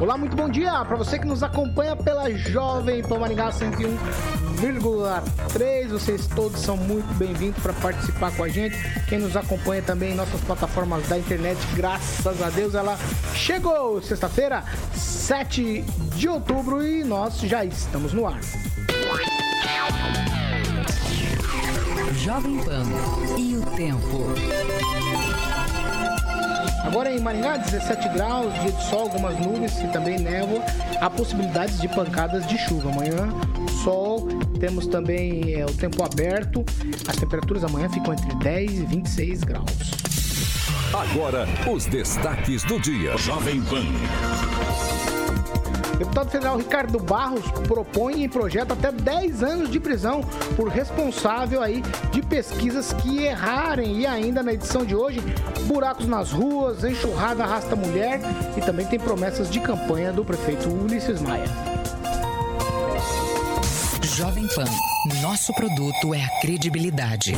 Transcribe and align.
Olá, 0.00 0.16
muito 0.16 0.34
bom 0.34 0.48
dia 0.48 0.82
para 0.86 0.96
você 0.96 1.18
que 1.18 1.26
nos 1.26 1.42
acompanha 1.42 1.94
pela 1.94 2.30
Jovem 2.30 3.02
Pan 3.02 3.18
Maringá 3.18 3.50
101,3. 3.50 5.88
Vocês 5.88 6.26
todos 6.26 6.58
são 6.58 6.74
muito 6.74 7.06
bem-vindos 7.18 7.62
para 7.62 7.74
participar 7.74 8.34
com 8.34 8.42
a 8.42 8.48
gente. 8.48 8.78
Quem 9.10 9.18
nos 9.18 9.36
acompanha 9.36 9.82
também 9.82 10.12
em 10.12 10.14
nossas 10.14 10.40
plataformas 10.40 11.06
da 11.06 11.18
internet, 11.18 11.58
graças 11.74 12.40
a 12.40 12.48
Deus, 12.48 12.74
ela 12.74 12.98
chegou 13.34 14.00
sexta-feira, 14.00 14.64
7 14.94 15.84
de 16.16 16.28
outubro 16.30 16.82
e 16.82 17.04
nós 17.04 17.38
já 17.38 17.62
estamos 17.62 18.14
no 18.14 18.26
ar. 18.26 18.40
Jovem 22.16 22.56
Pan 22.64 22.86
e 23.36 23.58
o 23.58 23.66
tempo. 23.76 24.32
Agora 26.84 27.12
em 27.12 27.20
Maringá, 27.20 27.56
17 27.56 28.08
graus, 28.10 28.52
dia 28.60 28.72
de 28.72 28.82
sol, 28.84 29.00
algumas 29.00 29.38
nuvens 29.38 29.80
e 29.80 29.86
também 29.88 30.18
névoa. 30.18 30.62
Há 31.00 31.10
possibilidades 31.10 31.80
de 31.80 31.88
pancadas 31.88 32.46
de 32.46 32.58
chuva. 32.58 32.90
Amanhã, 32.90 33.28
sol, 33.84 34.28
temos 34.58 34.86
também 34.86 35.54
é, 35.54 35.64
o 35.64 35.72
tempo 35.72 36.02
aberto. 36.02 36.64
As 37.06 37.16
temperaturas 37.16 37.64
amanhã 37.64 37.88
ficam 37.88 38.12
entre 38.12 38.34
10 38.36 38.72
e 38.72 38.84
26 38.86 39.44
graus. 39.44 40.00
Agora, 40.92 41.46
os 41.70 41.86
destaques 41.86 42.64
do 42.64 42.80
dia. 42.80 43.16
Jovem 43.16 43.60
Pan. 43.62 43.84
Deputado 46.00 46.30
federal 46.30 46.56
Ricardo 46.56 46.98
Barros 46.98 47.44
propõe 47.68 48.24
em 48.24 48.28
projeto 48.28 48.72
até 48.72 48.90
10 48.90 49.42
anos 49.42 49.70
de 49.70 49.78
prisão 49.78 50.22
por 50.56 50.68
responsável 50.68 51.62
aí 51.62 51.82
de 52.10 52.22
pesquisas 52.22 52.90
que 52.94 53.18
errarem. 53.18 53.98
E 53.98 54.06
ainda 54.06 54.42
na 54.42 54.54
edição 54.54 54.82
de 54.82 54.96
hoje, 54.96 55.20
buracos 55.66 56.06
nas 56.06 56.32
ruas, 56.32 56.84
enxurrada 56.84 57.44
arrasta 57.44 57.76
mulher 57.76 58.18
e 58.56 58.62
também 58.62 58.86
tem 58.86 58.98
promessas 58.98 59.50
de 59.50 59.60
campanha 59.60 60.10
do 60.10 60.24
prefeito 60.24 60.70
Ulisses 60.70 61.20
Maia. 61.20 61.44
Jovem 64.16 64.48
Pan, 64.48 64.64
nosso 65.20 65.52
produto 65.52 66.14
é 66.14 66.24
a 66.24 66.40
credibilidade. 66.40 67.34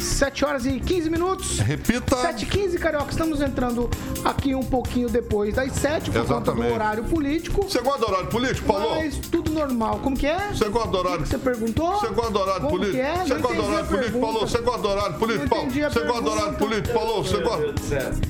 7 0.00 0.44
horas 0.44 0.66
e 0.66 0.80
15 0.80 1.10
minutos. 1.10 1.58
Repita. 1.58 2.16
7 2.16 2.42
e 2.42 2.46
15, 2.46 2.78
Carioca. 2.78 3.10
Estamos 3.10 3.40
entrando 3.40 3.88
aqui 4.24 4.54
um 4.54 4.62
pouquinho 4.62 5.08
depois 5.08 5.54
das 5.54 5.72
7, 5.72 6.10
por 6.10 6.20
conta 6.20 6.26
do 6.26 6.32
Exatamente. 6.34 6.72
horário 6.74 7.04
político. 7.04 7.62
Você 7.64 7.80
gosta 7.80 8.00
do 8.00 8.06
horário 8.12 8.28
político, 8.28 8.66
Paulo? 8.66 8.90
Mas 8.96 9.16
tudo 9.18 9.50
normal. 9.50 10.00
Como 10.02 10.16
que 10.16 10.26
é? 10.26 10.48
Você 10.52 10.68
gosta 10.68 10.88
do 10.88 10.96
O 10.96 11.00
horário? 11.00 11.26
você 11.26 11.38
perguntou? 11.38 12.00
Você 12.00 12.08
gosta 12.08 12.30
do 12.30 12.38
horário 12.40 12.60
Como 12.62 12.70
político? 12.78 12.96
que 12.96 13.00
é? 13.02 13.24
Você 13.24 13.34
gosta 13.34 13.56
do 13.56 13.62
horário 13.64 13.86
político. 13.88 14.20
Paulo? 14.20 14.40
Você 14.40 14.58
gosta 14.58 14.82
do 14.82 14.88
horário 14.88 15.18
político, 15.18 15.48
Paulo? 15.48 15.70
Você 15.70 16.00
gosta 16.00 16.22
do 16.22 16.30
horário 16.30 16.54
político, 16.58 16.94
Paulo? 16.94 17.24
Você 17.24 17.36
gosta? 17.38 17.74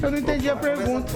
Eu 0.02 0.10
não 0.10 0.18
entendi 0.18 0.50
a 0.50 0.56
pergunta. 0.56 1.12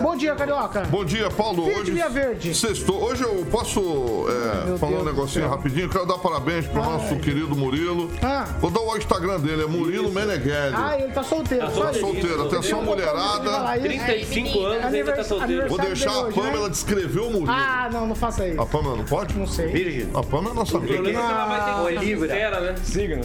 Bom 0.00 0.16
dia, 0.16 0.34
Carioca. 0.34 0.80
Bom 0.90 1.04
dia, 1.04 1.30
Paulo. 1.30 1.64
Hoje, 1.66 1.92
Verde. 2.10 2.54
Sextou. 2.54 3.02
Hoje 3.02 3.22
eu 3.22 3.46
posso 3.50 4.26
é, 4.28 4.78
falar 4.78 4.92
Deus 4.92 5.02
um 5.02 5.04
negocinho 5.04 5.48
rapidinho. 5.48 5.88
Quero 5.88 6.06
dar 6.06 6.18
parabéns 6.18 6.66
pro 6.66 6.82
nosso 6.82 7.16
querido 7.16 7.54
Murilo. 7.56 8.10
Ah. 8.22 8.46
Vou 8.60 8.70
dar 8.70 8.80
o 8.80 8.96
Instagram 8.96 9.40
dele, 9.40 9.62
é 9.62 9.66
Murilo 9.74 10.10
Meneghelli. 10.12 10.74
Ah, 10.76 10.96
ele 10.98 11.12
tá 11.12 11.22
solteiro. 11.22 11.70
só 11.70 11.84
Tá 11.84 11.90
isso. 11.90 12.00
solteiro. 12.00 12.42
Atenção, 12.46 12.82
mulherada. 12.82 13.50
falar 13.50 13.76
isso. 13.78 13.86
35 13.86 14.60
anos 14.64 14.94
ainda 14.94 15.12
tá 15.12 15.24
solteiro. 15.24 15.68
Vou 15.68 15.78
deixar 15.78 16.10
a 16.12 16.20
hoje, 16.22 16.34
Pamela 16.34 16.62
né? 16.64 16.68
descrever 16.70 17.20
o 17.20 17.30
Murilo. 17.30 17.50
Ah, 17.50 17.88
não, 17.92 18.06
não 18.06 18.14
faça 18.14 18.46
isso. 18.48 18.60
A 18.60 18.66
Pamela 18.66 18.96
não 18.96 19.04
pode? 19.04 19.36
Não 19.38 19.46
sei. 19.46 19.66
Virgem. 19.68 20.08
A 20.14 20.22
Pamela 20.22 20.52
é 20.52 20.54
nossa 20.56 20.74
é 20.74 20.78
amiga. 20.78 21.10
ela 21.10 21.46
vai 21.46 21.60
ter 21.64 21.70
é 21.70 21.74
ficar 21.88 22.04
Libra. 22.04 22.28
sincera, 22.28 22.60
né? 22.60 22.74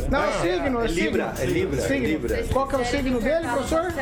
Não, 0.09 0.23
é 0.23 0.31
signo, 0.31 0.79
é, 0.81 0.85
É 0.85 0.87
Libra, 0.87 1.33
signo. 1.35 1.41
é 1.41 1.45
Libra, 1.45 1.79
é 1.79 1.87
Signo. 1.87 2.07
Libra. 2.07 2.43
Qual 2.51 2.67
que 2.67 2.75
é 2.75 2.77
o 2.79 2.85
signo 2.85 3.19
dele, 3.21 3.47
professor? 3.47 3.93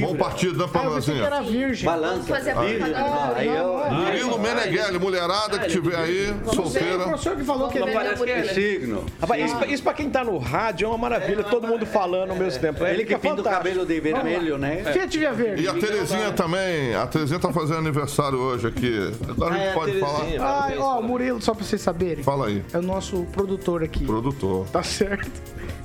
Bom 0.00 0.16
partido, 0.16 0.58
né, 0.58 0.64
Ah, 0.64 0.68
Pamelazinha? 0.68 1.24
era 1.24 1.40
virgem. 1.40 1.84
Balança. 1.84 2.22
fazer 2.28 2.50
a 2.50 2.60
Virgem. 2.60 2.78
propaganda. 2.92 3.32
Aí 3.36 3.48
eu. 3.48 3.78
Murilo 3.92 4.38
Meneghelli, 4.38 4.98
mulherada 4.98 5.58
que 5.58 5.68
tiver 5.68 5.96
aí, 5.96 6.26
sei, 6.26 6.34
o 6.46 6.54
solteira. 6.54 6.98
professor 7.04 7.36
que 7.36 7.44
falou 7.44 7.68
que 7.68 7.78
ele 7.78 7.90
é, 7.90 8.04
né? 8.42 8.44
Signo. 8.52 9.04
Rapaz, 9.20 9.44
isso, 9.44 9.56
pra- 9.56 9.66
isso 9.66 9.82
pra 9.82 9.94
quem 9.94 10.10
tá 10.10 10.24
no 10.24 10.38
rádio 10.38 10.86
é 10.86 10.88
uma 10.88 10.98
maravilha, 10.98 11.42
todo 11.44 11.66
mundo 11.66 11.86
falando 11.88 12.30
ao 12.30 12.36
mesmo 12.36 12.60
tempo. 12.60 12.84
Ele 12.86 13.04
que 13.04 13.14
fica 13.14 13.18
pinta 13.18 13.40
o 13.40 13.44
cabelo 13.44 13.84
de 13.84 14.00
vermelho, 14.00 14.56
né? 14.58 14.82
Fiat 14.92 15.18
Via 15.18 15.32
Verde. 15.32 15.62
E 15.64 15.68
a 15.68 15.74
Terezinha 15.74 16.32
também, 16.32 16.94
a 16.94 17.06
Terezinha 17.06 17.40
tá 17.40 17.52
fazendo 17.52 17.78
aniversário 17.78 18.38
hoje 18.38 18.66
aqui. 18.68 19.12
Agora 19.28 19.54
a 19.54 19.56
Ah, 19.56 19.60
é 19.60 19.64
gente 19.66 19.70
a 19.70 19.74
pode 19.74 19.98
falar. 19.98 20.72
Ó, 20.78 21.00
o 21.00 21.02
Murilo, 21.02 21.40
só 21.42 21.54
pra 21.54 21.64
vocês 21.64 21.80
saberem, 21.80 22.22
Fala 22.22 22.46
aí, 22.46 22.62
é 22.72 22.78
o 22.78 22.82
nosso 22.82 23.24
produtor 23.32 23.82
aqui. 23.82 24.04
produtor. 24.04 24.66
Tá 24.68 24.82
certo? 24.82 25.30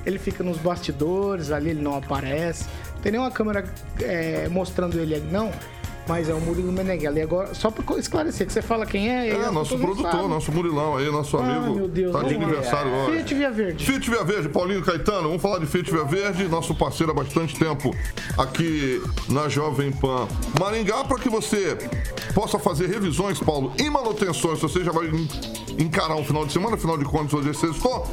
Ele 0.05 0.19
fica 0.19 0.43
nos 0.43 0.57
bastidores, 0.57 1.51
ali 1.51 1.69
ele 1.69 1.81
não 1.81 1.95
aparece. 1.97 2.65
Não 2.95 3.01
tem 3.01 3.11
nenhuma 3.13 3.31
câmera 3.31 3.63
é, 4.01 4.47
mostrando 4.49 4.99
ele 4.99 5.15
ali, 5.15 5.27
não. 5.31 5.51
Mas 6.07 6.27
é 6.27 6.33
o 6.33 6.39
Murilo 6.41 6.71
Meneghelli. 6.71 7.19
E 7.19 7.21
agora, 7.21 7.53
só 7.55 7.71
pra 7.71 7.97
esclarecer, 7.97 8.45
que 8.45 8.51
você 8.51 8.61
fala 8.61 8.85
quem 8.85 9.09
é... 9.09 9.29
ele- 9.29 9.37
É, 9.37 9.45
as 9.45 9.53
nosso 9.53 9.77
produtor, 9.77 10.27
nosso 10.27 10.51
Murilão 10.51 10.97
aí, 10.97 11.09
nosso 11.09 11.37
amigo. 11.37 11.75
meu 11.75 11.87
Deus, 11.87 12.11
tá 12.11 12.23
de 12.23 12.35
aniversário 12.35 12.91
hoje. 12.91 13.11
Fiat 13.17 13.33
Via 13.35 13.51
Verde. 13.51 13.85
Fiat 13.85 14.09
Via 14.09 14.23
Verde, 14.23 14.49
Paulinho 14.49 14.81
Caetano, 14.83 15.23
vamos 15.29 15.41
falar 15.41 15.59
de 15.59 15.65
Fiat 15.65 15.89
Via 15.89 16.03
Verde, 16.03 16.47
nosso 16.49 16.75
parceiro 16.75 17.11
há 17.13 17.15
bastante 17.15 17.57
tempo 17.57 17.95
aqui 18.37 19.01
na 19.29 19.47
Jovem 19.47 19.91
Pan 19.93 20.27
Maringá, 20.59 21.03
para 21.05 21.17
que 21.19 21.29
você 21.29 21.77
possa 22.33 22.59
fazer 22.59 22.87
revisões, 22.87 23.39
Paulo, 23.39 23.71
e 23.79 23.89
manutenções. 23.89 24.57
Se 24.59 24.63
você 24.63 24.83
já 24.83 24.91
vai 24.91 25.07
en- 25.07 25.27
encarar 25.79 26.15
um 26.15 26.23
final 26.25 26.45
de 26.45 26.51
semana, 26.51 26.75
afinal 26.75 26.97
de 26.97 27.05
contas, 27.05 27.33
hoje 27.33 27.49
é 27.49 27.53
sexto, 27.53 28.03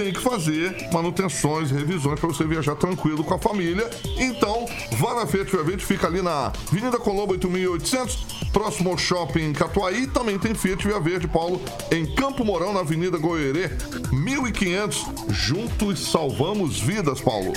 tem 0.00 0.14
que 0.14 0.20
fazer 0.20 0.88
manutenções, 0.90 1.70
revisões 1.70 2.18
para 2.18 2.26
você 2.26 2.42
viajar 2.44 2.74
tranquilo 2.74 3.22
com 3.22 3.34
a 3.34 3.38
família. 3.38 3.88
Então, 4.16 4.64
vá 4.92 5.14
na 5.14 5.26
Fiat 5.26 5.50
Via 5.50 5.62
Verde, 5.62 5.84
fica 5.84 6.06
ali 6.06 6.22
na 6.22 6.46
Avenida 6.46 6.98
Colombo 6.98 7.32
8800, 7.32 8.48
próximo 8.50 8.88
ao 8.88 8.96
Shopping 8.96 9.52
Catuaí. 9.52 10.06
Também 10.06 10.38
tem 10.38 10.54
Fiat 10.54 10.86
Via 10.88 10.98
Verde, 10.98 11.28
Paulo, 11.28 11.60
em 11.92 12.14
Campo 12.14 12.46
Mourão, 12.46 12.72
na 12.72 12.80
Avenida 12.80 13.18
Goierê, 13.18 13.70
1500. 14.10 15.04
Juntos 15.28 16.10
salvamos 16.10 16.80
vidas, 16.80 17.20
Paulo. 17.20 17.52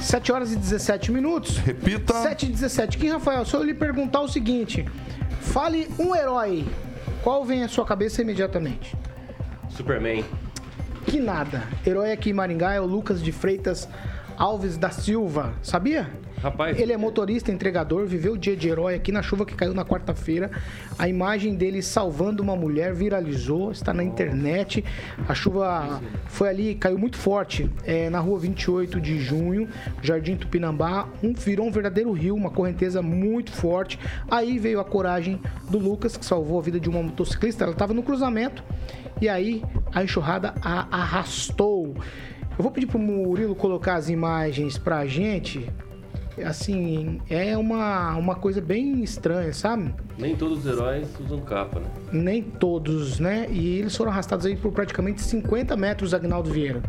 7 0.00 0.30
horas 0.30 0.52
e 0.52 0.56
17 0.56 1.10
minutos. 1.10 1.58
Repita. 1.58 2.14
7 2.22 2.46
e 2.46 2.48
17. 2.50 2.96
Kim 2.96 3.08
Rafael, 3.08 3.44
se 3.44 3.54
eu 3.54 3.62
lhe 3.64 3.74
perguntar 3.74 4.20
o 4.20 4.28
seguinte: 4.28 4.86
fale 5.40 5.88
um 5.98 6.14
herói, 6.14 6.64
qual 7.24 7.44
vem 7.44 7.64
à 7.64 7.68
sua 7.68 7.84
cabeça 7.84 8.22
imediatamente? 8.22 8.94
Superman. 9.74 10.24
Que 11.06 11.18
nada. 11.18 11.64
Herói 11.86 12.12
aqui 12.12 12.30
em 12.30 12.32
Maringá 12.32 12.72
é 12.72 12.80
o 12.80 12.86
Lucas 12.86 13.22
de 13.22 13.32
Freitas 13.32 13.88
Alves 14.38 14.76
da 14.76 14.90
Silva. 14.90 15.52
Sabia? 15.62 16.08
Rapaz, 16.44 16.78
Ele 16.78 16.92
é 16.92 16.96
motorista, 16.96 17.50
entregador, 17.50 18.04
viveu 18.04 18.34
o 18.34 18.38
dia 18.38 18.54
de 18.54 18.68
herói 18.68 18.94
aqui 18.94 19.10
na 19.10 19.22
chuva 19.22 19.46
que 19.46 19.54
caiu 19.54 19.72
na 19.72 19.82
quarta-feira. 19.82 20.50
A 20.98 21.08
imagem 21.08 21.54
dele 21.54 21.80
salvando 21.80 22.42
uma 22.42 22.54
mulher 22.54 22.92
viralizou, 22.92 23.72
está 23.72 23.94
na 23.94 24.04
internet. 24.04 24.84
A 25.26 25.34
chuva 25.34 26.02
foi 26.26 26.50
ali, 26.50 26.74
caiu 26.74 26.98
muito 26.98 27.16
forte, 27.16 27.70
é, 27.84 28.10
na 28.10 28.18
rua 28.20 28.38
28 28.38 29.00
de 29.00 29.18
junho, 29.18 29.66
Jardim 30.02 30.36
Tupinambá. 30.36 31.08
Um, 31.22 31.32
virou 31.32 31.66
um 31.66 31.70
verdadeiro 31.70 32.12
rio, 32.12 32.34
uma 32.34 32.50
correnteza 32.50 33.00
muito 33.00 33.50
forte. 33.50 33.98
Aí 34.30 34.58
veio 34.58 34.80
a 34.80 34.84
coragem 34.84 35.40
do 35.70 35.78
Lucas, 35.78 36.14
que 36.14 36.26
salvou 36.26 36.58
a 36.58 36.62
vida 36.62 36.78
de 36.78 36.90
uma 36.90 37.02
motociclista. 37.02 37.64
Ela 37.64 37.72
estava 37.72 37.94
no 37.94 38.02
cruzamento 38.02 38.62
e 39.20 39.28
aí 39.28 39.62
a 39.92 40.02
enxurrada 40.02 40.54
a 40.62 40.96
arrastou. 40.96 41.94
Eu 42.56 42.62
vou 42.62 42.70
pedir 42.70 42.86
pro 42.86 42.98
Murilo 42.98 43.54
colocar 43.54 43.94
as 43.94 44.08
imagens 44.08 44.78
pra 44.78 45.06
gente 45.06 45.68
assim, 46.42 47.20
é 47.30 47.56
uma, 47.56 48.16
uma 48.16 48.34
coisa 48.34 48.60
bem 48.60 49.02
estranha, 49.04 49.52
sabe? 49.52 49.94
nem 50.18 50.34
todos 50.34 50.58
os 50.58 50.66
heróis 50.66 51.08
usam 51.20 51.40
capa, 51.40 51.80
né? 51.80 51.86
Nem 52.12 52.42
todos, 52.42 53.18
né? 53.18 53.46
E 53.50 53.78
eles 53.78 53.94
foram 53.96 54.10
arrastados 54.10 54.46
aí 54.46 54.56
por 54.56 54.72
praticamente 54.72 55.22
50 55.22 55.76
metros, 55.76 56.14
Agnaldo 56.14 56.50
Vieira. 56.50 56.82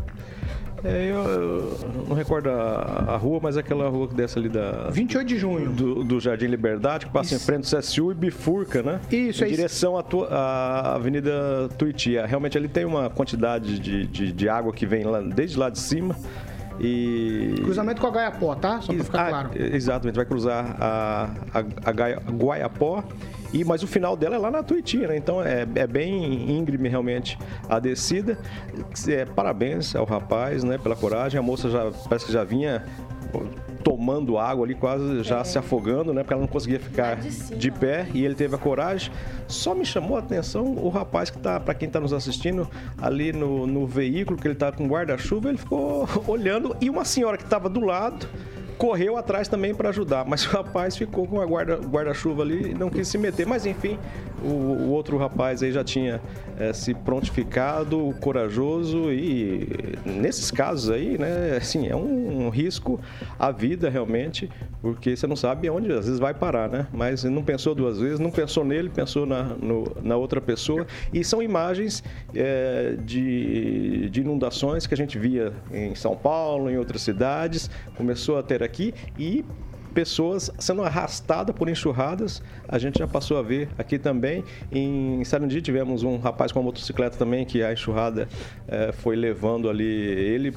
É, 0.84 1.10
eu, 1.10 1.16
eu 1.24 1.78
não 2.08 2.14
recordo 2.14 2.48
a, 2.50 3.04
a 3.08 3.16
rua, 3.16 3.40
mas 3.42 3.56
é 3.56 3.60
aquela 3.60 3.88
rua 3.88 4.06
que 4.08 4.14
desce 4.14 4.38
ali 4.38 4.48
da, 4.48 4.88
28 4.90 5.26
de 5.26 5.38
junho. 5.38 5.70
do, 5.70 6.04
do 6.04 6.20
Jardim 6.20 6.46
Liberdade, 6.46 7.06
que 7.06 7.12
passa 7.12 7.34
Isso. 7.34 7.42
em 7.42 7.46
frente 7.46 7.74
ao 7.74 7.80
CSU 7.80 8.12
e 8.12 8.14
bifurca, 8.14 8.82
né? 8.82 9.00
Isso, 9.10 9.42
é 9.42 9.46
Em 9.46 9.50
isso. 9.50 9.56
direção 9.56 9.96
à, 9.98 10.02
tua- 10.02 10.28
à 10.28 10.94
Avenida 10.94 11.68
Tuiuti. 11.78 12.16
É, 12.16 12.26
Realmente 12.26 12.56
ali 12.58 12.68
tem 12.68 12.84
uma 12.84 13.08
quantidade 13.10 13.78
de, 13.78 14.06
de, 14.06 14.32
de 14.32 14.48
água 14.48 14.72
que 14.72 14.86
vem 14.86 15.04
lá, 15.04 15.20
desde 15.20 15.58
lá 15.58 15.70
de 15.70 15.78
cima. 15.78 16.14
E... 16.78 17.54
Cruzamento 17.62 18.00
com 18.00 18.06
a 18.06 18.10
Gaiapó, 18.10 18.54
tá? 18.54 18.80
Só 18.82 18.92
pra 18.92 19.04
ficar 19.04 19.26
Ah, 19.26 19.28
claro. 19.30 19.50
Exatamente, 19.54 20.16
vai 20.16 20.26
cruzar 20.26 20.76
a, 20.78 21.30
a, 21.54 21.64
a 21.88 21.92
Gaia- 21.92 22.20
Guaiapó. 22.30 23.02
E, 23.52 23.64
mas 23.64 23.82
o 23.82 23.86
final 23.86 24.16
dela 24.16 24.36
é 24.36 24.38
lá 24.38 24.50
na 24.50 24.62
Tuiuti, 24.62 24.98
né? 24.98 25.16
Então 25.16 25.42
é, 25.42 25.66
é 25.74 25.86
bem 25.86 26.50
íngreme 26.50 26.88
realmente 26.88 27.38
a 27.68 27.78
descida. 27.78 28.38
É, 29.08 29.24
parabéns 29.24 29.94
ao 29.94 30.04
rapaz, 30.04 30.64
né? 30.64 30.78
Pela 30.78 30.96
coragem. 30.96 31.38
A 31.38 31.42
moça 31.42 31.70
já 31.70 31.90
parece 32.08 32.26
que 32.26 32.32
já 32.32 32.44
vinha 32.44 32.84
tomando 33.82 34.36
água 34.36 34.64
ali, 34.64 34.74
quase 34.74 35.22
já 35.22 35.44
se 35.44 35.58
afogando, 35.58 36.12
né? 36.12 36.22
Porque 36.22 36.34
ela 36.34 36.42
não 36.42 36.48
conseguia 36.48 36.80
ficar 36.80 37.16
de 37.16 37.30
de 37.56 37.70
pé 37.70 38.06
e 38.12 38.24
ele 38.24 38.34
teve 38.34 38.54
a 38.54 38.58
coragem. 38.58 39.12
Só 39.46 39.74
me 39.74 39.84
chamou 39.84 40.16
a 40.16 40.20
atenção 40.20 40.64
o 40.64 40.88
rapaz 40.88 41.30
que 41.30 41.38
tá, 41.38 41.60
para 41.60 41.74
quem 41.74 41.88
tá 41.88 42.00
nos 42.00 42.12
assistindo, 42.12 42.68
ali 43.00 43.32
no, 43.32 43.66
no 43.66 43.86
veículo, 43.86 44.38
que 44.38 44.48
ele 44.48 44.54
tá 44.54 44.72
com 44.72 44.86
guarda-chuva, 44.86 45.48
ele 45.48 45.58
ficou 45.58 46.08
olhando 46.26 46.76
e 46.80 46.90
uma 46.90 47.04
senhora 47.04 47.36
que 47.36 47.44
estava 47.44 47.68
do 47.68 47.80
lado 47.80 48.26
correu 48.78 49.16
atrás 49.16 49.48
também 49.48 49.74
para 49.74 49.88
ajudar, 49.88 50.24
mas 50.26 50.44
o 50.46 50.50
rapaz 50.50 50.96
ficou 50.96 51.26
com 51.26 51.40
a 51.40 51.46
guarda- 51.46 51.76
guarda-chuva 51.76 52.42
ali 52.42 52.70
e 52.70 52.74
não 52.74 52.90
quis 52.90 53.08
se 53.08 53.16
meter. 53.18 53.46
Mas 53.46 53.64
enfim, 53.64 53.98
o, 54.42 54.48
o 54.48 54.90
outro 54.90 55.16
rapaz 55.16 55.62
aí 55.62 55.72
já 55.72 55.82
tinha 55.82 56.20
eh, 56.58 56.72
se 56.72 56.92
prontificado, 56.94 58.14
corajoso 58.20 59.10
e 59.12 59.68
nesses 60.04 60.50
casos 60.50 60.90
aí, 60.90 61.16
né, 61.18 61.56
assim, 61.56 61.88
é 61.88 61.96
um, 61.96 62.46
um 62.46 62.48
risco 62.50 63.00
à 63.38 63.50
vida 63.50 63.88
realmente, 63.88 64.50
porque 64.82 65.16
você 65.16 65.26
não 65.26 65.36
sabe 65.36 65.68
onde 65.70 65.90
às 65.92 66.04
vezes 66.06 66.18
vai 66.20 66.34
parar, 66.34 66.68
né? 66.68 66.86
Mas 66.92 67.24
não 67.24 67.42
pensou 67.42 67.74
duas 67.74 67.98
vezes, 67.98 68.18
não 68.20 68.30
pensou 68.30 68.64
nele, 68.64 68.88
pensou 68.88 69.24
na, 69.26 69.42
no- 69.42 69.96
na 70.02 70.16
outra 70.16 70.40
pessoa. 70.40 70.86
E 71.12 71.24
são 71.24 71.42
imagens 71.42 72.04
eh, 72.34 72.96
de, 73.04 74.10
de 74.10 74.20
inundações 74.20 74.86
que 74.86 74.94
a 74.94 74.96
gente 74.96 75.18
via 75.18 75.52
em 75.72 75.94
São 75.94 76.16
Paulo, 76.16 76.70
em 76.70 76.76
outras 76.76 77.02
cidades, 77.02 77.70
começou 77.96 78.38
a 78.38 78.42
ter 78.42 78.62
aqui 78.66 78.92
e 79.18 79.44
pessoas 79.96 80.50
sendo 80.58 80.82
arrastadas 80.82 81.56
por 81.56 81.70
enxurradas. 81.70 82.42
A 82.68 82.78
gente 82.78 82.98
já 82.98 83.08
passou 83.08 83.38
a 83.38 83.42
ver 83.42 83.70
aqui 83.78 83.98
também. 83.98 84.44
Em 84.70 85.24
Sarandi 85.24 85.62
tivemos 85.62 86.02
um 86.02 86.18
rapaz 86.18 86.52
com 86.52 86.58
uma 86.58 86.66
motocicleta 86.66 87.16
também 87.16 87.46
que 87.46 87.62
a 87.62 87.72
enxurrada 87.72 88.28
eh, 88.68 88.92
foi 88.92 89.16
levando 89.16 89.70
ali 89.70 89.86
ele 89.86 90.54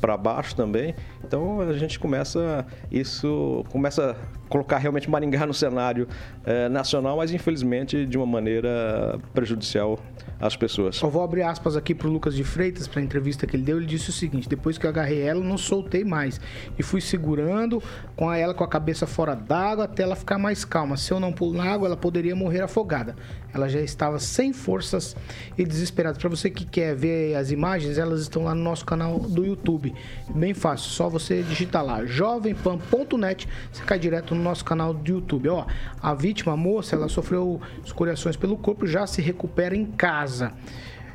para 0.00 0.16
baixo 0.16 0.54
também. 0.54 0.94
Então 1.24 1.60
a 1.60 1.72
gente 1.74 1.98
começa 1.98 2.66
isso 2.90 3.64
começa 3.70 4.12
a 4.12 4.48
colocar 4.48 4.78
realmente 4.78 5.10
Maringá 5.10 5.46
no 5.46 5.54
cenário 5.54 6.08
eh, 6.44 6.68
nacional, 6.68 7.18
mas 7.18 7.32
infelizmente 7.32 8.06
de 8.06 8.16
uma 8.16 8.26
maneira 8.26 9.18
prejudicial 9.34 9.98
às 10.40 10.56
pessoas. 10.56 11.00
Eu 11.02 11.10
vou 11.10 11.22
abrir 11.22 11.42
aspas 11.42 11.76
aqui 11.76 11.94
pro 11.94 12.08
Lucas 12.08 12.34
de 12.34 12.44
Freitas, 12.44 12.86
pra 12.86 13.02
entrevista 13.02 13.46
que 13.46 13.56
ele 13.56 13.64
deu. 13.64 13.76
Ele 13.76 13.86
disse 13.86 14.10
o 14.10 14.12
seguinte: 14.12 14.48
depois 14.48 14.78
que 14.78 14.86
eu 14.86 14.90
agarrei 14.90 15.20
ela, 15.20 15.42
não 15.42 15.58
soltei 15.58 16.04
mais. 16.04 16.40
E 16.78 16.82
fui 16.82 17.00
segurando 17.00 17.82
com 18.16 18.32
ela 18.32 18.54
com 18.54 18.64
a 18.64 18.68
cabeça 18.68 19.06
fora 19.06 19.34
d'água 19.34 19.84
até 19.84 20.02
ela 20.02 20.16
ficar 20.16 20.38
mais 20.38 20.64
calma. 20.64 20.96
Se 20.96 21.12
eu 21.12 21.20
não 21.20 21.32
pular 21.32 21.64
na 21.64 21.72
água, 21.72 21.88
ela 21.88 21.96
poderia 21.96 22.36
morrer 22.36 22.60
afogada. 22.60 23.16
Ela 23.52 23.68
já 23.68 23.80
estava 23.80 24.18
sem 24.18 24.52
forças 24.52 25.16
e 25.56 25.64
desesperada. 25.64 26.18
Para 26.18 26.28
você 26.28 26.50
que 26.50 26.64
quer 26.64 26.94
ver 26.94 27.34
as 27.34 27.50
imagens, 27.50 27.98
elas 27.98 28.20
estão 28.20 28.44
lá 28.44 28.54
no 28.54 28.62
nosso 28.62 28.84
canal 28.84 29.18
do 29.18 29.44
YouTube. 29.44 29.94
Bem 30.34 30.52
fácil, 30.54 30.90
só 30.90 31.08
você 31.08 31.42
digitar 31.42 31.84
lá 31.84 32.04
jovempan.net, 32.04 33.48
você 33.72 33.82
cai 33.84 33.98
direto 33.98 34.34
no 34.34 34.42
nosso 34.42 34.64
canal 34.64 34.92
do 34.92 35.10
YouTube. 35.10 35.48
Ó, 35.48 35.66
a 36.00 36.14
vítima, 36.14 36.52
a 36.52 36.56
moça, 36.56 36.94
ela 36.94 37.08
sofreu 37.08 37.60
escoriações 37.84 38.36
pelo 38.36 38.56
corpo, 38.56 38.86
já 38.86 39.06
se 39.06 39.22
recupera 39.22 39.74
em 39.74 39.86
casa. 39.86 40.52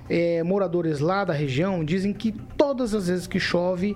É, 0.09 0.43
moradores 0.43 0.99
lá 0.99 1.23
da 1.23 1.33
região 1.33 1.83
dizem 1.83 2.13
que 2.13 2.31
todas 2.57 2.93
as 2.93 3.07
vezes 3.07 3.27
que 3.27 3.39
chove, 3.39 3.95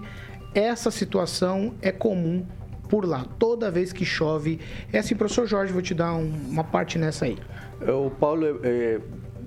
essa 0.54 0.90
situação 0.90 1.75
é 1.81 1.92
comum 1.92 2.45
por 2.88 3.06
lá. 3.06 3.25
Toda 3.38 3.69
vez 3.72 3.92
que 3.94 4.06
chove. 4.06 4.60
É 4.92 5.00
assim, 5.00 5.16
professor 5.16 5.45
Jorge, 5.48 5.72
vou 5.74 5.81
te 5.81 5.94
dar 5.94 6.13
um- 6.13 6.31
uma 6.50 6.63
parte 6.63 6.98
nessa 6.98 7.25
aí. 7.25 7.38
O 7.81 8.10
Paulo, 8.10 8.60
é, 8.63 9.00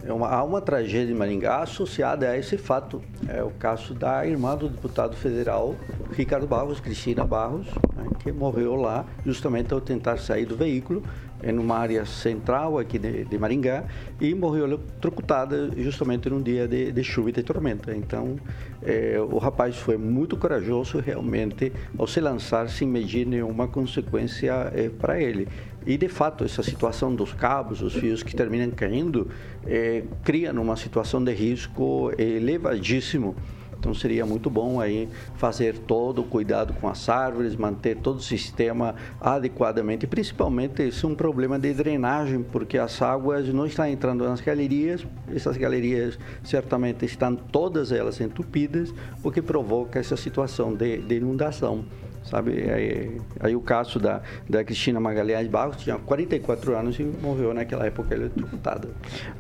é 0.05 0.13
uma- 0.13 0.29
há 0.29 0.43
uma 0.45 0.61
tragédia 0.61 1.13
em 1.13 1.17
Maringá 1.17 1.63
associada 1.63 2.29
a 2.31 2.37
esse 2.39 2.57
fato. 2.57 3.03
É 3.29 3.43
o 3.43 3.51
caso 3.51 3.93
da 3.95 4.27
irmã 4.27 4.57
do 4.57 4.69
deputado 4.69 5.17
federal 5.17 5.75
Ricardo 6.13 6.47
Barros, 6.47 6.81
Cristina 6.81 7.25
Barros, 7.25 7.67
né, 7.97 8.05
que 8.21 8.31
morreu 8.33 8.75
lá 8.77 9.05
justamente 9.25 9.73
ao 9.73 9.81
tentar 9.81 10.17
sair 10.19 10.45
do 10.47 10.57
veículo 10.57 11.03
em 11.43 11.59
uma 11.59 11.77
área 11.77 12.05
central 12.05 12.79
aqui 12.79 12.99
de, 12.99 13.25
de 13.25 13.39
Maringá 13.39 13.85
e 14.21 14.35
morreu 14.35 14.65
eletrocutada 14.65 15.71
justamente 15.77 16.29
num 16.29 16.43
dia 16.43 16.67
de, 16.67 16.93
de 16.93 17.05
chuva 17.05 17.31
e 17.31 17.33
de 17.33 17.43
tormenta. 17.43 17.95
Então, 17.95 18.37
é, 18.83 19.19
o 19.21 19.39
rapaz 19.39 19.77
foi 19.77 19.97
muito 19.97 20.37
corajoso 20.37 20.99
realmente 20.99 21.73
ao 21.99 22.07
se 22.07 22.21
lançar 22.21 22.69
sem 22.69 22.87
medir 22.89 23.27
nenhuma 23.27 23.69
consequência 23.69 24.73
para 24.99 25.21
ele. 25.21 25.49
E 25.87 25.97
de 25.97 26.09
fato, 26.09 26.45
essa 26.45 26.63
situação 26.63 27.15
dos 27.15 27.33
cabos, 27.33 27.81
os 27.81 27.95
fios 27.95 28.23
que 28.23 28.37
terminam 28.37 28.71
caindo, 28.71 29.29
eh, 29.67 30.05
cria 30.23 30.53
numa 30.53 30.77
situação 30.77 31.25
de 31.25 31.33
risco 31.33 32.13
elevadíssimo. 32.19 33.35
Então 33.81 33.95
seria 33.95 34.27
muito 34.27 34.51
bom 34.51 34.79
aí 34.79 35.09
fazer 35.37 35.79
todo 35.79 36.21
o 36.21 36.25
cuidado 36.25 36.75
com 36.75 36.87
as 36.87 37.09
árvores, 37.09 37.57
manter 37.57 37.97
todo 37.97 38.19
o 38.19 38.23
sistema 38.23 38.95
adequadamente, 39.19 40.07
principalmente 40.07 40.83
é 40.83 41.07
um 41.07 41.15
problema 41.15 41.59
de 41.59 41.73
drenagem, 41.73 42.43
porque 42.43 42.77
as 42.77 43.01
águas 43.01 43.49
não 43.49 43.65
estão 43.65 43.87
entrando 43.87 44.23
nas 44.25 44.43
galerias, 44.43 45.07
essas 45.35 45.57
galerias 45.57 46.19
certamente 46.45 47.07
estão 47.07 47.35
todas 47.35 47.91
elas 47.91 48.21
entupidas, 48.21 48.93
o 49.25 49.31
que 49.31 49.41
provoca 49.41 49.99
essa 49.99 50.17
situação 50.17 50.75
de, 50.75 50.99
de 50.99 51.17
inundação 51.17 51.87
sabe? 52.25 52.71
Aí, 52.71 53.21
aí 53.41 53.57
o 53.57 53.61
caso 53.61 53.99
da, 53.99 54.23
da 54.49 54.65
Cristina 54.65 55.01
Magalhães 55.01 55.49
Barros 55.49 55.77
tinha 55.77 55.99
44 55.99 56.77
anos 56.77 56.99
e 56.99 57.03
morreu 57.03 57.53
naquela 57.55 57.87
época 57.87 58.15
eletrocutada. 58.15 58.89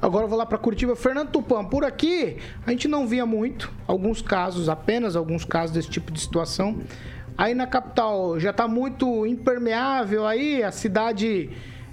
Agora 0.00 0.25
eu 0.25 0.29
vou 0.29 0.38
lá 0.38 0.47
para 0.47 0.59
Curitiba. 0.59 0.97
Fernando 0.97 1.31
Tupan, 1.31 1.65
por 1.65 1.85
aqui 1.85 2.37
a 2.67 2.71
gente 2.71 2.88
não 2.88 3.06
via 3.06 3.27
muito, 3.27 3.71
alguns 3.87 4.23
casos, 4.23 4.69
apenas 4.69 5.17
alguns 5.17 5.44
casos 5.44 5.75
desse 5.75 5.91
tipo 5.91 6.12
de 6.12 6.21
situação. 6.21 6.79
Aí 7.37 7.55
na 7.55 7.67
capital 7.67 8.38
já 8.38 8.50
está 8.50 8.69
muito 8.69 9.25
impermeável 9.27 10.27
aí, 10.27 10.62
a 10.62 10.71
cidade 10.71 11.50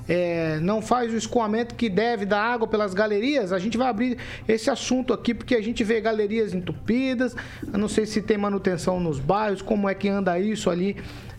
é, 0.08 0.60
não 0.60 0.82
faz 0.82 1.14
o 1.14 1.18
escoamento 1.18 1.76
que 1.76 1.90
deve 1.90 2.26
da 2.26 2.42
água 2.42 2.68
pelas 2.68 2.94
galerias. 2.94 3.52
A 3.52 3.60
gente 3.60 3.78
vai 3.78 3.88
abrir 3.88 4.18
esse 4.48 4.70
assunto 4.70 5.14
aqui 5.14 5.34
porque 5.34 5.56
a 5.56 5.62
gente 5.62 5.84
vê 5.84 6.00
galerias 6.00 6.54
entupidas. 6.54 7.36
Eu 7.72 7.78
não 7.78 7.88
sei 7.88 8.06
se 8.06 8.22
tem 8.22 8.38
manutenção 8.38 9.00
nos 9.00 9.20
bairros, 9.20 9.62
como 9.62 9.90
é 9.90 9.94
que 9.94 10.08
anda 10.08 10.40
isso 10.40 10.70
ali 10.70 10.98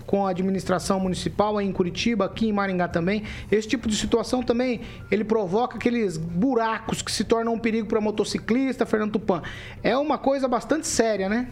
com 0.09 0.27
a 0.27 0.31
administração 0.31 0.99
municipal 0.99 1.59
aí 1.59 1.67
em 1.67 1.73
Curitiba, 1.73 2.25
aqui 2.25 2.49
em 2.49 2.53
Maringá 2.53 2.89
também. 2.89 3.25
Esse 3.53 3.69
tipo 3.69 3.87
de 3.87 3.95
situação 3.95 4.43
também, 4.43 4.81
ele 5.11 5.23
provoca 5.23 5.77
aqueles 5.77 6.17
buracos 6.17 7.03
que 7.03 7.13
se 7.13 7.25
tornam 7.25 7.53
um 7.53 7.59
perigo 7.59 7.87
para 7.87 8.01
motociclista, 8.01 8.87
Fernando 8.87 9.13
Tupan. 9.13 9.43
É 9.83 9.95
uma 9.99 10.17
coisa 10.17 10.49
bastante 10.49 10.87
séria, 10.87 11.29
né? 11.29 11.47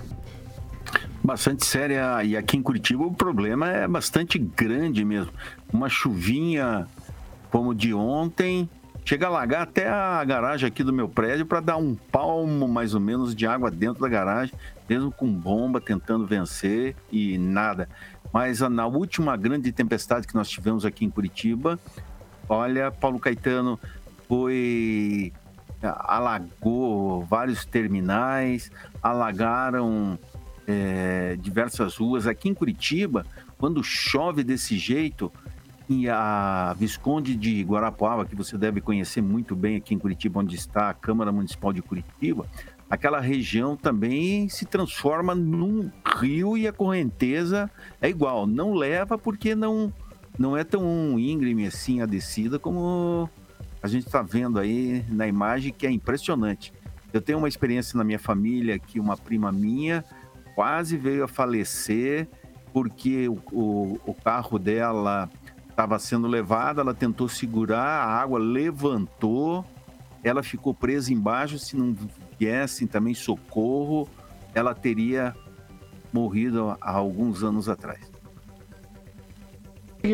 Bastante 1.22 1.66
séria. 1.66 2.24
E 2.24 2.34
aqui 2.34 2.56
em 2.56 2.62
Curitiba 2.62 3.04
o 3.04 3.12
problema 3.12 3.70
é 3.70 3.86
bastante 3.86 4.38
grande 4.38 5.04
mesmo. 5.04 5.32
Uma 5.70 5.90
chuvinha 5.90 6.86
como 7.50 7.74
de 7.74 7.94
ontem, 7.94 8.68
chega 9.04 9.26
a 9.26 9.28
alagar 9.28 9.62
até 9.62 9.88
a 9.88 10.22
garagem 10.24 10.66
aqui 10.66 10.82
do 10.82 10.92
meu 10.92 11.08
prédio 11.08 11.46
para 11.46 11.60
dar 11.60 11.76
um 11.76 11.94
palmo 11.94 12.66
mais 12.66 12.94
ou 12.94 13.00
menos 13.00 13.34
de 13.34 13.46
água 13.46 13.70
dentro 13.70 14.02
da 14.02 14.08
garagem, 14.08 14.54
mesmo 14.88 15.12
com 15.12 15.30
bomba 15.32 15.80
tentando 15.80 16.26
vencer 16.26 16.96
e 17.10 17.38
nada. 17.38 17.88
Mas 18.32 18.60
na 18.60 18.86
última 18.86 19.36
grande 19.36 19.70
tempestade 19.72 20.26
que 20.26 20.34
nós 20.34 20.48
tivemos 20.48 20.84
aqui 20.84 21.04
em 21.04 21.10
Curitiba, 21.10 21.78
olha, 22.48 22.90
Paulo 22.90 23.18
Caetano 23.18 23.78
foi 24.28 25.32
ah, 25.82 26.16
alagou 26.16 27.24
vários 27.24 27.64
terminais, 27.64 28.70
alagaram 29.02 30.18
é, 30.66 31.36
diversas 31.40 31.96
ruas 31.96 32.26
aqui 32.26 32.48
em 32.48 32.54
Curitiba. 32.54 33.24
Quando 33.56 33.82
chove 33.82 34.42
desse 34.42 34.76
jeito, 34.76 35.32
e 35.88 36.08
a 36.08 36.74
Visconde 36.78 37.36
de 37.36 37.62
Guarapuava, 37.62 38.24
que 38.24 38.34
você 38.34 38.58
deve 38.58 38.80
conhecer 38.80 39.20
muito 39.20 39.54
bem 39.54 39.76
aqui 39.76 39.94
em 39.94 39.98
Curitiba, 39.98 40.40
onde 40.40 40.56
está 40.56 40.90
a 40.90 40.94
Câmara 40.94 41.30
Municipal 41.30 41.72
de 41.72 41.80
Curitiba, 41.80 42.46
aquela 42.90 43.20
região 43.20 43.76
também 43.76 44.48
se 44.48 44.64
transforma 44.64 45.34
num 45.34 45.90
rio 46.18 46.56
e 46.56 46.66
a 46.66 46.72
correnteza 46.72 47.70
é 48.00 48.08
igual. 48.08 48.46
Não 48.46 48.74
leva 48.74 49.16
porque 49.16 49.54
não, 49.54 49.92
não 50.36 50.56
é 50.56 50.64
tão 50.64 51.18
íngreme 51.18 51.66
assim 51.66 52.00
a 52.00 52.06
descida 52.06 52.58
como 52.58 53.30
a 53.80 53.86
gente 53.86 54.06
está 54.06 54.22
vendo 54.22 54.58
aí 54.58 55.04
na 55.08 55.28
imagem, 55.28 55.72
que 55.72 55.86
é 55.86 55.90
impressionante. 55.90 56.72
Eu 57.12 57.20
tenho 57.20 57.38
uma 57.38 57.48
experiência 57.48 57.96
na 57.96 58.02
minha 58.02 58.18
família 58.18 58.78
que 58.78 58.98
uma 58.98 59.16
prima 59.16 59.52
minha 59.52 60.04
quase 60.56 60.96
veio 60.96 61.22
a 61.22 61.28
falecer 61.28 62.26
porque 62.72 63.28
o, 63.28 63.38
o, 63.52 64.00
o 64.04 64.14
carro 64.14 64.58
dela 64.58 65.30
estava 65.76 65.98
sendo 65.98 66.26
levado, 66.26 66.80
ela 66.80 66.94
tentou 66.94 67.28
segurar, 67.28 67.84
a 67.84 68.06
água 68.06 68.38
levantou, 68.38 69.62
ela 70.24 70.42
ficou 70.42 70.72
presa 70.72 71.12
embaixo, 71.12 71.58
se 71.58 71.76
não 71.76 71.94
viessem 72.38 72.86
também 72.86 73.12
socorro, 73.12 74.08
ela 74.54 74.74
teria 74.74 75.36
morrido 76.10 76.74
há 76.80 76.90
alguns 76.92 77.44
anos 77.44 77.68
atrás. 77.68 78.10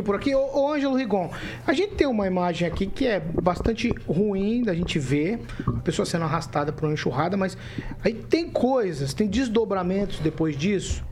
Por 0.04 0.16
aqui, 0.16 0.34
ô, 0.34 0.40
ô 0.40 0.72
Ângelo 0.72 0.96
Rigon, 0.96 1.30
a 1.64 1.72
gente 1.72 1.94
tem 1.94 2.08
uma 2.08 2.26
imagem 2.26 2.66
aqui 2.66 2.86
que 2.86 3.06
é 3.06 3.20
bastante 3.20 3.88
ruim 4.08 4.62
da 4.64 4.74
gente 4.74 4.98
ver, 4.98 5.38
a 5.64 5.80
pessoa 5.80 6.04
sendo 6.04 6.24
arrastada 6.24 6.72
por 6.72 6.86
uma 6.86 6.94
enxurrada, 6.94 7.36
mas 7.36 7.56
aí 8.02 8.14
tem 8.14 8.50
coisas, 8.50 9.14
tem 9.14 9.28
desdobramentos 9.28 10.18
depois 10.18 10.56
disso 10.56 11.04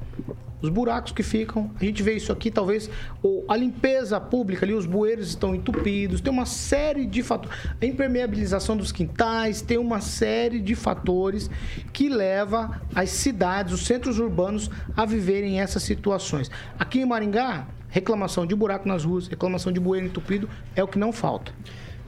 os 0.62 0.68
buracos 0.68 1.12
que 1.12 1.22
ficam. 1.22 1.70
A 1.80 1.84
gente 1.84 2.02
vê 2.02 2.14
isso 2.14 2.32
aqui, 2.32 2.50
talvez 2.50 2.90
a 3.48 3.56
limpeza 3.56 4.20
pública 4.20 4.64
ali, 4.64 4.74
os 4.74 4.86
bueiros 4.86 5.28
estão 5.28 5.54
entupidos, 5.54 6.20
tem 6.20 6.32
uma 6.32 6.46
série 6.46 7.06
de 7.06 7.22
fatores. 7.22 7.56
A 7.80 7.86
impermeabilização 7.86 8.76
dos 8.76 8.92
quintais, 8.92 9.62
tem 9.62 9.78
uma 9.78 10.00
série 10.00 10.60
de 10.60 10.74
fatores 10.74 11.50
que 11.92 12.08
leva 12.08 12.80
as 12.94 13.10
cidades, 13.10 13.72
os 13.72 13.86
centros 13.86 14.18
urbanos 14.18 14.70
a 14.96 15.04
viverem 15.04 15.60
essas 15.60 15.82
situações. 15.82 16.50
Aqui 16.78 17.00
em 17.00 17.06
Maringá, 17.06 17.66
reclamação 17.88 18.46
de 18.46 18.54
buraco 18.54 18.86
nas 18.86 19.04
ruas, 19.04 19.28
reclamação 19.28 19.72
de 19.72 19.80
bueiro 19.80 20.06
entupido 20.06 20.48
é 20.76 20.82
o 20.82 20.88
que 20.88 20.98
não 20.98 21.12
falta. 21.12 21.52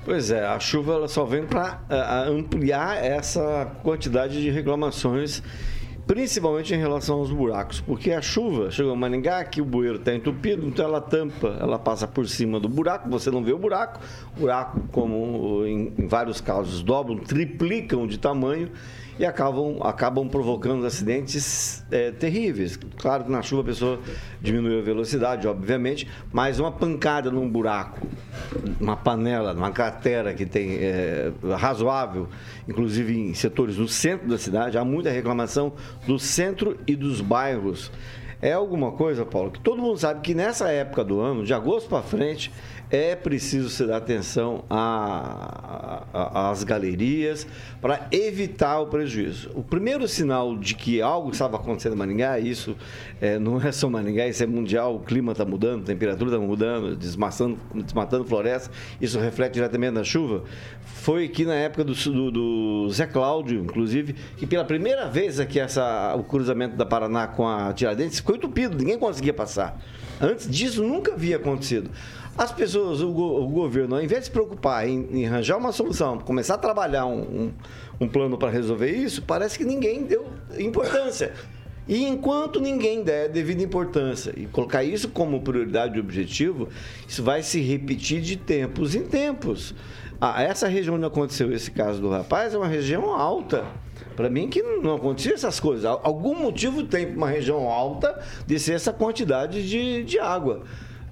Pois 0.04 0.32
é, 0.32 0.44
a 0.44 0.58
chuva 0.58 0.94
ela 0.94 1.06
só 1.06 1.24
vem 1.24 1.46
para 1.46 1.80
ampliar 2.26 2.96
essa 2.96 3.70
quantidade 3.84 4.42
de 4.42 4.50
reclamações 4.50 5.40
principalmente 6.06 6.74
em 6.74 6.78
relação 6.78 7.18
aos 7.18 7.30
buracos, 7.30 7.80
porque 7.80 8.12
a 8.12 8.20
chuva 8.20 8.70
chegou 8.70 8.92
a 8.92 8.96
Maringá, 8.96 9.44
que 9.44 9.60
o 9.60 9.64
bueiro 9.64 9.96
está 9.96 10.14
entupido, 10.14 10.66
então 10.66 10.84
ela 10.84 11.00
tampa, 11.00 11.56
ela 11.60 11.78
passa 11.78 12.06
por 12.06 12.28
cima 12.28 12.58
do 12.58 12.68
buraco, 12.68 13.08
você 13.08 13.30
não 13.30 13.42
vê 13.42 13.52
o 13.52 13.58
buraco, 13.58 14.00
o 14.36 14.40
buraco, 14.40 14.80
como 14.90 15.64
em, 15.64 15.92
em 15.98 16.06
vários 16.06 16.40
casos, 16.40 16.82
dobram, 16.82 17.18
triplicam 17.18 18.06
de 18.06 18.18
tamanho 18.18 18.70
e 19.18 19.26
acabam, 19.26 19.78
acabam 19.82 20.28
provocando 20.28 20.84
acidentes 20.86 21.84
é, 21.90 22.10
terríveis. 22.10 22.78
Claro 22.96 23.24
que 23.24 23.30
na 23.30 23.42
chuva 23.42 23.62
a 23.62 23.64
pessoa 23.64 24.00
diminui 24.40 24.78
a 24.78 24.82
velocidade, 24.82 25.46
obviamente, 25.46 26.08
mas 26.32 26.58
uma 26.58 26.72
pancada 26.72 27.30
num 27.30 27.48
buraco, 27.48 28.06
uma 28.80 28.96
panela, 28.96 29.52
uma 29.52 29.70
cratera 29.70 30.34
que 30.34 30.46
tem 30.46 30.76
é, 30.80 31.32
razoável, 31.56 32.28
inclusive 32.68 33.16
em 33.16 33.34
setores 33.34 33.76
do 33.76 33.86
centro 33.86 34.28
da 34.28 34.38
cidade, 34.38 34.78
há 34.78 34.84
muita 34.84 35.10
reclamação 35.10 35.72
do 36.06 36.18
centro 36.18 36.78
e 36.86 36.96
dos 36.96 37.20
bairros. 37.20 37.90
É 38.40 38.54
alguma 38.54 38.90
coisa, 38.90 39.24
Paulo, 39.24 39.52
que 39.52 39.60
todo 39.60 39.80
mundo 39.80 39.96
sabe 39.98 40.20
que 40.20 40.34
nessa 40.34 40.68
época 40.68 41.04
do 41.04 41.20
ano, 41.20 41.44
de 41.44 41.54
agosto 41.54 41.88
para 41.88 42.02
frente, 42.02 42.50
é 42.92 43.16
preciso 43.16 43.70
se 43.70 43.86
dar 43.86 43.96
atenção 43.96 44.64
às 46.12 46.62
galerias 46.62 47.46
para 47.80 48.06
evitar 48.12 48.80
o 48.80 48.86
prejuízo. 48.86 49.50
O 49.54 49.62
primeiro 49.62 50.06
sinal 50.06 50.54
de 50.58 50.74
que 50.74 51.00
algo 51.00 51.30
estava 51.30 51.56
acontecendo 51.56 51.94
em 51.94 51.96
Maringá, 51.96 52.38
isso 52.38 52.76
é, 53.18 53.38
não 53.38 53.58
é 53.58 53.72
só 53.72 53.88
Maringá, 53.88 54.28
isso 54.28 54.44
é 54.44 54.46
mundial, 54.46 54.96
o 54.96 55.00
clima 55.00 55.32
está 55.32 55.46
mudando, 55.46 55.84
a 55.84 55.86
temperatura 55.86 56.32
está 56.32 56.46
mudando, 56.46 56.94
desmatando, 56.94 57.58
desmatando 57.74 58.26
floresta, 58.26 58.70
isso 59.00 59.18
reflete 59.18 59.54
diretamente 59.54 59.94
na 59.94 60.04
chuva, 60.04 60.44
foi 60.84 61.24
aqui 61.24 61.46
na 61.46 61.54
época 61.54 61.84
do, 61.84 61.94
do, 61.94 62.30
do, 62.30 62.90
Zé 62.90 63.06
Cláudio, 63.06 63.58
inclusive, 63.58 64.14
que 64.36 64.46
pela 64.46 64.66
primeira 64.66 65.08
vez 65.08 65.40
aqui 65.40 65.58
essa, 65.58 66.14
o 66.14 66.22
cruzamento 66.22 66.76
da 66.76 66.84
Paraná 66.84 67.26
com 67.26 67.48
a 67.48 67.72
Tiradentes 67.72 68.18
ficou 68.18 68.36
entupido, 68.36 68.76
ninguém 68.76 68.98
conseguia 68.98 69.32
passar. 69.32 69.80
Antes 70.20 70.48
disso, 70.48 70.84
nunca 70.84 71.14
havia 71.14 71.36
acontecido. 71.36 71.90
As 72.36 72.50
pessoas, 72.50 73.02
o, 73.02 73.10
o, 73.10 73.46
governo, 73.48 73.94
ao 73.94 74.02
invés 74.02 74.22
de 74.22 74.26
se 74.26 74.30
preocupar 74.30 74.88
em, 74.88 75.06
em, 75.12 75.26
arranjar 75.26 75.58
uma 75.58 75.70
solução, 75.70 76.18
começar 76.18 76.54
a 76.54 76.58
trabalhar 76.58 77.04
um, 77.04 77.20
um, 77.20 77.52
um 78.00 78.08
plano 78.08 78.38
para 78.38 78.50
resolver 78.50 78.90
isso, 78.90 79.22
parece 79.22 79.58
que 79.58 79.64
ninguém 79.64 80.04
deu 80.04 80.26
importância. 80.58 81.34
E 81.86 82.04
enquanto 82.04 82.60
ninguém 82.60 83.02
der 83.02 83.28
devida 83.28 83.62
importância 83.62 84.32
e 84.36 84.46
colocar 84.46 84.84
isso 84.84 85.08
como 85.08 85.42
prioridade 85.42 85.96
e 85.96 86.00
objetivo, 86.00 86.68
isso 87.06 87.22
vai 87.22 87.42
se 87.42 87.60
repetir 87.60 88.22
de 88.22 88.36
tempos 88.36 88.94
em 88.94 89.02
tempos. 89.02 89.74
Ah, 90.20 90.42
essa 90.42 90.68
região 90.68 90.94
onde 90.94 91.04
aconteceu 91.04 91.52
esse 91.52 91.70
caso 91.70 92.00
do 92.00 92.08
rapaz 92.08 92.54
é 92.54 92.56
uma 92.56 92.68
região 92.68 93.12
alta. 93.12 93.64
Para 94.14 94.30
mim 94.30 94.48
que 94.48 94.62
não 94.62 94.94
acontecia 94.94 95.34
essas 95.34 95.58
coisas. 95.58 95.84
Algum 95.84 96.34
motivo 96.34 96.84
tem 96.84 97.14
uma 97.14 97.28
região 97.28 97.68
alta 97.68 98.22
de 98.46 98.58
ser 98.58 98.74
essa 98.74 98.92
quantidade 98.92 99.68
de, 99.68 100.04
de 100.04 100.18
água. 100.18 100.62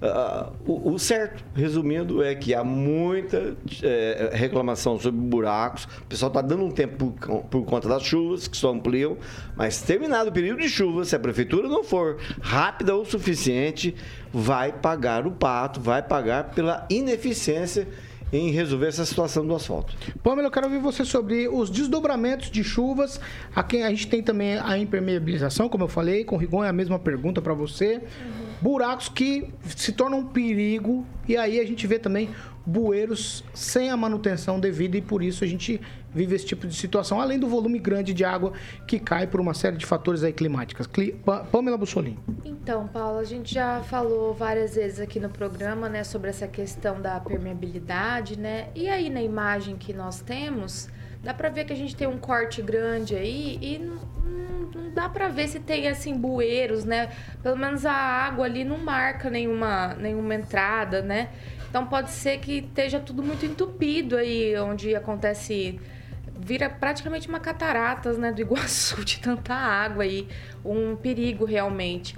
Uh, 0.01 0.51
o, 0.65 0.93
o, 0.95 0.99
certo, 0.99 1.45
resumindo, 1.55 2.23
é 2.23 2.35
que 2.35 2.55
há 2.55 2.65
muita 2.65 3.55
é, 3.83 4.31
reclamação 4.33 4.99
sobre 4.99 5.21
buracos. 5.21 5.85
O 5.85 6.07
pessoal 6.07 6.31
está 6.31 6.41
dando 6.41 6.65
um 6.65 6.71
tempo 6.71 7.13
por, 7.13 7.43
por, 7.43 7.65
conta 7.67 7.87
das 7.87 8.03
chuvas, 8.03 8.49
que 8.49 8.57
só 8.57 8.73
ampliam, 8.73 9.19
mas 9.55 9.83
terminado 9.83 10.31
o 10.31 10.33
período 10.33 10.63
de 10.63 10.71
chuva, 10.71 11.05
se 11.05 11.15
a 11.15 11.19
prefeitura 11.19 11.69
não 11.69 11.85
for 11.85 12.17
rápida 12.41 12.97
o 12.97 13.05
suficiente, 13.05 13.95
vai 14.33 14.73
pagar 14.73 15.27
o 15.27 15.33
pato, 15.33 15.81
vai 15.81 16.03
pagar 16.03 16.45
pela 16.55 16.87
ineficiência 16.89 17.87
em 18.33 18.51
resolver 18.51 18.87
essa 18.87 19.05
situação 19.05 19.47
do 19.47 19.55
asfalto. 19.55 19.95
Pamela, 20.23 20.49
eu 20.49 20.53
quero 20.53 20.67
ouvir 20.67 20.79
você 20.79 21.05
sobre 21.05 21.47
os 21.47 21.69
desdobramentos 21.69 22.51
de 22.51 22.65
chuvas. 22.65 23.21
Aqui 23.55 23.83
a 23.83 23.91
gente 23.91 24.07
tem 24.07 24.23
também 24.23 24.57
a 24.57 24.79
impermeabilização, 24.79 25.69
como 25.69 25.85
eu 25.85 25.89
falei, 25.89 26.25
com 26.25 26.37
o 26.37 26.39
Rigon 26.39 26.65
é 26.65 26.69
a 26.71 26.73
mesma 26.73 26.99
pergunta 26.99 27.43
para 27.43 27.53
você. 27.53 27.97
Uhum 27.97 28.50
buracos 28.61 29.09
que 29.09 29.53
se 29.65 29.93
tornam 29.93 30.19
um 30.19 30.27
perigo 30.27 31.07
e 31.27 31.37
aí 31.37 31.61
a 31.61 31.65
gente 31.67 31.87
vê 31.87 31.99
também 31.99 32.31
bueiros 32.65 33.43
sem 33.55 33.91
a 33.91 33.97
manutenção 33.97 34.61
devida 34.61 34.97
e 34.97 35.01
por 35.01 35.23
isso 35.23 35.43
a 35.43 35.47
gente 35.47 35.81
vive 36.13 36.35
esse 36.35 36.45
tipo 36.45 36.67
de 36.67 36.75
situação, 36.75 37.21
além 37.21 37.39
do 37.39 37.49
volume 37.49 37.79
grande 37.79 38.13
de 38.13 38.25
água 38.25 38.53
que 38.87 38.99
cai 38.99 39.27
por 39.27 39.41
uma 39.41 39.55
série 39.55 39.77
de 39.77 39.87
fatores 39.87 40.23
aí 40.23 40.33
climáticos. 40.33 40.89
Pamela 41.51 41.79
Bussolini. 41.79 42.19
Então, 42.45 42.87
Paulo, 42.89 43.19
a 43.19 43.25
gente 43.25 43.55
já 43.55 43.81
falou 43.83 44.35
várias 44.35 44.75
vezes 44.75 45.01
aqui 45.01 45.21
no 45.21 45.29
programa, 45.29 45.89
né, 45.89 46.05
sobre 46.05 46.31
essa 46.31 46.49
questão 46.49 47.01
da 47.01 47.19
permeabilidade, 47.21 48.39
né? 48.39 48.69
E 48.75 48.89
aí 48.89 49.09
na 49.09 49.23
imagem 49.23 49.77
que 49.77 49.93
nós 49.93 50.21
temos, 50.21 50.89
dá 51.23 51.35
para 51.35 51.49
ver 51.49 51.65
que 51.65 51.73
a 51.73 51.77
gente 51.77 51.95
tem 51.95 52.07
um 52.07 52.19
corte 52.19 52.63
grande 52.63 53.15
aí 53.15 53.59
e 53.61 53.79
não, 53.79 54.01
não 54.75 54.91
dá 54.91 55.09
para 55.09 55.29
ver 55.29 55.49
se 55.49 55.61
tem 55.61 55.89
assim 55.89 56.17
bueiros, 56.17 56.85
né? 56.85 57.11
Pelo 57.43 57.57
menos 57.57 57.85
a 57.85 57.93
água 57.93 58.45
ali 58.45 58.65
não 58.65 58.79
marca 58.79 59.29
nenhuma, 59.29 59.95
nenhuma 59.95 60.35
entrada, 60.35 61.03
né? 61.03 61.29
Então 61.69 61.87
pode 61.87 62.11
ser 62.11 62.39
que 62.39 62.59
esteja 62.59 62.99
tudo 62.99 63.23
muito 63.23 63.47
entupido 63.47 64.17
aí, 64.17 64.59
onde 64.59 64.95
acontece 64.95 65.81
vira 66.43 66.69
praticamente 66.71 67.29
uma 67.29 67.39
cataratas, 67.39 68.17
né, 68.17 68.33
do 68.33 68.41
Iguaçu 68.41 69.05
de 69.05 69.21
tanta 69.21 69.55
água 69.55 70.05
aí, 70.05 70.27
um 70.65 70.97
perigo 70.97 71.45
realmente. 71.45 72.17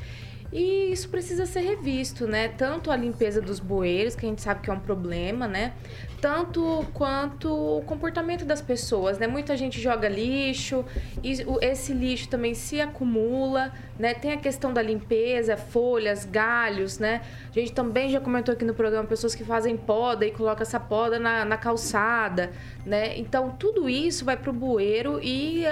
E 0.52 0.92
isso 0.92 1.08
precisa 1.08 1.46
ser 1.46 1.60
revisto, 1.60 2.26
né? 2.26 2.48
Tanto 2.48 2.90
a 2.90 2.96
limpeza 2.96 3.40
dos 3.40 3.58
bueiros, 3.58 4.14
que 4.14 4.26
a 4.26 4.28
gente 4.28 4.42
sabe 4.42 4.60
que 4.60 4.68
é 4.68 4.72
um 4.72 4.80
problema, 4.80 5.48
né? 5.48 5.72
Tanto 6.22 6.86
quanto 6.94 7.52
o 7.52 7.82
comportamento 7.82 8.44
das 8.44 8.62
pessoas, 8.62 9.18
né? 9.18 9.26
Muita 9.26 9.56
gente 9.56 9.80
joga 9.80 10.08
lixo 10.08 10.84
e 11.20 11.44
esse 11.60 11.92
lixo 11.92 12.28
também 12.28 12.54
se 12.54 12.80
acumula, 12.80 13.72
né? 13.98 14.14
Tem 14.14 14.30
a 14.30 14.36
questão 14.36 14.72
da 14.72 14.80
limpeza, 14.80 15.56
folhas, 15.56 16.24
galhos, 16.24 17.00
né? 17.00 17.22
A 17.50 17.52
gente 17.52 17.72
também 17.72 18.08
já 18.08 18.20
comentou 18.20 18.52
aqui 18.54 18.64
no 18.64 18.72
programa 18.72 19.04
pessoas 19.08 19.34
que 19.34 19.42
fazem 19.42 19.76
poda 19.76 20.24
e 20.24 20.30
colocam 20.30 20.62
essa 20.62 20.78
poda 20.78 21.18
na, 21.18 21.44
na 21.44 21.56
calçada, 21.56 22.52
né? 22.86 23.18
Então 23.18 23.50
tudo 23.58 23.88
isso 23.88 24.24
vai 24.24 24.36
pro 24.36 24.52
bueiro 24.52 25.18
e, 25.20 25.64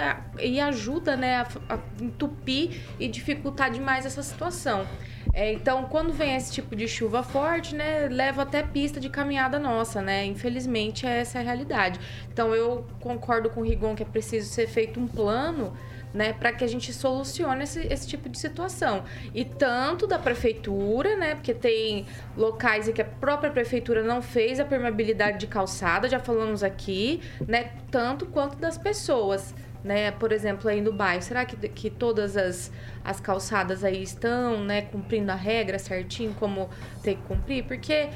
e 0.42 0.58
ajuda, 0.58 1.14
né, 1.16 1.36
a, 1.68 1.74
a 1.74 1.78
entupir 2.00 2.80
e 2.98 3.06
dificultar 3.06 3.70
demais 3.70 4.04
essa 4.04 4.20
situação. 4.20 4.84
É, 5.32 5.52
então, 5.52 5.84
quando 5.84 6.12
vem 6.12 6.36
esse 6.36 6.52
tipo 6.52 6.74
de 6.74 6.88
chuva 6.88 7.22
forte, 7.22 7.74
né, 7.74 8.08
leva 8.08 8.42
até 8.42 8.62
pista 8.62 8.98
de 8.98 9.08
caminhada 9.08 9.58
nossa, 9.58 10.02
né? 10.02 10.24
Infelizmente, 10.24 11.06
essa 11.06 11.38
é 11.38 11.40
a 11.40 11.44
realidade. 11.44 12.00
Então, 12.32 12.54
eu 12.54 12.86
concordo 13.00 13.48
com 13.48 13.60
o 13.60 13.64
Rigon 13.64 13.94
que 13.94 14.02
é 14.02 14.06
preciso 14.06 14.48
ser 14.48 14.66
feito 14.66 14.98
um 14.98 15.06
plano 15.06 15.72
né, 16.12 16.32
para 16.32 16.52
que 16.52 16.64
a 16.64 16.66
gente 16.66 16.92
solucione 16.92 17.64
esse, 17.64 17.80
esse 17.86 18.06
tipo 18.06 18.28
de 18.28 18.38
situação. 18.38 19.04
E 19.34 19.44
tanto 19.44 20.06
da 20.06 20.18
prefeitura, 20.18 21.16
né, 21.16 21.34
porque 21.34 21.54
tem 21.54 22.06
locais 22.36 22.88
em 22.88 22.92
que 22.92 23.02
a 23.02 23.04
própria 23.04 23.50
prefeitura 23.50 24.02
não 24.02 24.20
fez 24.20 24.58
a 24.60 24.64
permeabilidade 24.64 25.38
de 25.38 25.46
calçada, 25.46 26.08
já 26.08 26.18
falamos 26.18 26.62
aqui, 26.62 27.20
né, 27.46 27.70
tanto 27.90 28.26
quanto 28.26 28.56
das 28.56 28.76
pessoas. 28.76 29.54
Né, 29.82 30.10
por 30.10 30.30
exemplo, 30.30 30.68
aí 30.68 30.78
no 30.82 30.92
bairro, 30.92 31.22
será 31.22 31.46
que, 31.46 31.56
que 31.70 31.88
todas 31.88 32.36
as, 32.36 32.70
as 33.02 33.18
calçadas 33.18 33.82
aí 33.82 34.02
estão, 34.02 34.62
né, 34.62 34.82
cumprindo 34.82 35.32
a 35.32 35.34
regra 35.34 35.78
certinho 35.78 36.34
como 36.38 36.68
tem 37.02 37.16
que 37.16 37.22
cumprir? 37.22 37.64
Porque 37.64 38.10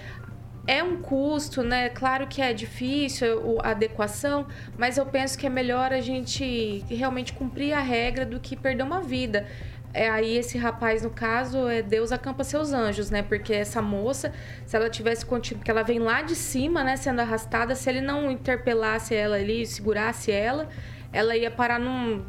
é 0.66 0.82
um 0.82 1.00
custo, 1.00 1.62
né? 1.62 1.88
Claro 1.88 2.26
que 2.26 2.40
é 2.40 2.52
difícil 2.52 3.58
a 3.62 3.70
adequação, 3.70 4.46
mas 4.78 4.96
eu 4.96 5.06
penso 5.06 5.38
que 5.38 5.46
é 5.46 5.50
melhor 5.50 5.92
a 5.92 6.00
gente 6.00 6.84
realmente 6.88 7.32
cumprir 7.32 7.72
a 7.72 7.80
regra 7.80 8.24
do 8.24 8.40
que 8.40 8.56
perder 8.56 8.82
uma 8.82 9.00
vida. 9.00 9.46
É, 9.92 10.08
aí 10.08 10.36
esse 10.36 10.58
rapaz, 10.58 11.02
no 11.02 11.10
caso, 11.10 11.68
é 11.68 11.80
Deus 11.80 12.10
acampa 12.10 12.42
seus 12.42 12.72
anjos, 12.72 13.10
né? 13.10 13.22
Porque 13.22 13.52
essa 13.52 13.80
moça, 13.80 14.32
se 14.66 14.74
ela 14.74 14.90
tivesse 14.90 15.24
continuado, 15.24 15.60
porque 15.60 15.70
ela 15.70 15.84
vem 15.84 16.00
lá 16.00 16.22
de 16.22 16.34
cima, 16.34 16.82
né, 16.82 16.96
sendo 16.96 17.20
arrastada, 17.20 17.76
se 17.76 17.88
ele 17.88 18.00
não 18.00 18.28
interpelasse 18.28 19.14
ela 19.14 19.36
ali, 19.36 19.64
segurasse 19.64 20.32
ela, 20.32 20.68
ela 21.14 21.36
ia 21.36 21.50
parar 21.50 21.78
num 21.78 22.26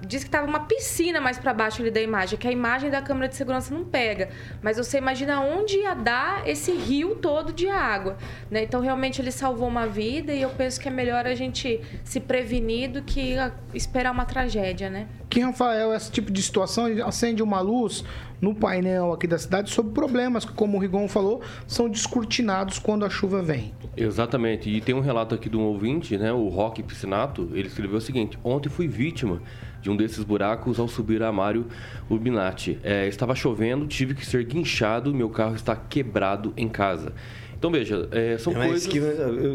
diz 0.00 0.24
que 0.24 0.30
tava 0.30 0.46
uma 0.46 0.60
piscina 0.60 1.20
mais 1.20 1.38
para 1.38 1.54
baixo 1.54 1.80
ali 1.80 1.90
da 1.90 2.00
imagem, 2.00 2.38
que 2.38 2.46
a 2.46 2.52
imagem 2.52 2.90
da 2.90 3.00
câmera 3.00 3.28
de 3.28 3.36
segurança 3.36 3.74
não 3.74 3.84
pega. 3.84 4.28
Mas 4.62 4.76
você 4.76 4.98
imagina 4.98 5.40
onde 5.40 5.78
ia 5.78 5.94
dar 5.94 6.46
esse 6.46 6.72
rio 6.72 7.16
todo 7.16 7.52
de 7.52 7.68
água, 7.68 8.16
né? 8.50 8.62
Então 8.62 8.80
realmente 8.80 9.20
ele 9.20 9.32
salvou 9.32 9.68
uma 9.68 9.86
vida 9.86 10.32
e 10.32 10.42
eu 10.42 10.50
penso 10.50 10.80
que 10.80 10.88
é 10.88 10.90
melhor 10.90 11.26
a 11.26 11.34
gente 11.34 11.80
se 12.04 12.20
prevenir 12.20 12.90
do 12.90 13.02
que 13.02 13.36
esperar 13.72 14.12
uma 14.12 14.24
tragédia, 14.24 14.90
né? 14.90 15.08
Que, 15.28 15.40
Rafael, 15.40 15.92
esse 15.92 16.10
tipo 16.10 16.30
de 16.30 16.42
situação 16.42 16.86
acende 17.04 17.42
uma 17.42 17.60
luz 17.60 18.04
no 18.40 18.54
painel 18.54 19.12
aqui 19.12 19.26
da 19.26 19.38
cidade 19.38 19.70
sobre 19.70 19.92
problemas 19.92 20.44
que, 20.44 20.52
como 20.52 20.76
o 20.76 20.80
Rigon 20.80 21.08
falou, 21.08 21.40
são 21.66 21.88
descortinados 21.88 22.78
quando 22.78 23.04
a 23.04 23.10
chuva 23.10 23.42
vem. 23.42 23.74
Exatamente. 23.96 24.68
E 24.68 24.80
tem 24.80 24.94
um 24.94 25.00
relato 25.00 25.34
aqui 25.34 25.48
de 25.48 25.56
um 25.56 25.62
ouvinte, 25.62 26.16
né, 26.16 26.32
o 26.32 26.48
Roque 26.48 26.82
Piscinato, 26.82 27.50
ele 27.54 27.68
escreveu 27.68 27.96
o 27.96 28.00
seguinte: 28.00 28.38
Ontem 28.44 28.68
fui 28.68 28.86
vítima 28.86 29.40
de 29.86 29.90
um 29.90 29.96
desses 29.96 30.24
buracos 30.24 30.80
ao 30.80 30.88
subir 30.88 31.22
a 31.22 31.30
Mário 31.30 31.64
Urbinati. 32.10 32.76
É, 32.82 33.06
estava 33.06 33.36
chovendo, 33.36 33.86
tive 33.86 34.14
que 34.14 34.26
ser 34.26 34.44
guinchado, 34.44 35.14
meu 35.14 35.30
carro 35.30 35.54
está 35.54 35.76
quebrado 35.76 36.52
em 36.56 36.68
casa. 36.68 37.12
Então 37.56 37.70
veja, 37.70 38.08
é, 38.10 38.36
são 38.36 38.52
É 38.52 38.66
coisas. 38.66 38.82
esquina, 38.82 39.06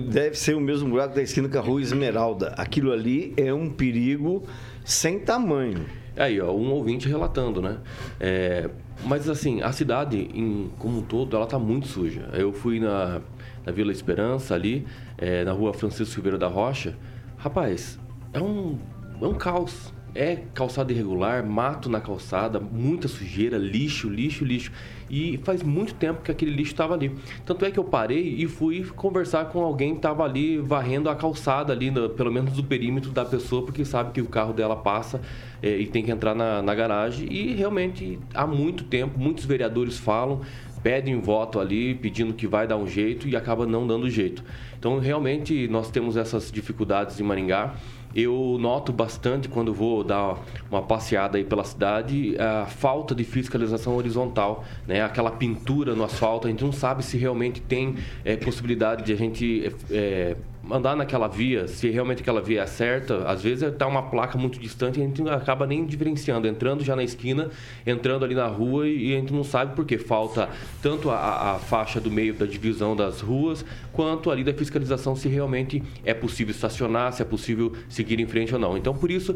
deve 0.10 0.36
ser 0.38 0.56
o 0.56 0.62
mesmo 0.62 0.90
buraco 0.90 1.14
da 1.14 1.22
esquina 1.22 1.50
com 1.50 1.58
a 1.58 1.62
rua 1.62 1.82
Esmeralda. 1.82 2.54
Aquilo 2.58 2.94
ali 2.94 3.34
é 3.36 3.54
um 3.54 3.70
perigo 3.70 4.44
sem 4.86 5.20
tamanho. 5.20 5.86
Aí, 6.16 6.40
ó, 6.40 6.54
um 6.54 6.72
ouvinte 6.72 7.10
relatando, 7.10 7.62
né? 7.62 7.80
É, 8.18 8.70
mas 9.04 9.28
assim, 9.28 9.62
a 9.62 9.74
cidade 9.74 10.30
em, 10.34 10.70
como 10.80 11.00
um 11.00 11.02
todo, 11.02 11.36
ela 11.36 11.46
tá 11.46 11.60
muito 11.60 11.88
suja. 11.90 12.30
Eu 12.32 12.54
fui 12.54 12.80
na, 12.80 13.20
na 13.66 13.72
Vila 13.74 13.92
Esperança 13.92 14.56
ali, 14.56 14.88
é, 15.18 15.44
na 15.44 15.52
rua 15.52 15.74
Francisco 15.74 16.14
Silveira 16.14 16.38
da 16.38 16.48
Rocha. 16.48 16.96
Rapaz, 17.38 18.00
é 18.34 18.40
um, 18.42 18.80
é 19.22 19.26
um 19.26 19.34
caos. 19.34 19.94
É 20.14 20.40
calçada 20.54 20.92
irregular, 20.92 21.46
mato 21.46 21.90
na 21.90 22.02
calçada, 22.02 22.60
muita 22.60 23.08
sujeira, 23.08 23.58
lixo, 23.58 24.10
lixo, 24.10 24.44
lixo. 24.44 24.70
E 25.10 25.40
faz 25.44 25.64
muito 25.64 25.94
tempo 25.94 26.22
que 26.22 26.30
aquele 26.30 26.52
lixo 26.52 26.74
estava 26.74 26.94
ali. 26.96 27.12
Tanto 27.46 27.64
é 27.64 27.72
que 27.72 27.80
eu 27.80 27.84
parei 27.86 28.36
e 28.38 28.46
fui 28.46 28.84
conversar 28.96 29.46
com 29.46 29.62
alguém 29.62 29.92
que 29.92 30.00
estava 30.00 30.26
ali 30.26 30.58
varrendo 30.58 31.10
a 31.10 31.16
calçada 31.16 31.72
ali, 31.72 31.90
no- 31.90 32.10
pelo 32.10 32.30
menos 32.32 32.52
do 32.54 32.64
perímetro 32.64 33.12
da 33.12 33.24
pessoa, 33.24 33.64
porque 33.64 33.86
sabe 33.86 34.12
que 34.12 34.20
o 34.22 34.26
carro 34.26 34.52
dela 34.52 34.76
passa 34.76 35.22
é, 35.64 35.78
e 35.78 35.88
tem 35.88 36.04
que 36.04 36.12
entrar 36.12 36.36
na, 36.36 36.62
na 36.62 36.76
garagem. 36.76 37.32
E 37.32 37.54
realmente 37.54 38.20
há 38.34 38.46
muito 38.46 38.84
tempo, 38.84 39.18
muitos 39.18 39.46
vereadores 39.46 39.98
falam, 39.98 40.42
pedem 40.84 41.22
voto 41.22 41.58
ali, 41.58 41.96
pedindo 41.96 42.34
que 42.34 42.48
vai 42.48 42.68
dar 42.68 42.76
um 42.76 42.88
jeito 42.88 43.30
e 43.30 43.36
acaba 43.38 43.66
não 43.66 43.88
dando 43.88 44.10
jeito. 44.10 44.44
Então, 44.78 45.00
realmente, 45.00 45.68
nós 45.70 45.90
temos 45.90 46.18
essas 46.18 46.52
dificuldades 46.52 47.18
em 47.20 47.24
Maringá. 47.24 47.76
Eu 48.16 48.58
noto 48.60 48.92
bastante 48.92 49.48
quando 49.48 49.74
vou 49.74 50.04
dar 50.04 50.38
uma 50.70 50.82
passeada 50.82 51.38
aí 51.38 51.44
pela 51.44 51.64
cidade 51.64 52.36
a 52.38 52.66
falta 52.66 53.16
de 53.16 53.24
fiscalização 53.24 53.96
horizontal, 53.96 54.64
né? 54.88 55.02
Aquela 55.02 55.32
pintura 55.32 55.96
no 55.96 56.04
asfalto, 56.04 56.48
a 56.48 56.50
gente 56.50 56.64
não 56.64 56.72
sabe 56.72 57.04
se 57.04 57.18
realmente 57.18 57.62
tem 57.62 57.96
eh, 58.26 58.36
possibilidade 58.36 59.04
de 59.04 59.14
a 59.14 59.16
gente 59.16 59.74
eh, 59.90 60.36
andar 60.72 60.96
naquela 60.96 61.28
via, 61.28 61.68
se 61.68 61.90
realmente 61.90 62.22
aquela 62.22 62.42
via 62.42 62.62
é 62.62 62.66
certa. 62.66 63.28
Às 63.28 63.42
vezes 63.42 63.64
está 63.64 63.88
uma 63.88 64.04
placa 64.04 64.38
muito 64.38 64.60
distante 64.60 65.00
e 65.00 65.04
a 65.04 65.06
gente 65.06 65.22
acaba 65.30 65.68
nem 65.68 65.86
diferenciando, 65.86 66.48
entrando 66.48 66.84
já 66.84 66.96
na 66.96 67.04
esquina, 67.04 67.50
entrando 67.86 68.26
ali 68.26 68.36
na 68.36 68.48
rua 68.48 68.88
e, 68.88 69.16
a 69.16 69.20
gente 69.20 69.34
não 69.34 69.44
sabe 69.44 69.76
porque 69.76 69.98
falta 69.98 70.50
tanto 70.82 71.10
a, 71.10 71.56
a 71.56 71.60
faixa 71.60 72.00
do 72.00 72.10
meio 72.10 72.34
da 72.34 72.46
divisão 72.46 72.96
das 72.96 73.22
ruas, 73.22 73.66
quanto 73.92 74.32
ali 74.32 74.44
da 74.44 74.54
fiscalização 74.54 75.16
se 75.16 75.28
realmente 75.28 75.84
é 76.06 76.14
possível 76.14 76.52
estacionar, 76.52 77.14
se 77.14 77.22
é 77.22 77.26
possível 77.26 77.74
seguir 77.90 78.20
em 78.20 78.26
frente 78.26 78.54
ou 78.54 78.60
não. 78.60 78.78
Então, 78.78 78.94
por 78.94 79.12
isso, 79.12 79.36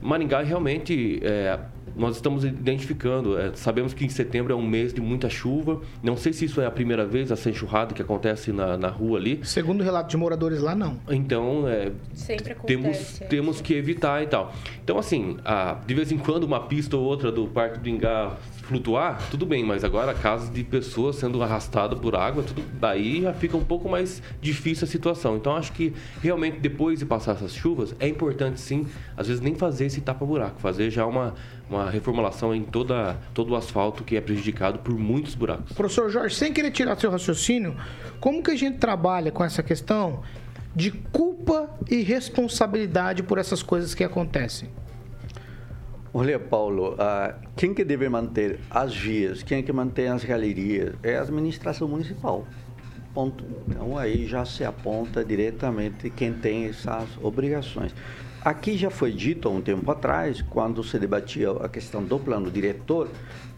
Maringá 0.00 0.42
realmente 0.42 1.18
é, 1.22 1.58
nós 1.96 2.16
estamos 2.16 2.44
identificando. 2.44 3.38
é, 3.38 3.52
sabemos 3.54 3.94
que 3.94 4.04
em 4.04 4.08
setembro 4.08 4.52
é 4.52 4.56
um 4.56 4.66
mês 4.66 4.92
de 4.92 5.00
muita 5.00 5.28
chuva. 5.28 5.80
Não 6.02 6.16
sei 6.16 6.32
se 6.32 6.44
isso 6.44 6.60
é 6.60 6.66
a 6.66 6.70
primeira 6.70 7.06
vez 7.06 7.30
essa 7.30 7.48
enxurrada 7.50 7.94
que 7.94 8.02
acontece 8.02 8.52
na, 8.52 8.76
na 8.76 8.88
rua 8.88 9.18
ali. 9.18 9.40
Segundo 9.44 9.80
o 9.80 9.84
relato 9.84 10.08
de 10.10 10.16
moradores 10.16 10.60
lá, 10.60 10.74
não. 10.74 10.98
Então, 11.08 11.68
é, 11.68 11.92
Sempre 12.14 12.54
temos, 12.66 13.20
é. 13.20 13.24
temos 13.26 13.60
que 13.60 13.74
evitar 13.74 14.22
e 14.22 14.26
tal. 14.26 14.52
Então, 14.82 14.98
assim, 14.98 15.36
a- 15.44 15.78
de 15.86 15.94
vez 15.94 16.10
em 16.12 16.18
quando 16.18 16.44
uma 16.44 16.60
pista 16.60 16.96
ou 16.96 17.04
outra 17.04 17.30
do 17.30 17.46
Parque 17.46 17.78
do 17.78 17.88
Ingá 17.88 18.36
flutuar, 18.64 19.18
tudo 19.30 19.44
bem, 19.44 19.62
mas 19.64 19.84
agora 19.84 20.14
casos 20.14 20.50
de 20.50 20.64
pessoas 20.64 21.16
sendo 21.16 21.42
arrastadas 21.42 21.98
por 21.98 22.16
água, 22.16 22.42
tudo 22.42 22.62
daí 22.80 23.22
já 23.22 23.32
fica 23.32 23.56
um 23.56 23.64
pouco 23.64 23.88
mais 23.88 24.22
difícil 24.40 24.84
a 24.86 24.88
situação. 24.88 25.36
Então, 25.36 25.54
acho 25.54 25.72
que 25.72 25.92
realmente 26.22 26.58
depois 26.60 26.98
de 26.98 27.06
passar 27.06 27.32
essas 27.32 27.54
chuvas, 27.54 27.94
é 28.00 28.08
importante 28.08 28.60
sim, 28.60 28.86
às 29.16 29.28
vezes 29.28 29.42
nem 29.42 29.54
fazer 29.54 29.86
esse 29.86 30.00
tapa-buraco, 30.00 30.60
fazer 30.60 30.90
já 30.90 31.06
uma, 31.06 31.34
uma 31.68 31.90
reformulação 31.90 32.54
em 32.54 32.62
toda, 32.62 33.16
todo 33.34 33.50
o 33.50 33.56
asfalto 33.56 34.02
que 34.02 34.16
é 34.16 34.20
prejudicado 34.20 34.78
por 34.78 34.94
muitos 34.98 35.34
buracos. 35.34 35.72
Professor 35.72 36.08
Jorge, 36.08 36.34
sem 36.34 36.52
querer 36.52 36.70
tirar 36.70 36.98
seu 36.98 37.10
raciocínio, 37.10 37.76
como 38.18 38.42
que 38.42 38.50
a 38.50 38.56
gente 38.56 38.78
trabalha 38.78 39.30
com 39.30 39.44
essa 39.44 39.62
questão 39.62 40.22
de 40.74 40.90
culpa 40.90 41.68
e 41.90 42.02
responsabilidade 42.02 43.22
por 43.22 43.38
essas 43.38 43.62
coisas 43.62 43.94
que 43.94 44.02
acontecem? 44.02 44.68
Olha, 46.16 46.38
Paulo, 46.38 46.94
ah, 46.96 47.34
quem 47.56 47.74
que 47.74 47.82
deve 47.82 48.08
manter 48.08 48.60
as 48.70 48.94
vias, 48.94 49.42
quem 49.42 49.64
que 49.64 49.72
mantém 49.72 50.06
as 50.06 50.22
galerias 50.22 50.94
é 51.02 51.16
a 51.16 51.22
administração 51.22 51.88
municipal. 51.88 52.46
Ponto. 53.12 53.44
Então 53.68 53.98
aí 53.98 54.24
já 54.24 54.44
se 54.44 54.64
aponta 54.64 55.24
diretamente 55.24 56.08
quem 56.10 56.32
tem 56.32 56.66
essas 56.66 57.08
obrigações. 57.20 57.92
Aqui 58.44 58.78
já 58.78 58.90
foi 58.90 59.10
dito 59.10 59.48
há 59.48 59.50
um 59.50 59.60
tempo 59.60 59.90
atrás, 59.90 60.40
quando 60.40 60.84
se 60.84 61.00
debatia 61.00 61.50
a 61.50 61.68
questão 61.68 62.04
do 62.04 62.16
plano 62.20 62.48
diretor, 62.48 63.10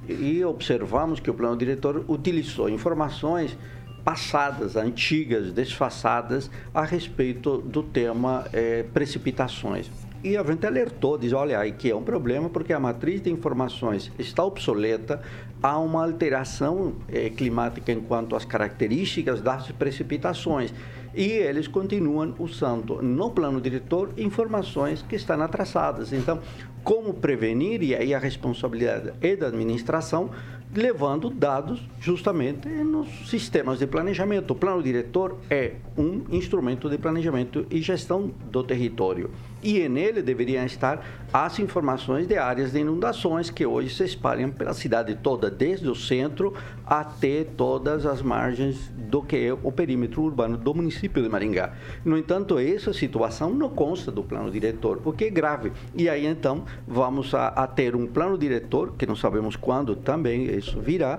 e 0.08 0.42
observamos 0.42 1.20
que 1.20 1.30
o 1.30 1.34
plano 1.34 1.58
diretor 1.58 2.06
utilizou 2.08 2.70
informações 2.70 3.54
passadas, 4.02 4.76
antigas, 4.76 5.52
desfasadas 5.52 6.50
a 6.72 6.86
respeito 6.86 7.58
do 7.58 7.82
tema 7.82 8.46
eh, 8.50 8.86
precipitações. 8.94 9.90
E 10.24 10.36
a 10.36 10.42
gente 10.42 10.66
alertou, 10.66 11.16
diz, 11.18 11.32
olha, 11.32 11.60
aqui 11.60 11.90
é 11.90 11.94
um 11.94 12.02
problema 12.02 12.48
porque 12.48 12.72
a 12.72 12.80
matriz 12.80 13.20
de 13.22 13.30
informações 13.30 14.10
está 14.18 14.44
obsoleta, 14.44 15.20
há 15.62 15.78
uma 15.78 16.04
alteração 16.04 16.94
eh, 17.08 17.30
climática 17.30 17.92
enquanto 17.92 18.34
às 18.34 18.44
características 18.44 19.40
das 19.40 19.70
precipitações. 19.72 20.72
E 21.14 21.30
eles 21.30 21.66
continuam 21.66 22.34
usando 22.38 23.00
no 23.00 23.30
plano 23.30 23.58
diretor 23.60 24.12
informações 24.18 25.00
que 25.00 25.16
estão 25.16 25.40
atrasadas. 25.40 26.12
Então, 26.12 26.40
como 26.84 27.14
prevenir? 27.14 27.82
E 27.82 27.94
aí 27.94 28.12
a 28.12 28.18
responsabilidade 28.18 29.12
é 29.22 29.34
da 29.34 29.46
administração, 29.46 30.30
levando 30.74 31.30
dados 31.30 31.80
justamente 32.00 32.68
nos 32.68 33.08
sistemas 33.30 33.78
de 33.78 33.86
planejamento. 33.86 34.50
O 34.50 34.54
plano 34.54 34.82
diretor 34.82 35.38
é 35.48 35.76
um 35.96 36.22
instrumento 36.30 36.90
de 36.90 36.98
planejamento 36.98 37.66
e 37.70 37.80
gestão 37.80 38.30
do 38.50 38.62
território. 38.62 39.30
E 39.66 39.88
nele 39.88 40.22
deveriam 40.22 40.64
estar 40.64 41.04
as 41.32 41.58
informações 41.58 42.28
de 42.28 42.38
áreas 42.38 42.70
de 42.70 42.78
inundações 42.78 43.50
que 43.50 43.66
hoje 43.66 43.92
se 43.92 44.04
espalham 44.04 44.48
pela 44.48 44.72
cidade 44.72 45.16
toda, 45.16 45.50
desde 45.50 45.88
o 45.88 45.94
centro 45.96 46.54
até 46.86 47.42
todas 47.42 48.06
as 48.06 48.22
margens 48.22 48.92
do 48.96 49.20
que 49.20 49.36
é 49.36 49.52
o 49.52 49.72
perímetro 49.72 50.22
urbano 50.22 50.56
do 50.56 50.72
município 50.72 51.20
de 51.20 51.28
Maringá. 51.28 51.72
No 52.04 52.16
entanto, 52.16 52.60
essa 52.60 52.92
situação 52.92 53.52
não 53.52 53.68
consta 53.68 54.12
do 54.12 54.22
plano 54.22 54.52
diretor, 54.52 55.02
o 55.04 55.12
que 55.12 55.24
é 55.24 55.30
grave. 55.30 55.72
E 55.96 56.08
aí 56.08 56.26
então 56.26 56.64
vamos 56.86 57.34
a, 57.34 57.48
a 57.48 57.66
ter 57.66 57.96
um 57.96 58.06
plano 58.06 58.38
diretor, 58.38 58.94
que 58.96 59.04
não 59.04 59.16
sabemos 59.16 59.56
quando 59.56 59.96
também 59.96 60.44
isso 60.44 60.78
virá, 60.80 61.18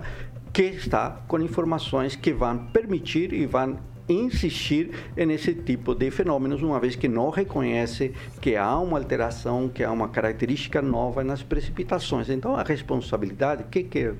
que 0.53 0.63
está 0.63 1.21
com 1.27 1.37
informações 1.41 2.15
que 2.15 2.31
vão 2.31 2.57
permitir 2.67 3.33
e 3.33 3.45
vão 3.45 3.77
insistir 4.09 4.91
nesse 5.15 5.53
tipo 5.53 5.93
de 5.93 6.09
fenômenos, 6.09 6.61
uma 6.61 6.79
vez 6.79 6.95
que 6.95 7.07
não 7.07 7.29
reconhece 7.29 8.13
que 8.41 8.55
há 8.55 8.77
uma 8.79 8.97
alteração, 8.97 9.67
que 9.67 9.83
há 9.83 9.91
uma 9.91 10.09
característica 10.09 10.81
nova 10.81 11.23
nas 11.23 11.43
precipitações. 11.43 12.29
Então, 12.29 12.55
a 12.55 12.63
responsabilidade, 12.63 13.65
que 13.69 13.83
queira, 13.83 14.15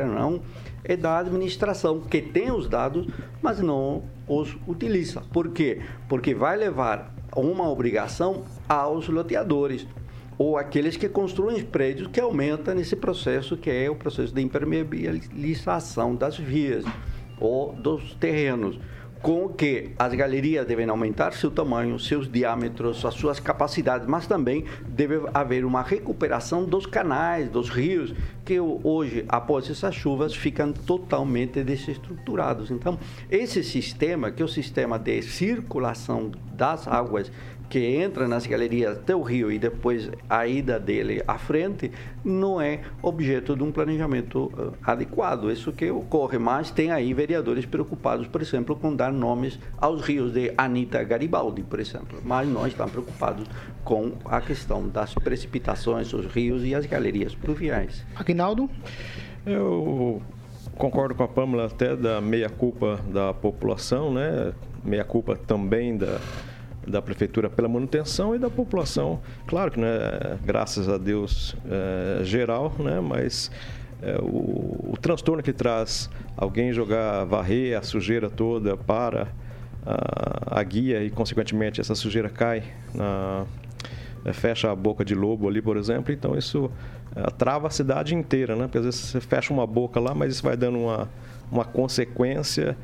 ou 0.00 0.06
não, 0.06 0.40
é 0.84 0.96
da 0.96 1.18
administração, 1.18 2.00
que 2.00 2.20
tem 2.20 2.50
os 2.50 2.68
dados, 2.68 3.06
mas 3.40 3.60
não 3.60 4.02
os 4.26 4.56
utiliza. 4.66 5.22
Por 5.32 5.50
quê? 5.50 5.80
Porque 6.08 6.34
vai 6.34 6.56
levar 6.56 7.14
uma 7.36 7.68
obrigação 7.68 8.44
aos 8.68 9.08
loteadores 9.08 9.86
ou 10.38 10.56
aqueles 10.56 10.96
que 10.96 11.08
construem 11.08 11.62
prédios 11.64 12.08
que 12.08 12.20
aumenta 12.20 12.72
nesse 12.72 12.94
processo 12.94 13.56
que 13.56 13.68
é 13.68 13.90
o 13.90 13.96
processo 13.96 14.32
de 14.32 14.40
impermeabilização 14.40 16.14
das 16.14 16.38
vias 16.38 16.84
ou 17.40 17.72
dos 17.72 18.14
terrenos 18.14 18.78
com 19.22 19.48
que 19.48 19.90
as 19.98 20.14
galerias 20.14 20.66
devem 20.66 20.88
aumentar 20.88 21.32
seu 21.32 21.50
tamanho, 21.50 21.98
seus 21.98 22.30
diâmetros, 22.30 23.04
as 23.04 23.14
suas 23.14 23.40
capacidades, 23.40 24.06
mas 24.06 24.26
também 24.26 24.64
deve 24.86 25.20
haver 25.34 25.64
uma 25.64 25.82
recuperação 25.82 26.64
dos 26.64 26.86
canais, 26.86 27.48
dos 27.48 27.68
rios, 27.68 28.14
que 28.44 28.58
hoje, 28.60 29.24
após 29.28 29.68
essas 29.68 29.94
chuvas, 29.94 30.34
ficam 30.34 30.72
totalmente 30.72 31.62
desestruturados. 31.62 32.70
Então, 32.70 32.98
esse 33.30 33.62
sistema, 33.62 34.30
que 34.30 34.42
é 34.42 34.44
o 34.44 34.48
sistema 34.48 34.98
de 34.98 35.20
circulação 35.22 36.30
das 36.54 36.88
águas 36.88 37.30
que 37.68 37.78
entra 37.78 38.26
nas 38.26 38.46
galerias 38.46 38.96
até 38.96 39.14
o 39.14 39.22
rio 39.22 39.52
e 39.52 39.58
depois 39.58 40.10
a 40.28 40.46
ida 40.46 40.80
dele 40.80 41.22
à 41.26 41.36
frente, 41.36 41.92
não 42.24 42.60
é 42.60 42.80
objeto 43.02 43.54
de 43.54 43.62
um 43.62 43.70
planejamento 43.70 44.44
uh, 44.46 44.72
adequado. 44.82 45.50
Isso 45.50 45.72
que 45.72 45.90
ocorre, 45.90 46.38
mas 46.38 46.70
tem 46.70 46.90
aí 46.90 47.12
vereadores 47.12 47.66
preocupados, 47.66 48.26
por 48.26 48.40
exemplo, 48.40 48.74
com 48.74 48.94
dar 48.94 49.12
nomes 49.12 49.58
aos 49.76 50.00
rios 50.02 50.32
de 50.32 50.52
Anita 50.56 51.02
Garibaldi, 51.02 51.62
por 51.62 51.78
exemplo. 51.78 52.20
Mas 52.24 52.48
nós 52.48 52.68
estamos 52.68 52.92
preocupados 52.92 53.46
com 53.84 54.12
a 54.24 54.40
questão 54.40 54.88
das 54.88 55.14
precipitações, 55.14 56.12
os 56.12 56.26
rios 56.26 56.64
e 56.64 56.74
as 56.74 56.86
galerias 56.86 57.34
pluviais. 57.34 58.04
Aguinaldo? 58.16 58.70
Eu 59.44 60.22
concordo 60.76 61.14
com 61.14 61.22
a 61.22 61.28
Pâmela 61.28 61.66
até 61.66 61.96
da 61.96 62.20
meia-culpa 62.20 63.00
da 63.08 63.34
população, 63.34 64.12
né? 64.12 64.52
Meia-culpa 64.84 65.36
também 65.36 65.96
da 65.96 66.18
da 66.88 67.02
prefeitura 67.02 67.48
pela 67.50 67.68
manutenção 67.68 68.34
e 68.34 68.38
da 68.38 68.50
população, 68.50 69.20
claro 69.46 69.70
que 69.70 69.80
é 69.80 70.38
graças 70.44 70.88
a 70.88 70.98
Deus 70.98 71.56
é, 71.68 72.24
geral, 72.24 72.74
né, 72.78 73.00
mas 73.00 73.50
é, 74.02 74.16
o, 74.20 74.92
o, 74.92 74.94
transtorno 75.00 75.42
que 75.42 75.52
traz 75.52 76.08
alguém 76.36 76.72
jogar, 76.72 77.24
varrer 77.24 77.76
a 77.76 77.82
sujeira 77.82 78.30
toda 78.30 78.76
para 78.76 79.28
a, 79.84 80.60
a 80.60 80.62
guia 80.62 81.02
e 81.02 81.10
consequentemente 81.10 81.80
essa 81.80 81.94
sujeira 81.94 82.28
cai 82.28 82.62
na, 82.94 83.44
é, 84.24 84.32
fecha 84.32 84.70
a 84.70 84.74
boca 84.74 85.04
de 85.04 85.14
lobo 85.14 85.48
ali, 85.48 85.60
por 85.62 85.76
exemplo, 85.76 86.12
então 86.12 86.36
isso 86.36 86.70
é, 87.14 87.22
trava 87.30 87.66
a 87.66 87.70
cidade 87.70 88.14
inteira, 88.14 88.54
né? 88.54 88.64
Porque 88.64 88.78
às 88.78 88.84
vezes 88.84 89.00
você 89.00 89.20
fecha 89.20 89.52
uma 89.52 89.66
boca 89.66 89.98
lá, 89.98 90.14
mas 90.14 90.34
isso 90.34 90.42
vai 90.42 90.56
dando 90.56 90.78
uma, 90.78 91.08
uma 91.50 91.64
consequência, 91.64 92.76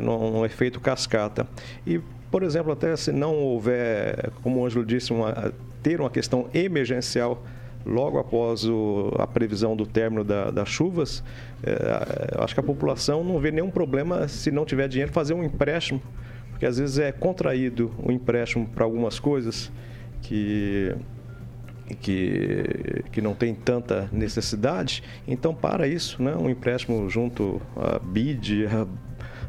num, 0.00 0.40
um 0.40 0.46
efeito 0.46 0.80
cascata. 0.80 1.46
E 1.86 2.00
por 2.32 2.42
exemplo, 2.42 2.72
até 2.72 2.96
se 2.96 3.12
não 3.12 3.34
houver, 3.34 4.30
como 4.42 4.60
o 4.60 4.66
Ângelo 4.66 4.86
disse, 4.86 5.12
uma, 5.12 5.52
ter 5.82 6.00
uma 6.00 6.08
questão 6.08 6.48
emergencial 6.54 7.44
logo 7.84 8.18
após 8.18 8.64
o, 8.64 9.12
a 9.18 9.26
previsão 9.26 9.76
do 9.76 9.84
término 9.84 10.24
da, 10.24 10.50
das 10.50 10.68
chuvas, 10.68 11.22
é, 11.62 12.42
acho 12.42 12.54
que 12.54 12.60
a 12.60 12.62
população 12.62 13.22
não 13.22 13.38
vê 13.38 13.50
nenhum 13.50 13.70
problema 13.70 14.26
se 14.28 14.50
não 14.50 14.64
tiver 14.64 14.88
dinheiro 14.88 15.12
fazer 15.12 15.34
um 15.34 15.44
empréstimo, 15.44 16.00
porque 16.50 16.64
às 16.64 16.78
vezes 16.78 16.98
é 16.98 17.12
contraído 17.12 17.92
o 17.98 18.08
um 18.08 18.12
empréstimo 18.12 18.66
para 18.66 18.84
algumas 18.84 19.20
coisas 19.20 19.70
que 20.22 20.94
que, 22.00 23.04
que 23.12 23.20
não 23.20 23.34
tem 23.34 23.54
tanta 23.54 24.08
necessidade, 24.10 25.02
então 25.28 25.54
para 25.54 25.86
isso, 25.86 26.22
né, 26.22 26.34
um 26.34 26.48
empréstimo 26.48 27.10
junto 27.10 27.60
à 27.76 27.98
BID, 27.98 28.66
a, 28.66 28.86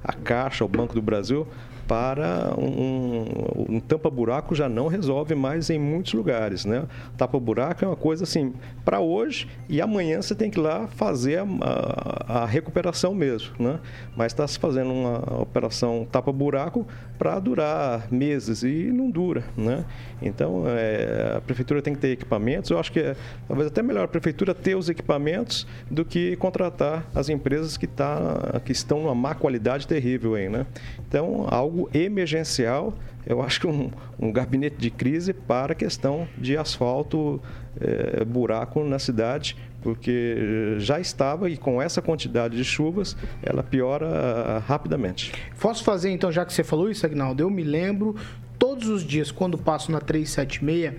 a 0.03 0.13
Caixa, 0.13 0.63
ao 0.63 0.67
Banco 0.67 0.93
do 0.93 1.01
Brasil, 1.01 1.47
para 1.87 2.53
um, 2.57 3.75
um 3.75 3.79
tampa-buraco 3.79 4.55
já 4.55 4.69
não 4.69 4.87
resolve 4.87 5.35
mais 5.35 5.69
em 5.69 5.77
muitos 5.77 6.13
lugares, 6.13 6.65
né? 6.65 6.85
Tapa-buraco 7.17 7.83
é 7.83 7.87
uma 7.87 7.95
coisa 7.95 8.23
assim, 8.23 8.53
para 8.85 8.99
hoje 8.99 9.49
e 9.67 9.81
amanhã 9.81 10.21
você 10.21 10.33
tem 10.33 10.49
que 10.49 10.59
ir 10.59 10.61
lá 10.61 10.87
fazer 10.87 11.39
a, 11.39 11.45
a, 11.61 12.43
a 12.43 12.45
recuperação 12.45 13.13
mesmo, 13.13 13.53
né? 13.59 13.79
Mas 14.15 14.31
está 14.31 14.47
se 14.47 14.57
fazendo 14.57 14.91
uma 14.91 15.41
operação 15.41 16.07
tapa-buraco 16.09 16.87
para 17.17 17.39
durar 17.39 18.07
meses 18.11 18.63
e 18.63 18.91
não 18.91 19.09
dura, 19.09 19.43
né? 19.55 19.85
Então, 20.21 20.63
é, 20.67 21.35
a 21.37 21.41
prefeitura 21.41 21.81
tem 21.81 21.93
que 21.93 21.99
ter 21.99 22.09
equipamentos. 22.09 22.69
Eu 22.69 22.79
acho 22.79 22.91
que 22.91 22.99
é 22.99 23.15
talvez 23.47 23.67
até 23.67 23.81
melhor 23.81 24.05
a 24.05 24.07
prefeitura 24.07 24.53
ter 24.53 24.75
os 24.75 24.89
equipamentos 24.89 25.67
do 25.89 26.03
que 26.03 26.35
contratar 26.37 27.05
as 27.13 27.29
empresas 27.29 27.77
que, 27.77 27.87
tá, 27.87 28.61
que 28.65 28.71
estão 28.71 29.01
numa 29.03 29.15
má 29.15 29.35
qualidade 29.35 29.87
terrível 29.87 30.35
aí, 30.35 30.49
né? 30.49 30.65
Então, 31.07 31.45
algo 31.49 31.89
emergencial, 31.93 32.93
eu 33.25 33.41
acho 33.41 33.61
que 33.61 33.67
um, 33.67 33.89
um 34.19 34.31
gabinete 34.31 34.75
de 34.77 34.89
crise 34.89 35.33
para 35.33 35.73
a 35.73 35.75
questão 35.75 36.27
de 36.37 36.57
asfalto, 36.57 37.41
é, 37.79 38.23
buraco 38.25 38.83
na 38.83 38.99
cidade, 38.99 39.55
porque 39.83 40.75
já 40.79 40.99
estava 40.99 41.49
e 41.49 41.57
com 41.57 41.81
essa 41.81 42.01
quantidade 42.01 42.55
de 42.55 42.63
chuvas 42.63 43.15
ela 43.43 43.61
piora 43.61 44.07
ah, 44.07 44.59
rapidamente. 44.65 45.33
Posso 45.59 45.83
fazer 45.83 46.09
então, 46.09 46.31
já 46.31 46.45
que 46.45 46.53
você 46.53 46.63
falou 46.63 46.89
isso, 46.89 47.05
Agnaldo, 47.05 47.43
eu 47.43 47.49
me 47.49 47.63
lembro 47.63 48.15
todos 48.57 48.87
os 48.87 49.03
dias 49.03 49.29
quando 49.29 49.57
passo 49.57 49.91
na 49.91 49.99
376, 49.99 50.93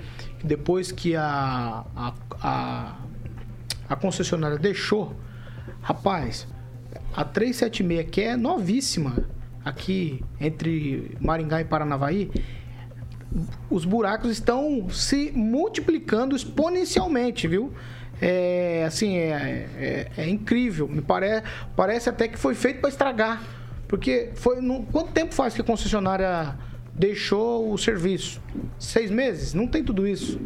depois 0.44 0.92
que 0.92 1.16
a, 1.16 1.85
a, 1.97 2.14
a, 2.42 2.99
a 3.88 3.97
concessionária 3.97 4.59
deixou, 4.59 5.14
rapaz, 5.81 6.47
a 7.16 7.25
376 7.25 8.11
que 8.11 8.20
é 8.20 8.37
novíssima 8.37 9.16
aqui 9.64 10.23
entre 10.38 11.16
Maringá 11.18 11.62
e 11.62 11.64
Paranavaí, 11.64 12.31
os 13.70 13.85
buracos 13.85 14.31
estão 14.31 14.88
se 14.90 15.33
multiplicando 15.35 16.37
exponencialmente, 16.37 17.49
viu? 17.49 17.73
É, 18.20 18.85
assim, 18.87 19.16
é, 19.16 19.68
é, 19.77 20.11
é, 20.16 20.29
incrível. 20.29 20.88
Me 20.88 21.00
parece, 21.00 21.46
parece 21.77 22.09
até 22.09 22.29
que 22.29 22.38
foi 22.38 22.55
feito 22.55 22.81
para 22.81 22.88
estragar. 22.88 23.42
Porque 23.88 24.31
foi. 24.35 24.61
No, 24.61 24.85
quanto 24.85 25.12
tempo 25.12 25.35
faz 25.35 25.55
que 25.55 25.61
a 25.61 25.64
concessionária 25.64 26.57
deixou 26.92 27.72
o 27.72 27.79
serviço? 27.79 28.40
Seis 28.79 29.11
meses? 29.11 29.55
Não 29.55 29.66
tem 29.66 29.83
tudo 29.83 30.07
isso. 30.07 30.40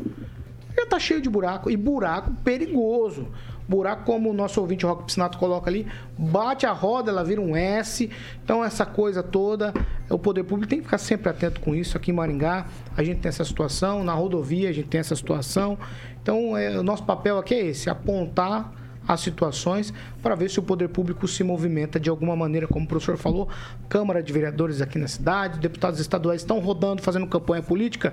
Já 0.76 0.87
tá 0.87 0.98
cheio 0.98 1.20
de 1.20 1.28
buraco. 1.28 1.70
E 1.70 1.76
buraco 1.76 2.33
perigoso. 2.44 3.28
Buraco, 3.68 4.04
como 4.04 4.31
o 4.31 4.33
nosso 4.33 4.61
ouvinte 4.61 4.87
Rock 4.87 5.04
Piscinato 5.04 5.37
coloca 5.37 5.68
ali, 5.68 5.87
bate 6.16 6.64
a 6.64 6.72
roda, 6.72 7.11
ela 7.11 7.22
vira 7.22 7.40
um 7.40 7.54
S. 7.54 8.11
Então, 8.42 8.64
essa 8.64 8.87
coisa 8.87 9.22
toda, 9.22 9.74
o 10.09 10.18
poder 10.18 10.44
público 10.44 10.70
tem 10.70 10.78
que 10.78 10.87
ficar 10.87 10.96
sempre 10.96 11.28
atento 11.28 11.61
com 11.61 11.74
isso. 11.74 11.94
Aqui 11.94 12.11
em 12.11 12.14
Maringá, 12.14 12.66
a 12.96 13.04
gente 13.04 13.20
tem 13.20 13.28
essa 13.28 13.44
situação, 13.44 14.02
na 14.02 14.14
rodovia, 14.14 14.70
a 14.70 14.72
gente 14.72 14.88
tem 14.88 15.00
essa 15.00 15.14
situação. 15.14 15.78
Então, 16.22 16.57
é, 16.57 16.78
o 16.78 16.83
nosso 16.83 17.04
papel 17.04 17.38
aqui 17.38 17.54
é 17.54 17.66
esse: 17.66 17.90
apontar 17.90 18.72
as 19.09 19.20
situações 19.20 19.92
para 20.22 20.35
ver 20.35 20.50
se 20.50 20.59
o 20.59 20.62
poder 20.62 20.88
público 20.88 21.26
se 21.26 21.42
movimenta 21.42 21.98
de 21.98 22.11
alguma 22.11 22.37
maneira, 22.37 22.68
como 22.68 22.85
o 22.85 22.88
professor 22.88 23.16
falou, 23.16 23.48
Câmara 23.88 24.22
de 24.22 24.31
Vereadores 24.33 24.83
aqui 24.83 24.98
na 24.98 25.09
cidade, 25.09 25.59
deputados 25.59 25.98
estaduais 25.98 26.42
estão 26.42 26.59
rodando, 26.59 27.00
fazendo 27.00 27.26
campanha 27.26 27.62
política. 27.62 28.12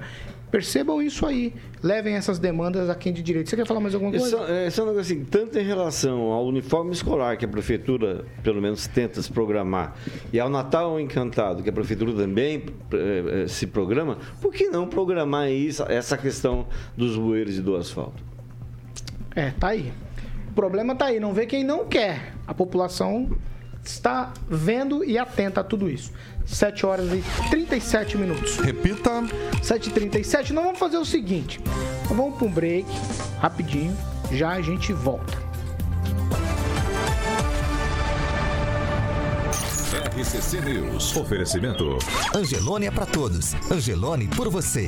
Percebam 0.51 1.01
isso 1.01 1.25
aí, 1.25 1.53
levem 1.83 2.15
essas 2.15 2.39
demandas 2.39 2.89
a 2.89 2.95
quem 2.95 3.11
de 3.11 3.21
direito. 3.21 3.49
Você 3.49 3.55
quer 3.55 3.65
falar 3.65 3.79
mais 3.79 3.93
alguma 3.93 4.11
coisa? 4.11 4.25
Isso, 4.25 4.43
é, 4.45 4.67
isso 4.67 4.81
é 4.81 4.99
assim, 4.99 5.25
tanto 5.25 5.59
em 5.59 5.63
relação 5.63 6.31
ao 6.31 6.45
uniforme 6.45 6.91
escolar, 6.91 7.37
que 7.37 7.45
a 7.45 7.47
prefeitura, 7.47 8.25
pelo 8.43 8.61
menos, 8.61 8.87
tenta 8.87 9.21
se 9.21 9.31
programar, 9.31 9.95
e 10.31 10.39
ao 10.39 10.49
Natal 10.49 10.99
Encantado, 10.99 11.61
que 11.61 11.69
a 11.69 11.73
prefeitura 11.73 12.13
também 12.13 12.63
é, 12.93 13.47
se 13.47 13.67
programa, 13.67 14.17
por 14.41 14.53
que 14.53 14.67
não 14.67 14.87
programar 14.87 15.49
isso, 15.49 15.83
essa 15.89 16.17
questão 16.17 16.67
dos 16.95 17.17
bueiros 17.17 17.57
e 17.57 17.61
do 17.61 17.75
asfalto? 17.75 18.23
É, 19.35 19.51
tá 19.51 19.69
aí 19.69 19.91
problema 20.55 20.93
está 20.93 21.07
aí, 21.07 21.19
não 21.19 21.33
vê 21.33 21.45
quem 21.45 21.63
não 21.63 21.85
quer. 21.85 22.33
A 22.47 22.53
população 22.53 23.29
está 23.89 24.33
vendo 24.47 25.03
e 25.03 25.17
atenta 25.17 25.61
a 25.61 25.63
tudo 25.63 25.89
isso. 25.89 26.11
7 26.45 26.85
horas 26.85 27.11
e 27.11 27.23
37 27.49 28.17
minutos. 28.17 28.57
Repita. 28.57 29.23
7h37. 29.61 30.51
Nós 30.51 30.65
vamos 30.65 30.79
fazer 30.79 30.97
o 30.97 31.05
seguinte: 31.05 31.59
vamos 32.07 32.37
para 32.37 32.47
um 32.47 32.51
break, 32.51 32.87
rapidinho, 33.39 33.95
já 34.31 34.51
a 34.51 34.61
gente 34.61 34.93
volta. 34.93 35.45
RCC 40.15 40.61
News. 40.61 41.15
Oferecimento. 41.17 41.97
Angelone 42.33 42.85
é 42.85 42.91
para 42.91 43.05
todos. 43.05 43.53
Angelone 43.69 44.27
por 44.27 44.49
você. 44.49 44.87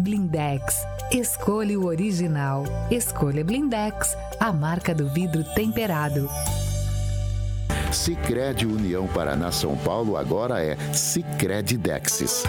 Blindex. 0.00 0.86
Escolha 1.12 1.78
o 1.78 1.86
original. 1.86 2.64
Escolha 2.90 3.44
Blindex, 3.44 4.16
a 4.40 4.52
marca 4.52 4.94
do 4.94 5.08
vidro 5.08 5.44
temperado. 5.54 6.28
Sicredi 7.96 8.66
União 8.66 9.06
Paraná 9.08 9.50
São 9.50 9.74
Paulo 9.78 10.16
agora 10.16 10.62
é 10.62 10.76
Sicredi 10.92 11.78
Dexis. 11.78 12.44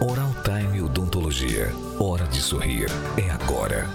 Oral 0.00 0.34
Time 0.42 0.82
Odontologia. 0.82 1.72
Hora 1.98 2.26
de 2.26 2.40
sorrir 2.40 2.88
é 3.16 3.30
agora. 3.30 3.88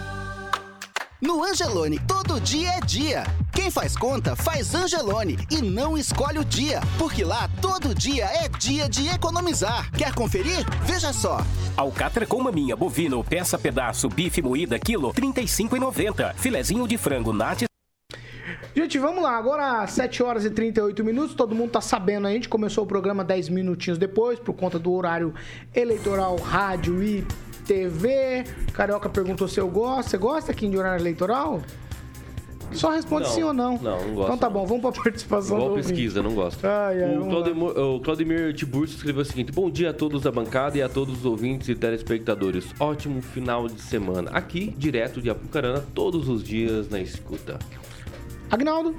No 1.21 1.43
Angelone, 1.43 1.99
todo 1.99 2.39
dia 2.39 2.69
é 2.71 2.79
dia. 2.79 3.23
Quem 3.53 3.69
faz 3.69 3.95
conta, 3.97 4.35
faz 4.35 4.73
Angelone 4.73 5.37
e 5.51 5.61
não 5.61 5.97
escolhe 5.97 6.39
o 6.39 6.45
dia, 6.45 6.79
porque 6.97 7.23
lá 7.23 7.49
todo 7.61 7.93
dia 7.93 8.25
é 8.25 8.47
dia 8.47 8.87
de 8.87 9.07
economizar. 9.09 9.91
Quer 9.91 10.13
conferir? 10.15 10.65
Veja 10.85 11.11
só. 11.11 11.45
Alcatra 11.75 12.25
com 12.25 12.41
maminha 12.41 12.75
bovino, 12.75 13.23
peça 13.23 13.59
pedaço, 13.59 14.07
bife 14.07 14.41
moída, 14.41 14.79
quilo, 14.79 15.09
R$ 15.09 15.21
35,90. 15.21 16.35
Filezinho 16.35 16.87
de 16.87 16.97
frango 16.97 17.33
nat 17.33 17.65
Gente, 18.75 18.97
vamos 18.99 19.23
lá. 19.23 19.37
Agora, 19.37 19.87
7 19.87 20.21
horas 20.21 20.43
e 20.43 20.49
38 20.49 21.03
minutos. 21.03 21.33
Todo 21.33 21.55
mundo 21.55 21.71
tá 21.71 21.79
sabendo. 21.81 22.27
A 22.27 22.31
gente 22.31 22.49
começou 22.49 22.83
o 22.83 22.87
programa 22.87 23.23
10 23.23 23.47
minutinhos 23.49 23.97
depois, 23.97 24.37
por 24.37 24.53
conta 24.53 24.77
do 24.77 24.91
horário 24.91 25.33
eleitoral, 25.73 26.35
rádio 26.35 27.01
e 27.01 27.25
TV. 27.65 28.43
Carioca 28.73 29.07
perguntou 29.09 29.47
se 29.47 29.59
eu 29.61 29.69
gosto. 29.69 30.09
Você 30.09 30.17
gosta 30.17 30.51
aqui 30.51 30.67
de 30.67 30.77
horário 30.77 31.01
eleitoral? 31.01 31.61
Só 32.73 32.89
responde 32.89 33.27
Não, 33.27 33.31
sim 33.33 33.43
ou 33.43 33.53
não. 33.53 33.77
não, 33.77 34.07
não 34.07 34.13
gosto, 34.15 34.23
Então 34.25 34.37
tá 34.37 34.49
bom, 34.49 34.65
vamos 34.65 34.81
pra 34.81 34.91
participação 35.03 35.55
Igual 35.55 35.69
do 35.69 35.75
ouvinte. 35.77 35.87
pesquisa, 35.93 36.21
não 36.21 36.33
gosto. 36.33 36.65
Ai, 36.65 37.01
ai, 37.03 37.17
o. 37.17 37.25
Claudemir, 37.29 37.77
o 37.77 37.99
Claudemir 38.01 38.53
Tiburcio 38.53 38.97
escreveu 38.97 39.21
o 39.21 39.25
seguinte: 39.25 39.51
Bom 39.53 39.69
dia 39.69 39.91
a 39.91 39.93
todos 39.93 40.23
da 40.23 40.31
bancada 40.31 40.77
e 40.77 40.81
a 40.81 40.89
todos 40.89 41.19
os 41.19 41.25
ouvintes 41.25 41.69
e 41.69 41.75
telespectadores. 41.75 42.65
Ótimo 42.77 43.21
final 43.21 43.67
de 43.67 43.79
semana. 43.81 44.31
Aqui, 44.31 44.73
direto 44.77 45.21
de 45.21 45.29
Apucarana, 45.29 45.85
todos 45.93 46.27
os 46.27 46.43
dias 46.43 46.89
na 46.89 46.99
escuta. 46.99 47.57
Agnaldo. 48.49 48.95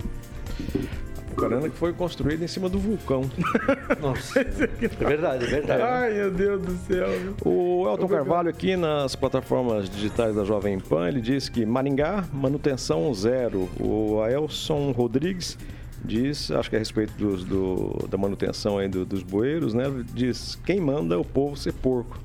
Apucarana 1.30 1.68
que 1.68 1.76
foi 1.76 1.92
construída 1.92 2.42
em 2.44 2.48
cima 2.48 2.68
do 2.68 2.78
vulcão. 2.78 3.22
Nossa. 4.00 4.40
É 4.80 5.04
verdade, 5.04 5.44
é 5.44 5.48
verdade. 5.48 5.82
Ai, 5.82 6.12
meu 6.14 6.30
Deus 6.30 6.62
do 6.62 6.76
céu. 6.86 7.06
O 7.44 7.86
Elton 7.88 8.08
Carvalho 8.08 8.48
aqui 8.48 8.74
nas 8.76 9.14
plataformas 9.14 9.88
digitais 9.90 10.34
da 10.34 10.44
Jovem 10.44 10.78
Pan, 10.80 11.08
ele 11.08 11.20
diz 11.20 11.48
que 11.48 11.66
Maringá, 11.66 12.24
manutenção 12.32 13.12
zero. 13.12 13.68
O 13.78 14.20
Aelson 14.22 14.92
Rodrigues 14.92 15.58
diz, 16.04 16.50
acho 16.50 16.70
que 16.70 16.76
é 16.76 16.78
a 16.78 16.80
respeito 16.80 17.12
dos- 17.18 17.44
do- 17.44 18.06
da 18.08 18.16
manutenção 18.16 18.78
aí 18.78 18.88
do- 18.88 19.04
dos 19.04 19.22
bueiros, 19.22 19.74
né? 19.74 19.84
Diz, 20.14 20.56
quem 20.64 20.80
manda 20.80 21.14
é 21.14 21.18
o 21.18 21.24
povo 21.24 21.56
ser 21.56 21.72
porco. 21.74 22.18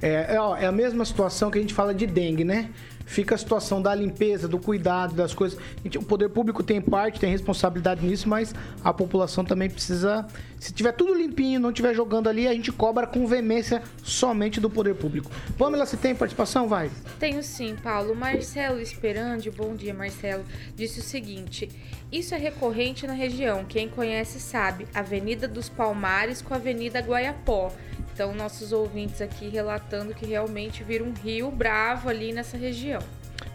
É, 0.00 0.34
é, 0.34 0.40
ó, 0.40 0.56
é 0.56 0.64
a 0.66 0.72
mesma 0.72 1.04
situação 1.04 1.50
que 1.50 1.58
a 1.58 1.60
gente 1.60 1.74
fala 1.74 1.92
de 1.92 2.06
dengue, 2.06 2.42
né? 2.44 2.70
Fica 3.10 3.34
a 3.34 3.38
situação 3.38 3.82
da 3.82 3.92
limpeza, 3.92 4.46
do 4.46 4.56
cuidado, 4.56 5.16
das 5.16 5.34
coisas. 5.34 5.58
O 5.96 6.04
poder 6.04 6.28
público 6.28 6.62
tem 6.62 6.80
parte, 6.80 7.18
tem 7.18 7.28
responsabilidade 7.28 8.06
nisso, 8.06 8.28
mas 8.28 8.54
a 8.84 8.92
população 8.94 9.44
também 9.44 9.68
precisa. 9.68 10.28
Se 10.60 10.72
tiver 10.72 10.92
tudo 10.92 11.12
limpinho, 11.12 11.58
não 11.58 11.72
tiver 11.72 11.92
jogando 11.92 12.28
ali, 12.28 12.46
a 12.46 12.52
gente 12.52 12.70
cobra 12.70 13.08
com 13.08 13.26
veemência 13.26 13.82
somente 14.00 14.60
do 14.60 14.70
poder 14.70 14.94
público. 14.94 15.28
Pamela, 15.58 15.86
se 15.86 15.96
tem 15.96 16.14
participação, 16.14 16.68
vai. 16.68 16.88
Tenho 17.18 17.42
sim, 17.42 17.74
Paulo. 17.82 18.14
Marcelo 18.14 18.78
Esperandi, 18.78 19.50
bom 19.50 19.74
dia, 19.74 19.92
Marcelo, 19.92 20.44
disse 20.76 21.00
o 21.00 21.02
seguinte: 21.02 21.68
Isso 22.12 22.32
é 22.32 22.38
recorrente 22.38 23.08
na 23.08 23.12
região. 23.12 23.64
Quem 23.64 23.88
conhece 23.88 24.38
sabe. 24.38 24.86
Avenida 24.94 25.48
dos 25.48 25.68
Palmares 25.68 26.40
com 26.40 26.54
a 26.54 26.58
Avenida 26.58 27.00
Guaiapó. 27.00 27.72
Então, 28.20 28.34
nossos 28.34 28.70
ouvintes 28.70 29.22
aqui 29.22 29.48
relatando 29.48 30.12
que 30.12 30.26
realmente 30.26 30.84
vira 30.84 31.02
um 31.02 31.14
rio 31.24 31.50
bravo 31.50 32.10
ali 32.10 32.34
nessa 32.34 32.54
região. 32.54 33.00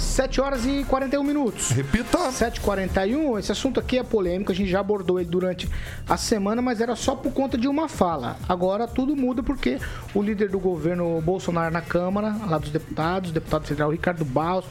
7 0.02 0.42
horas 0.42 0.66
e 0.66 0.84
41 0.84 1.24
minutos. 1.24 1.70
Repita. 1.70 2.32
7 2.32 2.58
e 2.58 2.62
41 2.62 3.40
esse 3.40 3.52
assunto 3.52 3.80
aqui 3.80 3.98
é 3.98 4.04
polêmico, 4.04 4.52
a 4.52 4.56
gente 4.56 4.70
já 4.70 4.80
abordou 4.80 5.20
ele 5.20 5.30
durante 5.30 5.70
a 6.08 6.18
semana, 6.18 6.62
mas 6.62 6.82
era 6.82 6.96
só 6.96 7.16
por 7.16 7.32
conta 7.32 7.58
de 7.58 7.68
uma 7.68 7.88
fala. 7.88 8.38
Agora 8.48 8.88
tudo 8.88 9.16
muda 9.16 9.42
porque 9.42 9.78
o 10.14 10.22
líder 10.22 10.50
do 10.50 10.60
governo 10.60 11.22
Bolsonaro 11.22 11.72
na 11.72 11.82
Câmara, 11.82 12.36
lá 12.48 12.58
dos 12.58 12.70
deputados, 12.70 13.30
o 13.30 13.34
deputado 13.34 13.66
federal 13.66 13.92
Ricardo 13.92 14.26
Barros, 14.26 14.66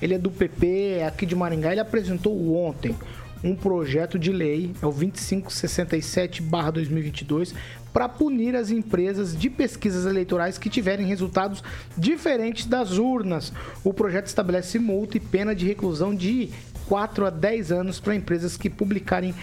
ele 0.00 0.14
é 0.14 0.18
do 0.18 0.30
PP, 0.30 0.98
é 0.98 1.06
aqui 1.06 1.24
de 1.24 1.34
Maringá, 1.34 1.70
ele 1.70 1.80
apresentou 1.80 2.56
ontem 2.56 2.96
um 3.42 3.54
projeto 3.54 4.18
de 4.18 4.30
lei, 4.30 4.70
é 4.80 4.86
o 4.86 4.92
2567-2022, 4.92 7.54
para 7.92 8.08
punir 8.08 8.56
as 8.56 8.70
empresas 8.70 9.36
de 9.36 9.50
pesquisas 9.50 10.06
eleitorais 10.06 10.56
que 10.56 10.70
tiverem 10.70 11.06
resultados 11.06 11.62
diferentes 11.96 12.66
das 12.66 12.98
urnas. 12.98 13.52
O 13.84 13.92
projeto 13.92 14.26
estabelece 14.26 14.78
multa 14.78 15.16
e 15.16 15.20
pena 15.20 15.54
de 15.54 15.66
reclusão 15.66 16.14
de 16.14 16.50
4 16.88 17.26
a 17.26 17.30
10 17.30 17.72
anos 17.72 18.00
para 18.00 18.14
empresas 18.14 18.56
que 18.56 18.70
publicarem 18.70 19.34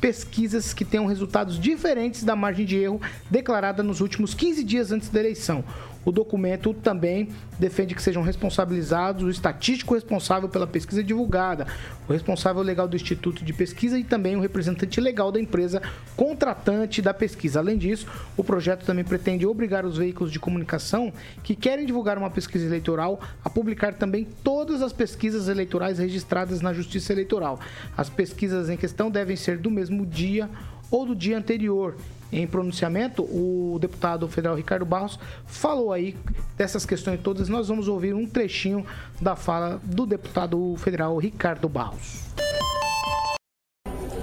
pesquisas 0.00 0.72
que 0.72 0.84
tenham 0.84 1.06
resultados 1.06 1.58
diferentes 1.58 2.22
da 2.22 2.36
margem 2.36 2.64
de 2.64 2.76
erro 2.76 3.00
declarada 3.30 3.82
nos 3.82 4.00
últimos 4.00 4.32
15 4.32 4.62
dias 4.62 4.92
antes 4.92 5.08
da 5.08 5.20
eleição. 5.20 5.64
O 6.04 6.12
documento 6.12 6.72
também 6.72 7.28
defende 7.58 7.94
que 7.94 8.02
sejam 8.02 8.22
responsabilizados 8.22 9.24
o 9.24 9.30
estatístico 9.30 9.94
responsável 9.94 10.48
pela 10.48 10.66
pesquisa 10.66 11.02
divulgada, 11.02 11.66
o 12.08 12.12
responsável 12.12 12.62
legal 12.62 12.88
do 12.88 12.96
Instituto 12.96 13.44
de 13.44 13.52
Pesquisa 13.52 13.98
e 13.98 14.04
também 14.04 14.36
o 14.36 14.40
representante 14.40 15.00
legal 15.00 15.30
da 15.30 15.40
empresa 15.40 15.82
contratante 16.16 17.02
da 17.02 17.12
pesquisa. 17.12 17.58
Além 17.58 17.76
disso, 17.76 18.06
o 18.36 18.44
projeto 18.44 18.84
também 18.84 19.04
pretende 19.04 19.46
obrigar 19.46 19.84
os 19.84 19.98
veículos 19.98 20.32
de 20.32 20.38
comunicação 20.38 21.12
que 21.42 21.54
querem 21.54 21.84
divulgar 21.84 22.16
uma 22.16 22.30
pesquisa 22.30 22.64
eleitoral 22.64 23.20
a 23.44 23.50
publicar 23.50 23.94
também 23.94 24.26
todas 24.42 24.82
as 24.82 24.92
pesquisas 24.92 25.48
eleitorais 25.48 25.98
registradas 25.98 26.60
na 26.60 26.72
Justiça 26.72 27.12
Eleitoral. 27.12 27.60
As 27.96 28.08
pesquisas 28.08 28.70
em 28.70 28.76
questão 28.76 29.10
devem 29.10 29.36
ser 29.36 29.58
do 29.58 29.70
mesmo 29.70 30.06
dia 30.06 30.48
ou 30.90 31.04
do 31.04 31.14
dia 31.14 31.36
anterior. 31.36 31.96
Em 32.30 32.46
pronunciamento, 32.46 33.22
o 33.22 33.78
deputado 33.80 34.28
federal 34.28 34.54
Ricardo 34.54 34.84
Barros 34.84 35.18
falou 35.46 35.92
aí 35.92 36.14
dessas 36.56 36.84
questões 36.84 37.20
todas. 37.20 37.48
Nós 37.48 37.68
vamos 37.68 37.88
ouvir 37.88 38.14
um 38.14 38.26
trechinho 38.26 38.84
da 39.20 39.34
fala 39.34 39.80
do 39.82 40.04
deputado 40.04 40.74
federal 40.76 41.16
Ricardo 41.16 41.68
Barros. 41.68 42.28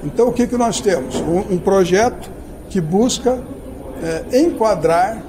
Então, 0.03 0.27
o 0.27 0.33
que, 0.33 0.45
que 0.45 0.55
nós 0.55 0.79
temos? 0.79 1.15
Um, 1.15 1.55
um 1.55 1.57
projeto 1.57 2.29
que 2.69 2.79
busca 2.79 3.43
é, 4.03 4.39
enquadrar 4.41 5.21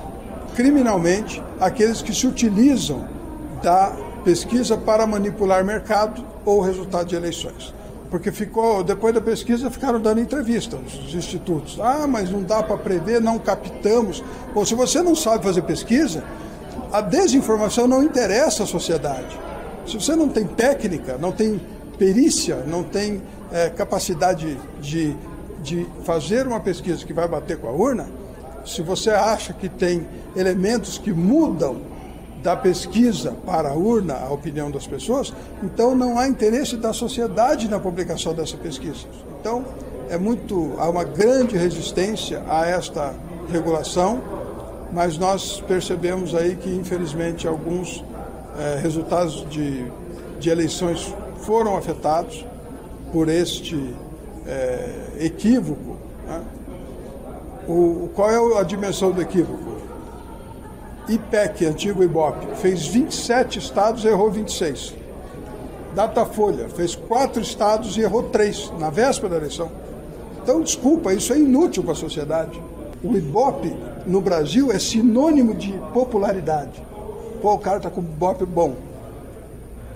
criminalmente 0.55 1.43
aqueles 1.59 2.03
que 2.03 2.15
se 2.15 2.27
utilizam 2.27 3.09
da 3.63 3.97
pesquisa 4.23 4.77
para 4.77 5.07
manipular 5.07 5.65
mercado 5.65 6.25
ou 6.45 6.61
resultado 6.61 7.07
de 7.07 7.17
eleições. 7.17 7.76
Porque 8.11 8.31
ficou, 8.31 8.85
depois 8.85 9.15
da 9.15 9.21
pesquisa, 9.21 9.71
ficaram 9.71 10.01
dando 10.01 10.21
entrevista 10.21 10.77
os 10.77 11.15
institutos. 11.15 11.79
Ah, 11.81 12.07
mas 12.07 12.31
não 12.31 12.43
dá 12.43 12.63
para 12.63 12.77
prever, 12.77 13.21
não 13.21 13.39
captamos. 13.39 14.23
Bom, 14.55 14.65
se 14.65 14.75
você 14.75 15.03
não 15.03 15.15
sabe 15.15 15.45
fazer 15.45 15.63
pesquisa, 15.63 16.23
a 16.93 17.01
desinformação 17.01 17.87
não 17.87 18.03
interessa 18.03 18.63
à 18.63 18.67
sociedade. 18.67 19.39
Se 19.87 19.95
você 19.95 20.15
não 20.15 20.29
tem 20.29 20.47
técnica, 20.47 21.17
não 21.19 21.33
tem 21.33 21.61
perícia, 21.99 22.65
não 22.67 22.83
tem 22.83 23.23
é, 23.53 23.71
capacidade 23.71 24.59
de, 24.81 25.17
de 25.63 25.87
fazer 26.05 26.47
uma 26.47 26.61
pesquisa 26.61 27.05
que 27.05 27.13
vai 27.13 27.27
bater 27.27 27.59
com 27.59 27.69
a 27.69 27.73
urna, 27.73 28.09
se 28.65 28.83
você 28.83 29.11
acha 29.11 29.53
que 29.53 29.69
tem 29.69 30.07
elementos 30.35 30.99
que 30.99 31.13
mudam 31.13 31.81
da 32.43 32.57
pesquisa 32.57 33.33
para 33.45 33.71
a 33.71 33.75
urna, 33.75 34.15
a 34.15 34.33
opinião 34.33 34.71
das 34.71 34.87
pessoas, 34.87 35.33
então 35.63 35.95
não 35.95 36.19
há 36.19 36.29
interesse 36.29 36.77
da 36.77 36.93
sociedade 36.93 37.69
na 37.69 37.81
publicação 37.81 38.35
dessa 38.35 38.57
pesquisa. 38.57 39.07
Então, 39.41 39.65
é 40.09 40.17
muito, 40.17 40.75
há 40.79 40.89
uma 40.89 41.05
grande 41.05 41.57
resistência 41.57 42.43
a 42.49 42.67
esta 42.67 43.15
regulação, 43.51 44.21
mas 44.93 45.19
nós 45.19 45.61
percebemos 45.67 46.35
aí 46.35 46.57
que, 46.57 46.69
infelizmente, 46.71 47.47
alguns 47.49 48.05
eh, 48.59 48.79
resultados 48.81 49.47
de, 49.51 49.85
de 50.39 50.49
eleições 50.49 51.13
foram 51.43 51.77
afetados 51.77 52.45
por 53.13 53.29
este 53.29 53.95
eh, 54.47 54.91
equívoco. 55.21 55.97
Né? 56.27 56.41
O, 57.69 58.09
qual 58.15 58.31
é 58.31 58.61
a 58.61 58.63
dimensão 58.63 59.11
do 59.11 59.21
equívoco? 59.21 59.76
IPEC, 61.09 61.67
antigo 61.67 62.03
IBOP, 62.03 62.57
fez 62.57 62.87
27 62.87 63.59
estados 63.59 64.05
e 64.05 64.09
errou 64.09 64.31
26. 64.31 64.95
Datafolha 65.95 66.69
fez 66.69 66.95
quatro 66.95 67.41
estados 67.41 67.97
e 67.97 68.01
errou 68.01 68.25
três 68.25 68.73
na 68.79 68.91
véspera 68.91 69.31
da 69.31 69.37
eleição. 69.37 69.71
Então, 70.43 70.61
desculpa, 70.61 71.15
isso 71.15 71.33
é 71.33 71.39
inútil 71.39 71.83
para 71.83 71.93
a 71.93 71.97
sociedade. 71.97 72.61
O 73.03 73.17
Ibope 73.17 73.75
no 74.05 74.21
Brasil 74.21 74.71
é 74.73 74.79
sinônimo 74.79 75.55
de 75.55 75.73
popularidade. 75.95 76.83
Pô, 77.41 77.55
o 77.55 77.59
cara 77.59 77.79
está 77.79 77.89
com 77.89 78.01
Ibope 78.01 78.45
bom. 78.45 78.75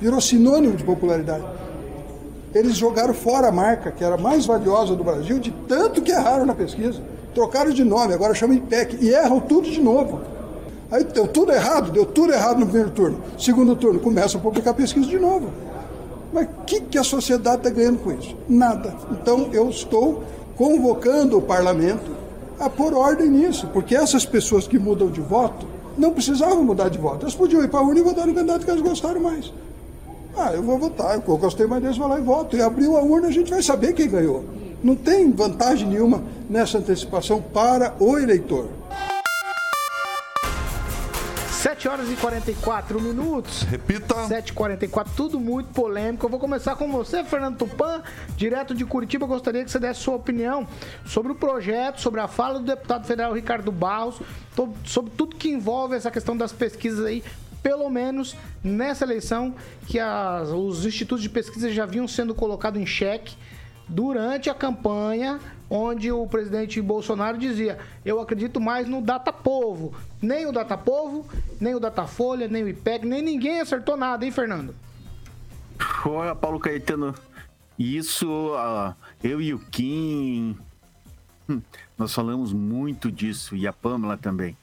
Virou 0.01 0.21
sinônimo 0.21 0.77
de 0.77 0.85
popularidade. 0.85 1.45
Eles 2.55 2.77
jogaram 2.77 3.15
fora 3.15 3.49
a 3.49 3.53
marca, 3.53 3.93
que 3.93 4.03
era 4.03 4.15
a 4.15 4.19
mais 4.19 4.47
valiosa 4.47 4.97
do 4.97 5.05
Brasil, 5.05 5.39
de 5.39 5.51
tanto 5.69 6.03
que 6.03 6.11
erraram 6.11 6.47
na 6.47 6.55
pesquisa. 6.55 7.01
Trocaram 7.35 7.71
de 7.71 7.85
nome, 7.85 8.15
agora 8.15 8.35
chama 8.35 8.55
IPEC, 8.55 8.99
e 9.01 9.11
erram 9.11 9.39
tudo 9.39 9.71
de 9.71 9.81
novo. 9.81 10.21
Aí 10.91 11.05
deu 11.05 11.29
tudo 11.29 11.53
errado, 11.53 11.93
deu 11.93 12.05
tudo 12.05 12.33
errado 12.33 12.59
no 12.59 12.67
primeiro 12.67 12.91
turno. 12.91 13.21
Segundo 13.39 13.77
turno, 13.77 14.01
começa 14.01 14.37
a 14.37 14.41
publicar 14.41 14.75
pesquisa 14.75 15.07
de 15.07 15.19
novo. 15.19 15.51
Mas 16.33 16.47
o 16.47 16.65
que, 16.65 16.81
que 16.81 16.99
a 16.99 17.05
sociedade 17.05 17.59
está 17.59 17.71
ganhando 17.71 17.99
com 17.99 18.13
isso? 18.13 18.37
Nada. 18.49 18.95
Então 19.13 19.51
eu 19.53 19.69
estou 19.69 20.25
convocando 20.57 21.39
o 21.39 21.43
parlamento 21.43 22.11
a 22.59 22.69
pôr 22.69 22.93
ordem 22.93 23.31
nisso, 23.31 23.69
porque 23.73 23.95
essas 23.97 24.27
pessoas 24.27 24.69
que 24.69 24.79
mudam 24.79 25.09
de 25.09 25.21
voto 25.21 25.67
não 25.97 26.13
precisavam 26.13 26.63
mudar 26.63 26.89
de 26.89 26.99
voto. 26.99 27.23
Elas 27.23 27.35
podiam 27.35 27.63
ir 27.63 27.69
para 27.69 27.81
a 27.81 27.83
urna 27.83 28.01
e 28.01 28.03
votar 28.03 28.27
no 28.27 28.35
candidato 28.35 28.65
que 28.65 28.71
elas 28.71 28.83
gostaram 28.83 29.21
mais. 29.21 29.53
Ah, 30.37 30.53
eu 30.53 30.63
vou 30.63 30.79
votar, 30.79 31.17
eu 31.27 31.39
gostei 31.39 31.67
mais 31.67 31.83
deles, 31.83 31.97
vou 31.97 32.09
lá 32.09 32.19
e 32.19 32.23
voto. 32.23 32.57
E 32.57 32.63
abriu 32.63 32.97
a 32.97 33.03
urna, 33.03 33.29
a 33.29 33.33
gente 33.33 33.51
vai 33.51 33.63
saber 33.63 33.93
quem 33.93 34.09
ganhou. 34.09 34.45
Não 34.83 34.95
tem 34.95 35.31
vantagem 35.31 35.89
nenhuma 35.89 36.23
nessa 36.49 36.79
antecipação 36.79 37.43
para 37.43 37.95
o 37.99 38.17
eleitor. 38.19 38.69
7 41.81 41.89
horas 41.89 42.11
e 42.11 42.17
44 42.17 43.01
minutos. 43.01 43.63
Repita. 43.63 44.15
7h44, 44.15 45.09
tudo 45.17 45.41
muito 45.41 45.73
polêmico. 45.73 46.27
Eu 46.27 46.31
vou 46.31 46.39
começar 46.39 46.77
com 46.77 46.93
você, 46.93 47.25
Fernando 47.25 47.57
Tupan, 47.57 48.03
direto 48.37 48.75
de 48.75 48.85
Curitiba. 48.85 49.25
Eu 49.25 49.29
gostaria 49.29 49.65
que 49.65 49.71
você 49.71 49.79
desse 49.79 50.01
sua 50.01 50.17
opinião 50.17 50.69
sobre 51.07 51.33
o 51.33 51.35
projeto, 51.35 51.99
sobre 51.99 52.21
a 52.21 52.29
fala 52.29 52.59
do 52.59 52.67
deputado 52.67 53.07
federal 53.07 53.33
Ricardo 53.33 53.73
Barros, 53.73 54.21
sobre 54.85 55.11
tudo 55.17 55.37
que 55.37 55.49
envolve 55.49 55.97
essa 55.97 56.11
questão 56.11 56.37
das 56.37 56.53
pesquisas 56.53 57.07
aí 57.07 57.25
pelo 57.63 57.89
menos 57.89 58.37
nessa 58.63 59.05
eleição 59.05 59.55
que 59.87 59.99
as, 59.99 60.51
os 60.51 60.85
institutos 60.85 61.23
de 61.23 61.31
pesquisa 61.31 61.73
já 61.73 61.87
vinham 61.87 62.07
sendo 62.07 62.35
colocados 62.35 62.79
em 62.79 62.85
xeque 62.85 63.37
durante 63.89 64.51
a 64.51 64.55
campanha 64.55 65.41
onde 65.71 66.11
o 66.11 66.27
presidente 66.27 66.83
Bolsonaro 66.83 67.39
dizia: 67.39 67.79
Eu 68.05 68.21
acredito 68.21 68.61
mais 68.61 68.89
no 68.89 69.01
Datapovo. 69.01 69.95
Nem 70.21 70.47
o 70.47 70.53
Datapovo, 70.53 71.25
nem 71.61 71.75
o 71.75 71.81
Datafolha, 71.81 72.49
nem 72.49 72.65
o 72.65 72.69
IPEC, 72.69 73.07
nem 73.07 73.23
ninguém 73.23 73.61
acertou 73.61 73.97
nada, 73.97 74.25
hein, 74.25 74.33
Fernando? 74.33 74.75
Olha, 76.05 76.35
Paulo 76.35 76.59
Caetano, 76.59 77.15
isso, 77.79 78.29
uh, 78.55 78.95
eu 79.23 79.41
e 79.41 79.55
o 79.55 79.59
Kim, 79.59 80.59
hum, 81.49 81.63
nós 81.97 82.13
falamos 82.13 82.53
muito 82.53 83.11
disso, 83.11 83.57
e 83.57 83.67
a 83.67 83.73
Pamela 83.73 84.19
também, 84.19 84.57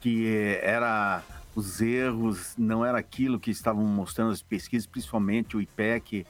que 0.00 0.26
era 0.62 1.22
os 1.54 1.80
erros, 1.80 2.54
não 2.56 2.84
era 2.84 2.98
aquilo 2.98 3.38
que 3.38 3.50
estavam 3.50 3.84
mostrando 3.84 4.30
as 4.30 4.40
pesquisas, 4.40 4.86
principalmente 4.86 5.56
o 5.56 5.60
IPEC 5.60 6.24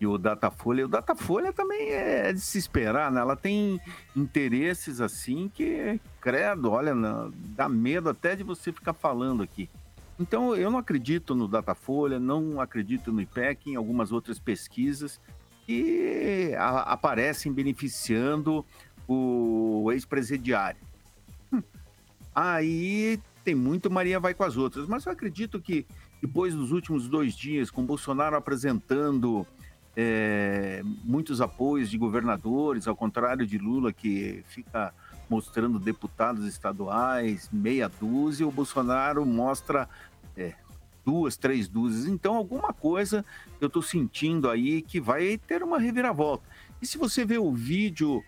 e 0.00 0.06
o 0.06 0.16
Datafolha. 0.16 0.86
O 0.86 0.88
Datafolha 0.88 1.52
também 1.52 1.90
é 1.90 2.32
de 2.32 2.40
se 2.40 2.56
esperar, 2.56 3.12
né? 3.12 3.20
Ela 3.20 3.36
tem 3.36 3.78
interesses 4.16 5.00
assim 5.00 5.50
que, 5.52 6.00
credo, 6.20 6.70
olha, 6.70 6.94
dá 7.54 7.68
medo 7.68 8.08
até 8.08 8.34
de 8.34 8.42
você 8.42 8.72
ficar 8.72 8.94
falando 8.94 9.42
aqui. 9.42 9.68
Então, 10.18 10.56
eu 10.56 10.70
não 10.70 10.78
acredito 10.78 11.34
no 11.34 11.46
Datafolha, 11.46 12.18
não 12.18 12.60
acredito 12.60 13.12
no 13.12 13.20
IPEC, 13.20 13.70
em 13.70 13.76
algumas 13.76 14.10
outras 14.10 14.38
pesquisas 14.38 15.20
que 15.66 16.54
a, 16.56 16.92
aparecem 16.92 17.52
beneficiando 17.52 18.64
o 19.06 19.90
ex-presidiário. 19.92 20.80
Hum. 21.52 21.62
Aí 22.34 23.20
tem 23.44 23.54
muito 23.54 23.90
Maria 23.90 24.20
vai 24.20 24.34
com 24.34 24.44
as 24.44 24.56
outras, 24.56 24.86
mas 24.86 25.04
eu 25.04 25.12
acredito 25.12 25.60
que 25.60 25.86
depois 26.20 26.54
dos 26.54 26.70
últimos 26.70 27.08
dois 27.08 27.34
dias, 27.34 27.70
com 27.70 27.84
Bolsonaro 27.84 28.36
apresentando 28.36 29.46
é, 29.96 30.82
muitos 31.04 31.40
apoios 31.40 31.90
de 31.90 31.98
governadores, 31.98 32.86
ao 32.86 32.96
contrário 32.96 33.46
de 33.46 33.58
Lula, 33.58 33.92
que 33.92 34.44
fica 34.48 34.94
mostrando 35.28 35.78
deputados 35.78 36.46
estaduais, 36.46 37.48
meia 37.52 37.88
dúzia, 37.88 38.46
o 38.46 38.50
Bolsonaro 38.50 39.24
mostra 39.24 39.88
é, 40.36 40.54
duas, 41.04 41.36
três 41.36 41.68
dúzias. 41.68 42.06
Então, 42.06 42.34
alguma 42.34 42.72
coisa 42.72 43.24
eu 43.60 43.68
estou 43.68 43.82
sentindo 43.82 44.48
aí 44.48 44.82
que 44.82 45.00
vai 45.00 45.38
ter 45.38 45.62
uma 45.62 45.78
reviravolta. 45.78 46.44
E 46.82 46.86
se 46.86 46.98
você 46.98 47.24
vê 47.24 47.38
o 47.38 47.52
vídeo 47.52 48.22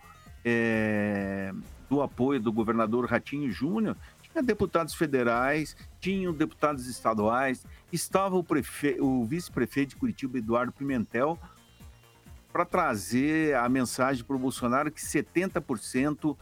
é, 0.45 1.53
do 1.89 2.03
apoio 2.03 2.41
do 2.41 2.53
governador 2.53 3.07
Ratinho 3.07 3.51
Júnior, 3.51 3.97
tinha 4.33 4.43
deputados 4.43 4.95
federais, 4.95 5.77
tinham 6.01 6.33
deputados 6.33 6.87
estaduais, 6.87 7.65
estava 7.93 8.37
o, 8.37 8.43
prefe... 8.43 8.97
o 9.01 9.25
vice-prefeito 9.25 9.91
de 9.91 9.97
Curitiba, 9.97 10.39
Eduardo 10.39 10.73
Pimentel, 10.73 11.39
para 12.53 12.65
trazer 12.65 13.55
a 13.57 13.69
mensagem 13.69 14.25
para 14.25 14.37
o 14.37 14.39
Bolsonaro 14.39 14.91
que 14.91 15.01
70% 15.01 16.37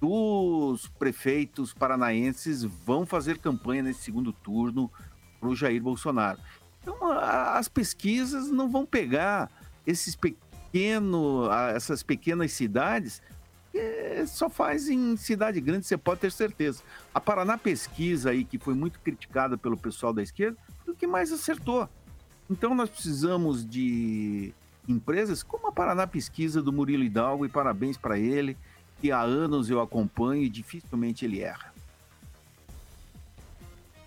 dos 0.00 0.88
prefeitos 0.98 1.72
paranaenses 1.72 2.62
vão 2.62 3.06
fazer 3.06 3.38
campanha 3.38 3.82
nesse 3.82 4.02
segundo 4.02 4.32
turno 4.32 4.90
para 5.40 5.48
o 5.48 5.56
Jair 5.56 5.82
Bolsonaro. 5.82 6.38
Então, 6.82 7.10
as 7.10 7.68
pesquisas 7.68 8.50
não 8.50 8.68
vão 8.68 8.84
pegar 8.84 9.50
esses 9.86 10.14
pequeno, 10.14 11.50
essas 11.74 12.02
pequenas 12.02 12.52
cidades 12.52 13.22
só 14.26 14.48
faz 14.48 14.88
em 14.88 15.16
cidade 15.16 15.60
grande, 15.60 15.86
você 15.86 15.96
pode 15.96 16.20
ter 16.20 16.32
certeza. 16.32 16.82
A 17.14 17.20
Paraná 17.20 17.56
Pesquisa 17.56 18.30
aí, 18.30 18.44
que 18.44 18.58
foi 18.58 18.74
muito 18.74 18.98
criticada 19.00 19.56
pelo 19.56 19.76
pessoal 19.76 20.12
da 20.12 20.22
esquerda, 20.22 20.56
foi 20.84 20.94
o 20.94 20.96
que 20.96 21.06
mais 21.06 21.32
acertou. 21.32 21.88
Então 22.48 22.74
nós 22.74 22.88
precisamos 22.88 23.68
de 23.68 24.52
empresas 24.88 25.42
como 25.42 25.68
a 25.68 25.72
Paraná 25.72 26.06
Pesquisa 26.06 26.62
do 26.62 26.72
Murilo 26.72 27.02
Hidalgo, 27.02 27.44
e 27.44 27.48
parabéns 27.48 27.96
para 27.96 28.18
ele, 28.18 28.56
que 29.00 29.10
há 29.10 29.20
anos 29.20 29.68
eu 29.68 29.80
acompanho 29.80 30.42
e 30.42 30.48
dificilmente 30.48 31.24
ele 31.24 31.40
erra. 31.40 31.74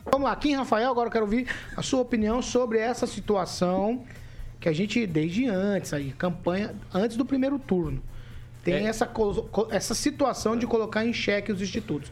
Vamos 0.06 0.28
lá, 0.28 0.36
Kim 0.36 0.56
Rafael, 0.56 0.90
agora 0.90 1.08
eu 1.08 1.12
quero 1.12 1.26
ouvir 1.26 1.48
a 1.76 1.84
sua 1.84 2.00
opinião 2.00 2.42
sobre 2.42 2.80
essa 2.80 3.06
situação 3.06 4.04
que 4.60 4.68
a 4.68 4.74
gente, 4.74 5.06
desde 5.06 5.48
antes, 5.48 5.94
aí, 5.94 6.12
campanha, 6.12 6.76
antes 6.94 7.16
do 7.16 7.26
primeiro 7.26 7.60
turno, 7.60 8.02
tem 8.70 8.86
é. 8.86 8.90
essa, 8.90 9.10
essa 9.72 9.94
situação 9.94 10.58
de 10.58 10.66
colocar 10.68 11.06
em 11.06 11.14
xeque 11.14 11.52
os 11.52 11.62
institutos. 11.62 12.12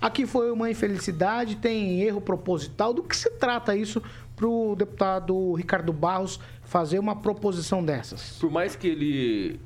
Aqui 0.00 0.26
foi 0.26 0.50
uma 0.50 0.70
infelicidade, 0.70 1.56
tem 1.56 2.02
erro 2.02 2.20
proposital. 2.20 2.92
Do 2.92 3.02
que 3.02 3.16
se 3.16 3.30
trata 3.30 3.76
isso 3.76 4.02
para 4.36 4.46
o 4.46 4.74
deputado 4.76 5.52
Ricardo 5.54 5.92
Barros 5.92 6.38
fazer 6.64 6.98
uma 6.98 7.16
proposição 7.16 7.84
dessas? 7.84 8.36
Por 8.40 8.50
mais 8.50 8.76
que 8.76 8.88
ele 8.88 9.60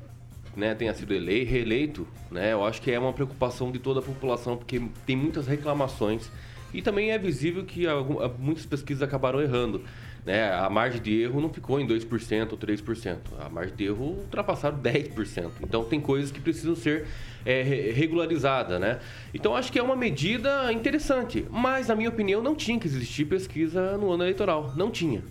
né, 0.55 0.75
tenha 0.75 0.93
sido 0.93 1.13
eleito, 1.13 1.51
reeleito, 1.51 2.07
né, 2.31 2.53
eu 2.53 2.63
acho 2.63 2.81
que 2.81 2.91
é 2.91 2.99
uma 2.99 3.13
preocupação 3.13 3.71
de 3.71 3.79
toda 3.79 3.99
a 3.99 4.03
população, 4.03 4.55
porque 4.57 4.81
tem 5.05 5.15
muitas 5.15 5.47
reclamações 5.47 6.29
e 6.73 6.81
também 6.81 7.11
é 7.11 7.17
visível 7.17 7.65
que 7.65 7.87
algumas, 7.87 8.31
muitas 8.37 8.65
pesquisas 8.65 9.01
acabaram 9.01 9.41
errando. 9.41 9.83
Né? 10.25 10.51
A 10.51 10.69
margem 10.69 11.01
de 11.01 11.21
erro 11.21 11.41
não 11.41 11.49
ficou 11.49 11.79
em 11.79 11.87
2% 11.87 12.51
ou 12.51 12.57
3%. 12.57 13.17
A 13.39 13.49
margem 13.49 13.75
de 13.75 13.85
erro 13.85 14.17
ultrapassaram 14.19 14.77
10%. 14.77 15.51
Então 15.61 15.83
tem 15.83 15.99
coisas 15.99 16.31
que 16.31 16.39
precisam 16.39 16.75
ser 16.75 17.05
é, 17.45 17.61
regularizadas. 17.93 18.79
Né? 18.79 18.99
Então 19.33 19.55
acho 19.55 19.71
que 19.71 19.79
é 19.79 19.83
uma 19.83 19.95
medida 19.95 20.71
interessante. 20.71 21.45
Mas, 21.49 21.87
na 21.87 21.95
minha 21.95 22.09
opinião, 22.09 22.41
não 22.41 22.55
tinha 22.55 22.79
que 22.79 22.87
existir 22.87 23.25
pesquisa 23.25 23.97
no 23.97 24.11
ano 24.11 24.23
eleitoral. 24.23 24.73
Não 24.75 24.91
tinha. 24.91 25.23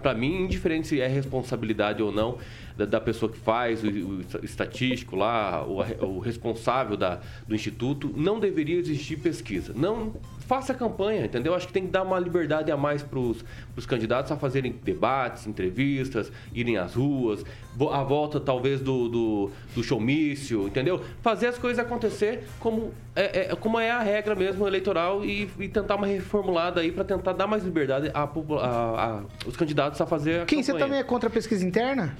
Para 0.00 0.14
mim, 0.14 0.42
indiferente 0.44 0.86
se 0.86 1.00
é 1.00 1.08
responsabilidade 1.08 2.00
ou 2.00 2.12
não, 2.12 2.38
da, 2.76 2.84
da 2.84 3.00
pessoa 3.00 3.30
que 3.30 3.38
faz, 3.38 3.82
o, 3.82 3.86
o 3.88 4.20
estatístico 4.44 5.16
lá, 5.16 5.64
o, 5.66 5.78
o 6.06 6.18
responsável 6.18 6.96
da, 6.96 7.20
do 7.46 7.54
instituto, 7.54 8.12
não 8.16 8.38
deveria 8.40 8.78
existir 8.78 9.16
pesquisa. 9.16 9.72
Não 9.76 10.14
faça 10.46 10.74
campanha, 10.74 11.24
entendeu? 11.24 11.54
Acho 11.54 11.66
que 11.68 11.72
tem 11.72 11.84
que 11.86 11.90
dar 11.92 12.02
uma 12.02 12.18
liberdade 12.18 12.70
a 12.70 12.76
mais 12.76 13.02
para 13.02 13.18
os 13.18 13.86
candidatos 13.86 14.30
a 14.32 14.36
fazerem 14.36 14.72
debates, 14.84 15.46
entrevistas, 15.46 16.30
irem 16.52 16.76
às 16.76 16.94
ruas, 16.94 17.44
a 17.90 18.02
volta 18.02 18.38
talvez 18.38 18.80
do, 18.80 19.08
do, 19.08 19.50
do 19.74 19.82
showmício, 19.82 20.66
entendeu? 20.66 21.02
Fazer 21.22 21.46
as 21.46 21.56
coisas 21.58 21.78
acontecer 21.78 22.44
como 22.60 22.92
é, 23.16 23.50
é- 23.52 23.56
como 23.56 23.78
é 23.78 23.90
a 23.90 24.00
regra 24.00 24.34
mesmo 24.34 24.66
eleitoral 24.66 25.24
e, 25.24 25.48
e 25.58 25.68
tentar 25.68 25.96
uma 25.96 26.06
reformulada 26.06 26.80
aí 26.80 26.90
para 26.92 27.04
tentar 27.04 27.32
dar 27.32 27.46
mais 27.46 27.62
liberdade 27.64 28.10
a, 28.12 28.26
popu- 28.26 28.58
a- 28.58 28.66
a- 28.66 29.22
os 29.46 29.56
candidatos 29.56 30.00
a 30.00 30.06
fazer 30.06 30.42
a 30.42 30.44
Quem, 30.44 30.62
você 30.62 30.72
campanha. 30.72 30.86
também 30.86 31.00
é 31.00 31.04
contra 31.04 31.28
a 31.28 31.32
pesquisa 31.32 31.64
interna? 31.66 32.14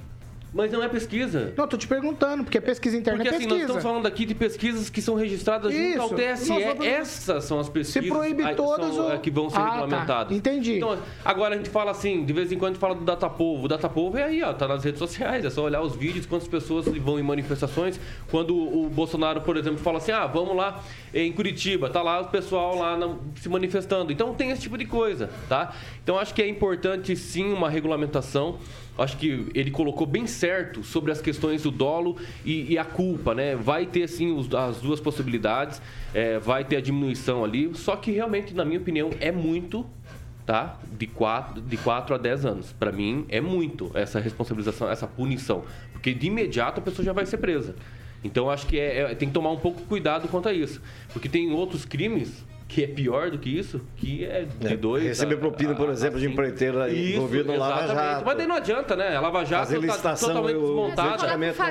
Mas 0.54 0.70
não 0.70 0.82
é 0.82 0.88
pesquisa. 0.88 1.54
Não, 1.56 1.66
tô 1.66 1.78
te 1.78 1.88
perguntando, 1.88 2.44
porque 2.44 2.60
pesquisa 2.60 2.94
interna 2.96 3.18
Porque 3.24 3.28
é 3.34 3.38
assim, 3.38 3.48
pesquisa. 3.48 3.68
nós 3.68 3.76
estamos 3.76 3.82
falando 3.82 4.06
aqui 4.06 4.26
de 4.26 4.34
pesquisas 4.34 4.90
que 4.90 5.00
são 5.00 5.14
registradas 5.14 5.72
junto 5.72 6.00
ao 6.00 6.06
Isso. 6.08 6.14
TSE. 6.14 6.48
Vamos- 6.64 6.86
Essas 6.86 7.44
são 7.44 7.58
as 7.58 7.70
pesquisas 7.70 8.08
proíbe 8.10 8.42
ah, 8.42 8.54
todas 8.54 8.94
são, 8.94 9.12
eh, 9.12 9.16
que 9.18 9.30
vão 9.30 9.48
ser 9.48 9.56
Ah, 9.56 9.60
tá. 9.60 9.70
regulamentadas. 9.76 10.36
Entendi. 10.36 10.76
Então, 10.76 10.98
agora 11.24 11.54
a 11.54 11.56
gente 11.56 11.70
fala 11.70 11.90
assim, 11.90 12.22
de 12.24 12.32
vez 12.34 12.52
em 12.52 12.58
quando 12.58 12.72
a 12.72 12.72
gente 12.74 12.80
fala 12.80 12.94
do 12.94 13.02
Datapovo. 13.04 13.64
O 13.64 13.68
Datapovo 13.68 14.18
é 14.18 14.24
aí, 14.24 14.42
ó, 14.42 14.52
tá 14.52 14.68
nas 14.68 14.84
redes 14.84 14.98
sociais. 14.98 15.42
É 15.44 15.48
só 15.48 15.62
olhar 15.64 15.80
os 15.80 15.96
vídeos, 15.96 16.26
quantas 16.26 16.46
pessoas 16.48 16.84
vão 16.86 17.18
em 17.18 17.22
manifestações. 17.22 17.98
Quando 18.30 18.54
o 18.54 18.90
Bolsonaro, 18.90 19.40
por 19.40 19.56
exemplo, 19.56 19.78
fala 19.78 19.96
assim, 19.98 20.12
ah, 20.12 20.26
vamos 20.26 20.54
lá 20.54 20.82
em 21.14 21.32
Curitiba, 21.32 21.88
tá 21.88 22.02
lá 22.02 22.20
o 22.20 22.26
pessoal 22.26 22.76
lá 22.78 22.94
na- 22.96 23.16
se 23.36 23.48
manifestando. 23.48 24.12
Então 24.12 24.34
tem 24.34 24.50
esse 24.50 24.60
tipo 24.60 24.76
de 24.76 24.84
coisa, 24.84 25.30
tá? 25.48 25.74
Então 26.02 26.18
acho 26.18 26.34
que 26.34 26.42
é 26.42 26.46
importante 26.48 27.16
sim 27.16 27.50
uma 27.52 27.70
regulamentação. 27.70 28.58
Acho 28.98 29.16
que 29.16 29.46
ele 29.54 29.70
colocou 29.70 30.06
bem 30.06 30.26
certo 30.26 30.84
sobre 30.84 31.10
as 31.10 31.20
questões 31.20 31.62
do 31.62 31.70
dolo 31.70 32.16
e, 32.44 32.72
e 32.72 32.78
a 32.78 32.84
culpa, 32.84 33.34
né? 33.34 33.56
Vai 33.56 33.86
ter 33.86 34.06
sim 34.08 34.32
os- 34.36 34.52
as 34.54 34.80
duas 34.82 35.00
possibilidades, 35.00 35.80
é, 36.12 36.38
vai 36.38 36.62
ter 36.64 36.76
a 36.76 36.80
diminuição 36.80 37.42
ali, 37.42 37.70
só 37.74 37.96
que 37.96 38.10
realmente, 38.10 38.52
na 38.52 38.64
minha 38.66 38.78
opinião, 38.78 39.08
é 39.18 39.32
muito, 39.32 39.86
tá? 40.44 40.78
De 40.98 41.06
4, 41.06 41.62
de 41.62 41.76
quatro 41.78 42.14
a 42.14 42.18
10 42.18 42.44
anos. 42.44 42.72
Para 42.72 42.92
mim, 42.92 43.24
é 43.30 43.40
muito 43.40 43.90
essa 43.94 44.20
responsabilização, 44.20 44.90
essa 44.90 45.06
punição. 45.06 45.64
Porque 45.92 46.12
de 46.12 46.26
imediato 46.26 46.80
a 46.80 46.82
pessoa 46.82 47.04
já 47.04 47.14
vai 47.14 47.24
ser 47.24 47.38
presa. 47.38 47.74
Então 48.22 48.50
acho 48.50 48.66
que 48.66 48.78
é- 48.78 48.98
é- 49.10 49.14
tem 49.14 49.26
que 49.28 49.34
tomar 49.34 49.50
um 49.50 49.58
pouco 49.58 49.80
cuidado 49.82 50.28
quanto 50.28 50.48
a 50.48 50.52
isso. 50.52 50.82
Porque 51.12 51.28
tem 51.30 51.50
outros 51.50 51.84
crimes 51.86 52.44
que 52.72 52.84
é 52.84 52.86
pior 52.86 53.30
do 53.30 53.38
que 53.38 53.50
isso, 53.50 53.82
que 53.96 54.24
é 54.24 54.46
de 54.58 54.76
dois. 54.78 55.04
Receber 55.04 55.34
a- 55.34 55.38
propina, 55.38 55.74
por 55.74 55.90
a- 55.90 55.92
exemplo, 55.92 56.18
de 56.18 56.24
assim. 56.24 56.32
empreiteiro 56.32 56.86
Isso, 56.88 57.16
envolvido 57.16 57.52
no 57.52 57.58
Lava. 57.58 57.86
Jato. 57.86 58.24
Mas 58.24 58.36
daí 58.38 58.46
não 58.46 58.56
adianta, 58.56 58.96
né? 58.96 59.14
A 59.14 59.20
Lava 59.20 59.44
Jato 59.44 59.72
tá 59.72 59.78
licitação, 59.78 60.28
totalmente 60.30 60.56
o 60.56 60.60
desmontada. 60.62 61.08
não 61.08 61.12
A- 61.12 61.16
até 61.26 61.36
mesmo, 61.36 61.62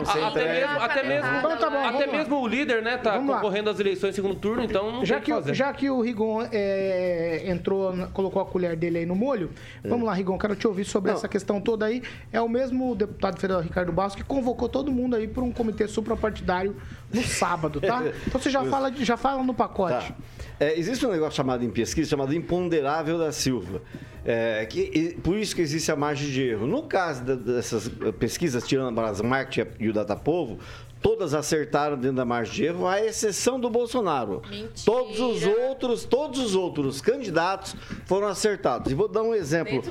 até 0.80 1.04
mesmo, 1.08 1.30
Então 1.40 1.58
tá 1.58 1.70
bom, 1.72 1.78
até 1.84 2.06
lá. 2.06 2.12
mesmo 2.14 2.42
o 2.42 2.48
líder, 2.48 2.84
né, 2.84 2.98
tá 2.98 3.14
Vamos 3.14 3.30
lá. 3.32 3.36
concorrendo 3.38 3.70
às 3.72 3.80
eleições 3.80 4.10
em 4.12 4.14
segundo 4.14 4.36
turno, 4.36 4.64
então 4.64 4.92
não 4.92 5.04
Já 5.04 5.16
tem 5.16 5.24
que, 5.24 5.32
que 5.32 5.38
fazer. 5.38 5.54
já 5.56 5.74
que 5.74 5.90
o 5.90 6.02
Rigon 6.02 6.44
é, 6.52 7.44
entrou, 7.48 7.94
colocou 8.14 8.40
a 8.42 8.46
colher 8.46 8.76
dele 8.76 9.00
aí 9.00 9.06
no 9.06 9.16
molho, 9.16 9.50
vamos 9.84 10.06
lá, 10.06 10.14
Rigon, 10.14 10.38
quero 10.38 10.56
te 10.56 10.68
ouvir 10.68 10.86
sobre 10.86 11.12
essa 11.12 11.28
questão 11.28 11.60
toda 11.60 11.86
aí. 11.88 12.04
É 12.32 12.40
o 12.40 12.48
mesmo 12.48 12.94
deputado 12.96 13.40
federal 13.40 13.62
Ricardo 13.62 13.92
Bastos 13.92 14.22
que 14.22 14.28
convocou 14.28 14.70
todo 14.70 14.92
mundo 14.92 15.16
aí 15.16 15.28
para 15.28 15.44
um 15.44 15.52
comitê 15.52 15.88
suprapartidário 15.88 16.76
no 17.14 17.24
sábado, 17.24 17.80
tá? 17.82 18.04
Então 18.28 18.40
você 18.40 18.50
já 18.50 18.64
fala, 18.66 18.92
já 18.96 19.18
fala 19.18 19.44
no 19.44 19.54
pacote. 19.54 20.08
Tá. 20.08 20.16
É, 20.60 20.78
existe 20.80 21.06
um 21.06 21.12
negócio 21.12 21.36
chamado 21.36 21.64
em 21.66 21.70
pesquisa, 21.70 22.10
chamado 22.10 22.34
imponderável 22.36 23.18
da 23.18 23.32
Silva. 23.32 23.82
É, 24.24 24.66
que, 24.68 24.80
e- 24.94 25.16
por 25.22 25.36
isso 25.36 25.56
que 25.56 25.62
existe 25.62 25.92
a 25.92 25.96
margem 25.96 26.30
de 26.30 26.42
erro. 26.44 26.68
No 26.68 26.84
caso 26.84 27.24
da- 27.24 27.36
dessas 27.36 27.90
pesquisas, 28.20 28.68
tirando 28.68 28.90
a 28.90 28.92
Brasmarkt 28.92 29.66
e 29.80 29.90
o 29.90 29.94
Datapovo, 29.94 30.60
todas 31.02 31.34
acertaram 31.34 31.98
dentro 31.98 32.18
da 32.18 32.26
margem 32.26 32.54
de 32.54 32.66
erro, 32.66 32.88
à 32.88 33.02
exceção 33.02 33.60
do 33.60 33.70
Bolsonaro. 33.70 34.42
Todos 34.86 35.20
os 35.20 35.44
outros, 35.46 36.04
todos 36.06 36.40
os 36.40 36.56
outros 36.56 37.02
candidatos 37.02 37.76
foram 38.06 38.28
acertados. 38.28 38.92
E 38.92 38.96
vou 38.96 39.08
dar 39.08 39.24
um 39.24 39.34
exemplo. 39.34 39.82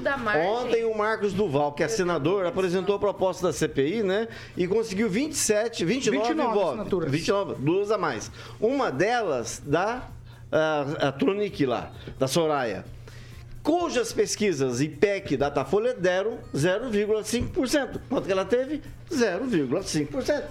Ontem 0.60 0.84
o 0.84 0.96
Marcos 0.96 1.32
Duval, 1.32 1.72
que 1.72 1.82
é 1.82 1.88
senador, 1.88 2.46
apresentou 2.46 2.94
a 2.94 2.98
proposta 2.98 3.46
da 3.46 3.52
CPI, 3.52 4.02
né? 4.02 4.28
E 4.56 4.66
conseguiu 4.66 5.08
27, 5.08 5.84
29, 5.84 6.28
29 6.28 6.54
votos. 6.54 6.70
assinaturas. 6.70 7.10
29, 7.10 7.54
duas 7.58 7.90
a 7.90 7.98
mais. 7.98 8.30
Uma 8.60 8.90
delas 8.90 9.60
da 9.64 10.08
a, 10.52 11.08
a 11.08 11.12
Tronic 11.12 11.64
lá, 11.66 11.92
da 12.18 12.26
Soraya. 12.26 12.84
Cujas 13.62 14.12
pesquisas 14.12 14.80
IPEC 14.80 15.34
e 15.34 15.36
Datafolha 15.36 15.92
deram 15.92 16.38
0,5%. 16.54 18.00
Quanto 18.08 18.24
que 18.24 18.32
ela 18.32 18.44
teve? 18.44 18.80
0,5%. 19.10 20.44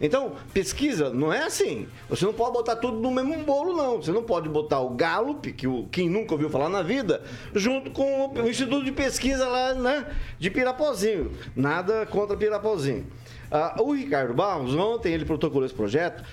Então, 0.00 0.32
pesquisa 0.52 1.10
não 1.10 1.32
é 1.32 1.44
assim. 1.44 1.88
Você 2.08 2.24
não 2.24 2.32
pode 2.32 2.52
botar 2.52 2.76
tudo 2.76 2.98
no 2.98 3.10
mesmo 3.10 3.36
bolo, 3.44 3.76
não. 3.76 3.96
Você 3.96 4.12
não 4.12 4.22
pode 4.22 4.48
botar 4.48 4.80
o 4.80 4.90
Gallup, 4.90 5.52
que 5.52 5.66
o, 5.66 5.86
quem 5.90 6.08
nunca 6.08 6.34
ouviu 6.34 6.50
falar 6.50 6.68
na 6.68 6.82
vida, 6.82 7.22
junto 7.54 7.90
com 7.90 8.28
o 8.28 8.48
Instituto 8.48 8.84
de 8.84 8.92
Pesquisa 8.92 9.46
lá, 9.48 9.74
né, 9.74 10.06
de 10.38 10.50
Pirapozinho. 10.50 11.32
Nada 11.54 12.06
contra 12.06 12.36
Pirapozinho. 12.36 13.06
Ah, 13.50 13.76
o 13.80 13.92
Ricardo 13.92 14.34
Barros, 14.34 14.74
ontem 14.74 15.12
ele 15.14 15.24
protocolou 15.24 15.64
esse 15.64 15.74
projeto. 15.74 16.24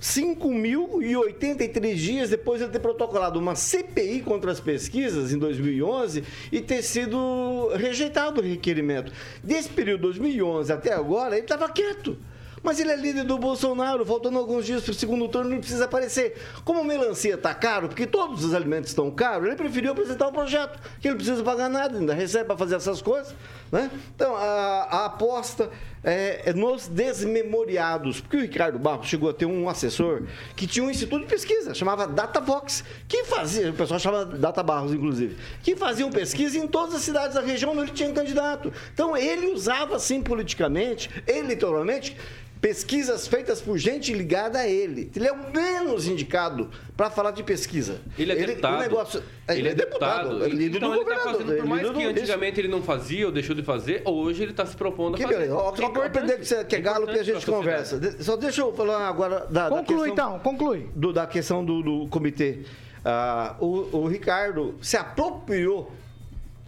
5.083 0.00 1.94
dias 1.94 2.30
depois 2.30 2.60
de 2.60 2.68
ter 2.68 2.80
protocolado 2.80 3.38
uma 3.38 3.54
CPI 3.54 4.20
contra 4.20 4.50
as 4.50 4.60
pesquisas 4.60 5.32
em 5.32 5.38
2011 5.38 6.24
e 6.50 6.60
ter 6.60 6.82
sido 6.82 7.70
rejeitado 7.74 8.40
o 8.40 8.44
requerimento. 8.44 9.12
Desse 9.42 9.68
período 9.70 10.02
2011 10.02 10.72
até 10.72 10.92
agora, 10.92 11.36
ele 11.36 11.44
estava 11.44 11.70
quieto. 11.70 12.18
Mas 12.64 12.80
ele 12.80 12.90
é 12.90 12.96
líder 12.96 13.24
do 13.24 13.36
Bolsonaro, 13.36 14.06
faltando 14.06 14.38
alguns 14.38 14.64
dias 14.64 14.82
para 14.82 14.92
o 14.92 14.94
segundo 14.94 15.28
turno, 15.28 15.50
não 15.50 15.58
precisa 15.58 15.84
aparecer. 15.84 16.34
Como 16.64 16.80
a 16.80 16.84
melancia 16.84 17.34
está 17.34 17.52
caro, 17.52 17.88
porque 17.88 18.06
todos 18.06 18.42
os 18.42 18.54
alimentos 18.54 18.88
estão 18.88 19.10
caros, 19.10 19.46
ele 19.46 19.56
preferiu 19.56 19.92
apresentar 19.92 20.28
o 20.28 20.32
projeto, 20.32 20.80
que 20.98 21.06
ele 21.06 21.14
não 21.14 21.18
precisa 21.18 21.44
pagar 21.44 21.68
nada, 21.68 21.98
ainda 21.98 22.14
recebe 22.14 22.46
para 22.46 22.56
fazer 22.56 22.76
essas 22.76 23.02
coisas. 23.02 23.34
Né? 23.70 23.90
Então, 24.14 24.34
a, 24.34 24.86
a 24.90 25.04
aposta 25.04 25.70
é, 26.02 26.50
é 26.50 26.52
nos 26.54 26.88
desmemoriados, 26.88 28.20
porque 28.22 28.38
o 28.38 28.40
Ricardo 28.40 28.78
Barros 28.78 29.08
chegou 29.08 29.28
a 29.28 29.34
ter 29.34 29.44
um 29.44 29.68
assessor 29.68 30.22
que 30.56 30.66
tinha 30.66 30.86
um 30.86 30.90
instituto 30.90 31.20
de 31.20 31.26
pesquisa, 31.26 31.74
chamava 31.74 32.06
Datavox, 32.06 32.82
que 33.06 33.24
fazia, 33.24 33.70
o 33.70 33.74
pessoal 33.74 34.00
chama 34.00 34.24
Data 34.24 34.62
Barros, 34.62 34.94
inclusive, 34.94 35.36
que 35.62 35.76
faziam 35.76 36.10
pesquisa 36.10 36.56
em 36.56 36.66
todas 36.66 36.94
as 36.94 37.02
cidades 37.02 37.34
da 37.34 37.42
região 37.42 37.72
onde 37.72 37.82
ele 37.82 37.92
tinha 37.92 38.10
candidato. 38.10 38.72
Então, 38.94 39.14
ele 39.14 39.48
usava, 39.48 39.96
assim, 39.96 40.22
politicamente, 40.22 41.10
eleitoralmente, 41.26 42.16
pesquisas 42.64 43.26
feitas 43.28 43.60
por 43.60 43.76
gente 43.76 44.10
ligada 44.14 44.58
a 44.60 44.66
ele. 44.66 45.10
Ele 45.14 45.28
é 45.28 45.32
o 45.32 45.52
menos 45.52 46.08
indicado 46.08 46.70
para 46.96 47.10
falar 47.10 47.32
de 47.32 47.42
pesquisa. 47.42 48.00
Ele 48.18 48.32
é 48.32 48.36
deputado. 48.36 48.76
o 48.76 48.78
negócio, 48.78 49.22
ele 49.50 49.68
é 49.68 49.74
deputado. 49.74 50.42
é 50.42 50.48
líder 50.48 50.78
então 50.78 50.88
do 50.88 50.94
ele 51.02 51.10
está 51.10 51.20
fazendo, 51.24 51.44
por 51.44 51.58
é 51.58 51.62
mais 51.62 51.86
que 51.86 51.92
do- 51.92 52.00
antigamente 52.00 52.58
ele 52.62 52.68
não 52.68 52.82
fazia 52.82 53.26
ou 53.26 53.32
deixou 53.32 53.54
de 53.54 53.62
fazer, 53.62 54.00
hoje 54.06 54.42
ele 54.44 54.52
está 54.52 54.64
se 54.64 54.74
propondo 54.74 55.12
a 55.14 55.18
Que 55.18 55.24
fazer. 55.24 55.34
beleza. 55.36 55.54
Ó, 55.54 55.74
É 55.74 55.76
Só 55.76 55.82
importante. 55.82 56.06
aprender 56.06 56.38
que, 56.38 56.46
você, 56.46 56.64
que 56.64 56.76
é 56.76 56.80
galo 56.80 57.06
que 57.06 57.18
a 57.18 57.22
gente 57.22 57.44
conversa. 57.44 58.00
Só 58.22 58.34
deixa 58.34 58.62
eu 58.62 58.72
falar 58.72 59.06
agora 59.06 59.40
da, 59.50 59.68
da 59.68 59.76
Conclui, 59.76 60.08
questão, 60.08 60.28
então, 60.36 60.38
conclui. 60.38 60.88
do- 60.96 61.12
da 61.12 61.26
questão 61.26 61.62
do, 61.62 61.82
do 61.82 62.06
comitê. 62.08 62.60
Ah, 63.04 63.56
o, 63.60 63.88
o 63.98 64.06
Ricardo 64.08 64.74
se 64.80 64.96
apropriou, 64.96 65.92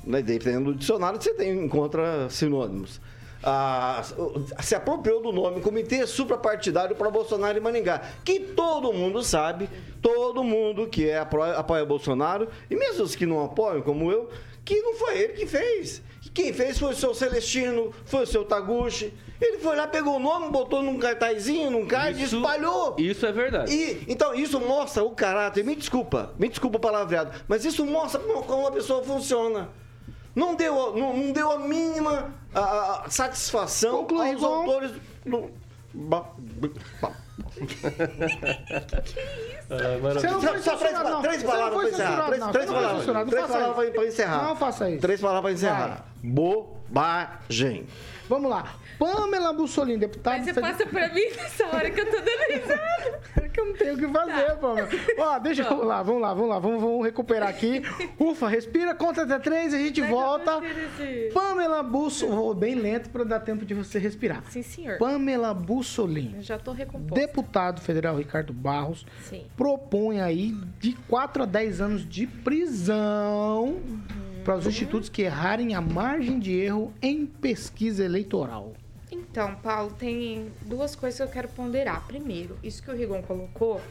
né, 0.05 0.21
dependendo 0.21 0.75
do 0.75 0.79
dicionário, 0.79 1.19
você 1.19 1.33
tem, 1.33 1.65
encontra 1.65 2.29
sinônimos. 2.29 3.01
Ah, 3.49 4.03
se 4.61 4.75
apropriou 4.75 5.23
do 5.23 5.31
nome 5.31 5.61
Comitê 5.61 6.05
Suprapartidário 6.05 6.97
para 6.97 7.09
Bolsonaro 7.11 7.57
e 7.57 7.61
Maningá, 7.61 8.03
que 8.25 8.41
todo 8.41 8.93
mundo 8.93 9.23
sabe, 9.23 9.69
todo 10.03 10.43
mundo 10.43 10.89
que 10.89 11.09
é, 11.09 11.19
apro- 11.19 11.45
apoia 11.45 11.85
Bolsonaro, 11.85 12.49
e 12.69 12.75
mesmo 12.75 13.05
os 13.05 13.15
que 13.15 13.25
não 13.25 13.45
apoiam, 13.45 13.83
como 13.83 14.11
eu, 14.11 14.29
que 14.65 14.81
não 14.83 14.95
foi 14.95 15.17
ele 15.19 15.33
que 15.35 15.47
fez. 15.47 16.03
Quem 16.35 16.53
fez 16.53 16.77
foi 16.77 16.93
o 16.93 16.97
seu 16.97 17.15
Celestino, 17.15 17.93
foi 18.05 18.25
o 18.25 18.27
seu 18.27 18.45
Taguchi. 18.45 19.15
Ele 19.41 19.59
foi 19.59 19.77
lá, 19.77 19.87
pegou 19.87 20.17
o 20.17 20.19
nome, 20.19 20.51
botou 20.51 20.83
num 20.83 20.99
cartazinho, 20.99 21.71
num 21.71 21.87
card 21.87 22.21
e 22.21 22.25
Isso- 22.25 22.37
espalhou. 22.39 22.97
Isso 22.99 23.25
é 23.27 23.33
verdade. 23.33 23.73
E, 23.73 24.03
então, 24.09 24.35
isso 24.35 24.59
mostra 24.61 25.05
o 25.05 25.11
caráter. 25.13 25.65
Me 25.65 25.77
desculpa, 25.77 26.35
me 26.37 26.49
desculpa 26.49 26.79
o 26.79 26.81
palavreado, 26.81 27.31
mas 27.47 27.65
isso 27.65 27.87
mostra 27.87 28.21
como 28.21 28.43
como 28.43 28.63
uma 28.63 28.73
pessoa 28.73 29.05
funciona. 29.05 29.69
Não 30.37 30.55
deu, 30.55 30.95
não, 30.97 31.17
não 31.17 31.33
deu 31.33 31.51
a 31.51 31.59
mínima 31.59 32.31
a- 32.55 33.03
a 33.07 33.11
satisfação 33.11 33.99
Conclui, 34.05 34.33
aos 34.33 34.41
Gon. 34.41 34.47
autores 34.55 34.93
do. 35.25 35.51
Ba- 35.95 36.27
ba- 36.39 37.13
Ah, 39.69 39.99
maravilha. 40.01 40.21
Você 40.21 40.27
não 40.29 40.41
Só- 40.41 40.49
foi 40.49 40.59
só 40.61 40.77
três, 40.77 40.91
censurado, 40.93 41.11
não. 41.11 41.23
três 41.23 41.37
Você 41.41 41.45
não 41.47 41.53
palavras 41.53 41.75
foi 41.75 41.83
para 41.87 41.95
encerrar. 41.95 42.09
censurado, 42.09 42.27
Três, 42.29 42.41
não. 42.41 42.53
três 42.53 42.67
Você 42.67 42.71
não 42.73 42.77
foi 42.77 42.83
palavras. 42.83 43.01
censurado, 43.05 43.25
não 43.25 43.31
Três 43.31 43.47
faça 43.47 43.59
palavras 43.59 43.91
para 43.95 44.07
encerrar. 44.07 44.43
Não 44.45 44.57
faça 44.57 44.91
isso. 44.91 45.01
Três 45.01 45.21
palavras 45.21 45.43
para 45.43 45.53
encerrar. 45.53 46.07
Bobagem. 46.23 47.87
Vamos 48.29 48.51
lá. 48.51 48.65
Pamela 48.99 49.53
Bussolini, 49.53 49.99
deputada. 49.99 50.37
Mas 50.39 50.47
você 50.47 50.55
federal- 50.55 50.73
passa 50.73 50.87
pra 50.87 51.09
mim 51.15 51.25
nessa 51.37 51.67
hora 51.67 51.91
que 51.91 52.01
eu 52.01 52.07
tô 52.07 52.17
dando 52.17 52.53
risada. 52.63 53.21
que 53.53 53.61
eu 53.61 53.67
não 53.67 53.75
tenho 53.75 53.95
o 53.95 53.99
que 53.99 54.09
fazer, 54.09 54.57
Pamela. 54.57 54.89
Ó, 55.19 55.39
deixa 55.39 55.63
eu... 55.63 55.69
Vamos 55.69 55.87
lá, 55.87 56.03
vamos 56.03 56.21
lá, 56.23 56.35
vamos 56.35 56.49
lá. 56.51 56.59
Vamos, 56.59 56.81
vamos 56.81 57.05
recuperar 57.05 57.49
aqui. 57.49 57.83
Ufa, 58.19 58.49
respira, 58.49 58.95
conta 58.95 59.23
até 59.23 59.39
três 59.39 59.73
e 59.73 59.77
a 59.77 59.79
gente 59.79 60.01
volta. 60.03 60.61
Pamela 61.33 61.83
Busso... 61.83 62.27
Vou 62.29 62.55
bem 62.55 62.75
lento 62.75 63.11
para 63.11 63.25
dar 63.25 63.41
tempo 63.41 63.65
de 63.65 63.73
você 63.75 63.99
respirar. 63.99 64.43
Sim, 64.51 64.63
senhor. 64.63 64.99
Pamela 64.99 65.53
Bussolin. 65.55 66.35
Eu 66.37 66.43
já 66.43 66.59
tô 66.59 66.73
recomposta. 66.73 67.15
Deputado 67.15 67.81
federal 67.81 68.17
Ricardo 68.17 68.53
Barros 68.53 69.07
Sim. 69.29 69.45
propõe 69.57 70.21
aí 70.21 70.55
de 70.81 70.93
4 71.09 71.43
a 71.43 71.47
10 71.47 71.81
anos 71.81 72.09
de 72.09 72.27
prisão 72.27 73.77
para 74.45 74.57
os 74.57 74.67
institutos 74.67 75.09
que 75.09 75.23
errarem 75.23 75.75
a 75.75 75.81
margem 75.81 76.39
de 76.39 76.55
erro 76.55 76.93
em 77.03 77.27
pesquisa 77.27 78.05
eleitoral. 78.05 78.73
Então, 79.37 79.55
Paulo, 79.57 79.93
tem 79.99 80.51
duas 80.63 80.97
coisas 80.97 81.19
que 81.19 81.23
eu 81.23 81.29
quero 81.29 81.49
ponderar. 81.49 82.03
Primeiro, 82.07 82.57
isso 82.63 82.83
que 82.83 82.91
o 82.91 82.97
Rigon 82.97 83.21
colocou, 83.21 83.83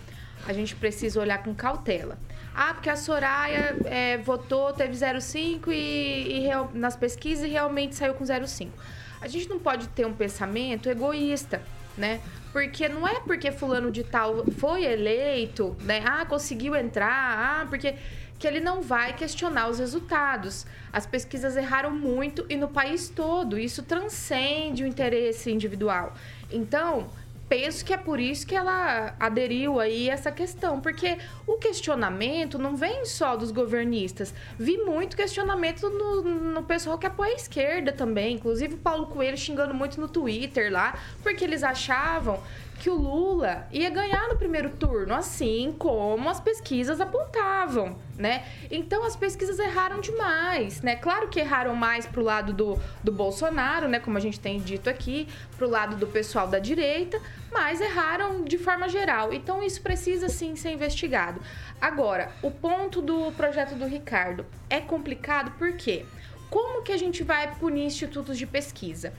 a 0.48 0.52
gente 0.52 0.76
precisa 0.76 1.20
olhar 1.22 1.44
com 1.44 1.54
cautela. 1.54 2.18
Ah, 2.56 2.74
porque 2.74 2.90
a 2.90 2.96
Soraya 2.96 3.76
é, 3.86 4.18
votou, 4.18 4.74
teve 4.74 4.94
0,5 4.96 5.68
e, 5.68 6.38
e 6.38 6.40
real- 6.40 6.72
nas 6.74 6.96
pesquisas 6.96 7.46
e 7.46 7.50
realmente 7.50 7.94
saiu 7.94 8.16
com 8.16 8.24
0,5. 8.24 8.70
A 9.22 9.28
gente 9.28 9.48
não 9.48 9.60
pode 9.60 9.88
ter 9.90 10.08
um 10.08 10.14
pensamento 10.14 10.90
egoísta, 10.90 11.62
né? 11.96 12.22
Porque 12.52 12.90
não 12.90 13.08
é 13.08 13.20
porque 13.20 13.52
fulano 13.52 13.92
de 13.92 14.04
tal 14.04 14.46
foi 14.58 14.84
eleito, 14.84 15.78
né? 15.82 16.02
Ah, 16.04 16.26
conseguiu 16.26 16.76
entrar, 16.76 17.12
ah, 17.62 17.68
porque 17.70 17.94
que 18.38 18.48
ele 18.48 18.60
não 18.60 18.82
vai 18.82 19.14
questionar 19.14 19.70
os 19.70 19.80
resultados. 19.80 20.66
As 20.92 21.06
pesquisas 21.06 21.56
erraram 21.56 21.92
muito 21.92 22.46
e 22.50 22.56
no 22.56 22.68
país 22.68 23.10
todo. 23.10 23.58
Isso 23.58 23.84
transcende 23.84 24.84
o 24.84 24.88
interesse 24.88 25.52
individual. 25.52 26.14
Então, 26.52 27.08
penso 27.48 27.86
que 27.86 27.94
é 27.94 27.98
por 27.98 28.20
isso 28.20 28.46
que 28.46 28.56
ela 28.56 29.16
aderiu 29.20 29.80
aí 29.80 30.10
a 30.10 30.14
essa 30.14 30.32
questão, 30.32 30.82
porque 30.82 31.18
o 31.46 31.58
questionamento 31.58 32.58
não 32.58 32.76
vem 32.76 33.06
só 33.06 33.36
dos 33.36 33.52
governistas. 33.52 34.34
Vi 34.58 34.78
muito 34.78 35.16
questionamento 35.16 35.90
no, 35.90 36.22
no 36.22 36.64
pessoal 36.64 36.98
que 36.98 37.06
apoia 37.06 37.34
a 37.34 37.36
esquerda 37.36 37.92
também, 37.92 38.36
inclusive 38.36 38.74
o 38.74 38.78
Paulo 38.78 39.08
Coelho 39.08 39.38
xingando 39.38 39.74
muito 39.74 40.00
no 40.00 40.08
Twitter 40.08 40.72
lá, 40.72 40.98
porque 41.22 41.44
eles 41.44 41.64
achavam 41.64 42.42
que 42.80 42.90
o 42.90 42.96
Lula 42.96 43.68
ia 43.72 43.90
ganhar 43.90 44.28
no 44.28 44.38
primeiro 44.38 44.70
turno, 44.70 45.14
assim 45.14 45.74
como 45.78 46.30
as 46.30 46.40
pesquisas 46.40 47.00
apontavam, 47.00 47.98
né? 48.18 48.44
Então 48.70 49.04
as 49.04 49.16
pesquisas 49.16 49.60
erraram 49.60 50.02
demais, 50.02 50.82
né? 50.82 50.96
Claro 50.96 51.30
que 51.30 51.40
erraram 51.40 51.76
mais 51.76 52.06
pro 52.06 52.22
lado 52.22 52.54
do, 52.54 52.80
do 53.04 53.12
Bolsonaro, 53.12 53.88
né? 53.88 54.00
Como 54.00 54.18
a 54.18 54.22
gente 54.22 54.40
tem 54.40 54.60
dito 54.60 54.90
aqui, 54.90 55.28
pro 55.58 55.70
lado 55.70 55.96
do 55.96 56.06
pessoal 56.06 56.48
da 56.48 56.60
direita, 56.60 57.20
mas 57.52 57.80
erraram 57.80 58.44
de 58.44 58.58
forma 58.58 58.90
geral. 58.90 59.32
Então 59.34 59.64
isso 59.64 59.82
precisa 59.82 60.28
sim 60.28 60.56
ser 60.56 60.72
investigado. 60.72 61.42
Agora, 61.80 62.32
o 62.42 62.52
ponto 62.52 63.02
do 63.02 63.32
projeto 63.34 63.76
do 63.76 63.86
Ricardo 63.86 64.46
é 64.70 64.82
complicado 64.82 65.54
porque 65.58 66.06
como 66.50 66.84
que 66.84 66.92
a 66.92 66.98
gente 66.98 67.24
vai 67.24 67.54
punir 67.56 67.86
institutos 67.86 68.38
de 68.38 68.46
pesquisa? 68.46 69.14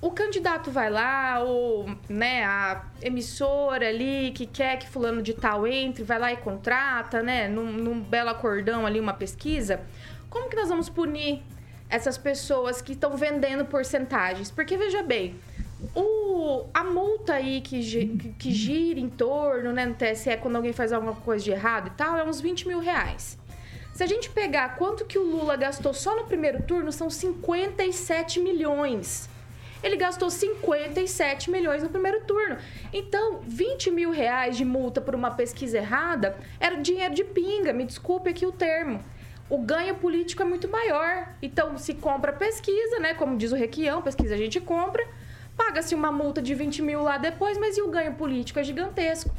O 0.00 0.10
candidato 0.12 0.70
vai 0.70 0.90
lá, 0.90 1.40
ou 1.40 1.90
né, 2.08 2.44
a 2.44 2.84
emissora 3.02 3.88
ali 3.88 4.30
que 4.32 4.46
quer 4.46 4.78
que 4.78 4.88
fulano 4.88 5.20
de 5.20 5.34
tal 5.34 5.66
entre, 5.66 6.04
vai 6.04 6.18
lá 6.18 6.32
e 6.32 6.36
contrata, 6.36 7.22
né, 7.22 7.48
num, 7.48 7.72
num 7.72 8.00
belo 8.00 8.30
acordão 8.30 8.86
ali 8.86 9.00
uma 9.00 9.14
pesquisa. 9.14 9.80
Como 10.30 10.48
que 10.48 10.54
nós 10.54 10.68
vamos 10.68 10.88
punir 10.88 11.42
essas 11.90 12.16
pessoas 12.16 12.80
que 12.80 12.92
estão 12.92 13.16
vendendo 13.16 13.64
porcentagens? 13.64 14.52
Porque 14.52 14.76
veja 14.76 15.02
bem, 15.02 15.34
o, 15.96 16.66
a 16.72 16.84
multa 16.84 17.34
aí 17.34 17.60
que, 17.60 18.34
que 18.38 18.52
gira 18.52 19.00
em 19.00 19.08
torno, 19.08 19.72
né, 19.72 19.84
no 19.84 19.94
TSE, 19.94 20.36
quando 20.36 20.56
alguém 20.56 20.72
faz 20.72 20.92
alguma 20.92 21.14
coisa 21.14 21.44
de 21.44 21.50
errado 21.50 21.88
e 21.88 21.90
tal, 21.90 22.16
é 22.16 22.22
uns 22.22 22.40
20 22.40 22.68
mil 22.68 22.78
reais. 22.78 23.36
Se 23.92 24.04
a 24.04 24.06
gente 24.06 24.30
pegar 24.30 24.76
quanto 24.76 25.04
que 25.04 25.18
o 25.18 25.24
Lula 25.24 25.56
gastou 25.56 25.92
só 25.92 26.14
no 26.14 26.22
primeiro 26.22 26.62
turno, 26.62 26.92
são 26.92 27.10
57 27.10 28.38
milhões. 28.38 29.27
Ele 29.82 29.96
gastou 29.96 30.30
57 30.30 31.50
milhões 31.50 31.82
no 31.82 31.88
primeiro 31.88 32.20
turno. 32.24 32.56
Então, 32.92 33.40
20 33.42 33.90
mil 33.90 34.10
reais 34.10 34.56
de 34.56 34.64
multa 34.64 35.00
por 35.00 35.14
uma 35.14 35.30
pesquisa 35.30 35.78
errada 35.78 36.36
era 36.58 36.76
dinheiro 36.76 37.14
de 37.14 37.24
pinga, 37.24 37.72
me 37.72 37.84
desculpe 37.84 38.30
aqui 38.30 38.44
o 38.44 38.52
termo. 38.52 39.02
O 39.48 39.58
ganho 39.58 39.94
político 39.94 40.42
é 40.42 40.44
muito 40.44 40.68
maior. 40.68 41.28
Então, 41.40 41.78
se 41.78 41.94
compra 41.94 42.32
pesquisa, 42.32 42.98
né? 42.98 43.14
Como 43.14 43.36
diz 43.36 43.52
o 43.52 43.56
Requião, 43.56 44.02
pesquisa 44.02 44.34
a 44.34 44.38
gente 44.38 44.60
compra, 44.60 45.06
paga-se 45.56 45.94
uma 45.94 46.12
multa 46.12 46.42
de 46.42 46.54
20 46.54 46.82
mil 46.82 47.02
lá 47.02 47.16
depois, 47.16 47.56
mas 47.56 47.78
e 47.78 47.82
o 47.82 47.88
ganho 47.88 48.14
político 48.14 48.58
é 48.58 48.64
gigantesco. 48.64 49.30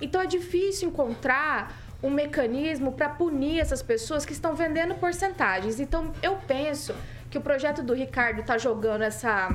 Então, 0.00 0.20
é 0.22 0.26
difícil 0.26 0.88
encontrar 0.88 1.76
um 2.02 2.10
mecanismo 2.10 2.92
para 2.92 3.08
punir 3.08 3.58
essas 3.58 3.82
pessoas 3.82 4.24
que 4.24 4.32
estão 4.32 4.54
vendendo 4.54 4.94
porcentagens. 4.94 5.80
Então, 5.80 6.12
eu 6.22 6.36
penso 6.46 6.94
que 7.28 7.36
o 7.36 7.40
projeto 7.40 7.82
do 7.82 7.92
Ricardo 7.92 8.40
está 8.40 8.56
jogando 8.56 9.02
essa, 9.02 9.48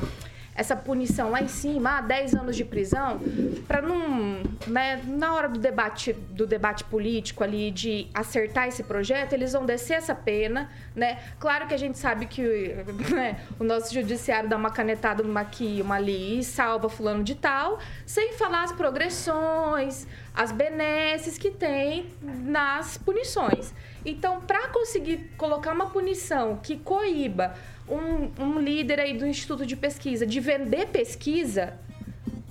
essa 0.56 0.76
punição 0.76 1.32
lá 1.32 1.42
em 1.42 1.48
cima, 1.48 1.98
ah, 1.98 2.02
10 2.02 2.36
anos 2.36 2.56
de 2.56 2.64
prisão, 2.64 3.20
para 3.68 3.82
não, 3.82 4.44
né, 4.68 5.02
na 5.06 5.34
hora 5.34 5.50
do 5.50 5.60
debate, 5.60 6.14
do 6.14 6.46
debate 6.46 6.84
político 6.84 7.44
ali, 7.44 7.72
de 7.72 8.08
acertar 8.14 8.68
esse 8.68 8.84
projeto, 8.84 9.34
eles 9.34 9.54
vão 9.54 9.66
descer 9.66 9.96
essa 9.96 10.14
pena, 10.14 10.70
né? 10.96 11.20
Claro 11.40 11.68
que 11.68 11.74
a 11.74 11.78
gente 11.78 11.98
sabe 11.98 12.28
que 12.28 12.44
né, 13.14 13.40
o 13.60 13.64
nosso 13.64 13.94
judiciário 13.94 14.48
dá 14.48 14.56
uma 14.56 14.72
canetada 14.72 15.24
uma 15.24 15.42
aqui, 15.42 15.80
uma 15.82 15.96
ali 15.96 16.40
e 16.40 16.44
salva 16.44 16.90
fulano 16.90 17.24
de 17.24 17.36
tal, 17.36 17.80
sem 18.06 18.34
falar 18.34 18.64
as 18.64 18.72
progressões, 18.72 20.08
as 20.34 20.52
benesses 20.52 21.38
que 21.38 21.52
tem 21.52 22.08
nas 22.22 22.98
punições. 22.98 23.74
Então, 24.06 24.42
para 24.42 24.68
conseguir 24.68 25.32
colocar 25.38 25.72
uma 25.72 25.90
punição 25.90 26.58
que 26.58 26.78
coíba 26.78 27.56
um, 27.88 28.32
um 28.42 28.60
líder 28.60 29.00
aí 29.00 29.18
do 29.18 29.26
Instituto 29.26 29.66
de 29.66 29.76
Pesquisa 29.76 30.26
de 30.26 30.40
vender 30.40 30.88
pesquisa, 30.88 31.74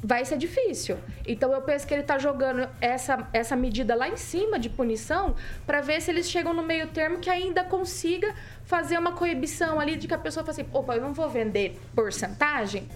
vai 0.03 0.25
ser 0.25 0.37
difícil. 0.37 0.99
Então, 1.27 1.53
eu 1.53 1.63
penso 1.63 1.87
que 1.87 1.95
ele 1.95 2.03
está 2.03 2.19
jogando 2.19 2.69
essa, 2.81 3.29
essa 3.33 3.55
medida 3.55 3.95
lá 3.95 4.09
em 4.09 4.17
cima 4.17 4.59
de 4.59 4.69
punição 4.69 5.37
para 5.65 5.81
ver 5.81 6.03
se 6.03 6.11
eles 6.11 6.29
chegam 6.29 6.53
no 6.53 6.63
meio 6.63 6.89
termo 6.89 7.19
que 7.19 7.31
ainda 7.31 7.63
consiga 7.63 8.35
fazer 8.65 8.99
uma 8.99 9.13
coibição 9.13 9.79
ali 9.79 9.95
de 9.97 10.09
que 10.09 10.15
a 10.15 10.19
pessoa 10.19 10.45
fala 10.45 10.59
assim, 10.59 10.69
opa, 10.73 10.97
eu 10.97 11.01
não 11.01 11.13
vou 11.13 11.29
vender 11.31 11.79
porcentagem 11.95 12.89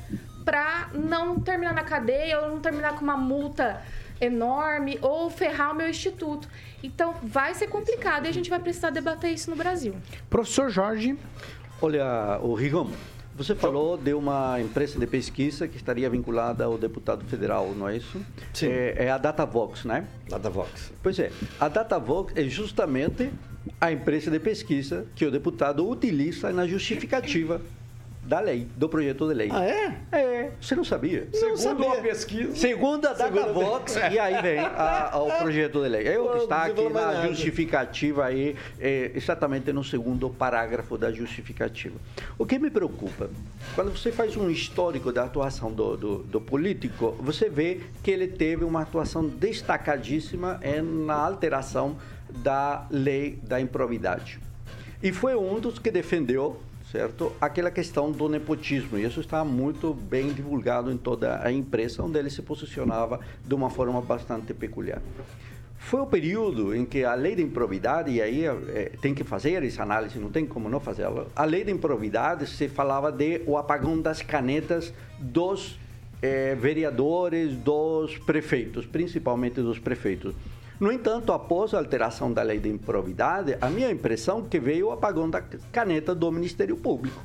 para 0.45 0.91
não 0.95 1.39
terminar 1.41 1.75
na 1.75 1.85
cadeia 1.85 2.41
ou 2.41 2.51
não 2.51 2.61
terminar 2.61 2.95
com 2.95 3.03
uma 3.03 3.17
multa 3.17 3.83
enorme 4.21 4.99
ou 5.03 5.31
ferrar 5.31 5.73
o 5.73 5.75
meu 5.75 5.89
instituto. 5.89 6.49
Então, 6.83 7.15
vai 7.23 7.55
ser 7.55 7.69
complicado 7.69 8.27
e 8.27 8.29
a 8.29 8.33
gente 8.33 8.51
vai 8.51 8.59
precisar 8.59 8.91
debater 8.91 9.33
isso 9.33 9.51
no 9.51 9.57
Brasil. 9.57 9.95
Professor 10.31 10.69
Jorge. 10.71 11.17
Olha, 11.81 12.39
o 12.43 12.55
Rigon, 12.55 12.91
você 13.37 13.55
falou 13.55 13.99
de 13.99 14.15
uma 14.15 14.59
empresa 14.59 14.99
de 14.99 15.07
pesquisa 15.07 15.69
que 15.69 15.77
estaria 15.77 16.09
vinculada 16.09 16.65
ao 16.65 16.79
deputado 16.79 17.23
federal, 17.27 17.75
não 17.77 17.87
é 17.87 17.99
isso? 17.99 18.19
Sim. 18.55 18.69
É, 18.69 19.05
é 19.05 19.11
a 19.11 19.19
Datavox, 19.19 19.85
né? 19.85 20.07
Datavox. 20.27 20.91
Pois 21.03 21.19
é, 21.19 21.31
a 21.61 21.69
Datavox 21.69 22.33
é 22.35 22.45
justamente 22.45 23.31
a 23.79 23.93
empresa 23.93 24.31
de 24.31 24.41
pesquisa 24.41 25.07
que 25.15 25.27
o 25.27 25.31
deputado 25.31 25.87
utiliza 25.87 26.51
na 26.51 26.67
justificativa 26.67 27.61
da 28.27 28.41
lei, 28.41 28.67
do 28.77 28.89
projeto 28.89 29.27
de 29.29 29.35
lei. 29.35 29.49
Ah, 29.53 29.65
é? 29.65 29.97
É, 30.11 30.51
você 30.61 30.75
não 30.75 30.85
sabia? 30.85 31.29
Segundo 31.33 31.57
sabia. 31.59 31.93
a 31.93 32.03
pesquisa. 32.03 32.57
Segundo 32.57 33.07
a 33.07 33.15
Segundo 33.15 33.39
a 33.39 33.43
Datavox, 33.47 33.93
pesquisa. 33.95 34.11
e 34.15 34.19
aí 34.19 34.43
vem 34.43 34.59
a- 34.59 35.13
o 35.15 35.31
projeto 35.39 35.81
de 35.83 35.89
lei. 35.89 36.09
É 36.09 36.19
o 36.19 36.29
que 36.31 36.39
está 36.39 36.65
aqui 36.65 36.89
na 36.89 37.27
justificativa 37.27 38.25
aí, 38.25 38.57
é, 38.81 39.13
exatamente 39.15 39.73
no 39.73 39.85
segundo 39.85 40.29
parágrafo 40.29 40.99
da 40.99 41.13
justificativa. 41.13 41.95
O 42.37 42.45
que 42.45 42.59
me 42.59 42.69
preocupa, 42.71 43.31
quando 43.75 43.97
você 43.97 44.11
faz 44.11 44.37
um 44.37 44.51
histórico 44.51 45.13
da 45.13 45.25
atuação 45.25 45.73
do, 45.73 45.97
do, 45.97 46.19
do 46.25 46.41
político, 46.41 47.17
você 47.21 47.49
vê 47.49 47.81
que 48.03 48.11
ele 48.11 48.27
teve 48.27 48.65
uma 48.65 48.83
atuação 48.83 49.25
destacadíssima 49.27 50.59
em- 50.63 50.83
na 50.83 51.15
alteração 51.15 51.97
da 52.29 52.87
lei 52.91 53.39
da 53.43 53.61
improbidade. 53.61 54.41
E 55.03 55.13
foi 55.13 55.37
um 55.37 55.61
dos 55.61 55.79
que 55.79 55.91
defendeu 55.91 56.61
certo? 56.91 57.33
Aquela 57.41 57.71
questão 57.71 58.11
do 58.11 58.29
nepotismo, 58.29 58.99
e 58.99 59.05
isso 59.05 59.21
está 59.21 59.45
muito 59.45 59.93
bem 59.93 60.33
divulgado 60.33 60.91
em 60.91 60.97
toda 60.97 61.41
a 61.43 61.51
imprensa, 61.51 62.03
onde 62.03 62.19
ele 62.19 62.31
se 62.31 62.43
posicionava 62.43 63.21
de 63.45 63.55
uma 63.55 63.71
forma 63.71 64.01
bastante 64.01 64.55
peculiar. 64.55 65.03
Foi 65.79 66.01
o 66.01 66.07
período 66.07 66.75
em 66.75 66.85
que 66.85 67.05
a 67.05 67.15
lei 67.15 67.37
da 67.37 67.43
improbidade, 67.43 68.11
e 68.11 68.21
aí 68.21 68.45
eh, 68.45 68.93
tem 69.01 69.15
que 69.15 69.23
fazer 69.23 69.63
essa 69.63 69.83
análise, 69.83 70.19
não 70.19 70.31
tem 70.31 70.47
como 70.47 70.69
não 70.69 70.81
fazê-la. 70.81 71.27
A 71.35 71.45
lei 71.45 71.65
da 71.65 71.71
improbidade 71.71 72.47
se 72.47 72.69
falava 72.69 73.13
de 73.13 73.43
o 73.47 73.57
apagão 73.57 74.01
das 74.01 74.23
canetas 74.23 74.93
dos 75.19 75.79
eh, 76.23 76.57
vereadores, 76.57 77.55
dos 77.57 78.17
prefeitos, 78.19 78.87
principalmente 78.87 79.61
dos 79.61 79.79
prefeitos. 79.79 80.35
No 80.79 80.93
entanto, 80.93 81.33
após 81.33 81.73
a 81.73 81.79
alteração 81.79 82.31
da 82.31 82.43
lei 82.43 82.59
de 82.59 82.69
improbidade, 82.69 83.57
a 83.63 83.71
minha 83.71 83.91
impressão 83.91 84.41
é 84.41 84.49
que 84.49 84.61
veio 84.61 84.89
o 84.89 84.91
apagão 84.93 85.31
da 85.31 85.41
caneta 85.73 86.15
do 86.15 86.31
Ministério 86.31 86.77
Público. 86.77 87.19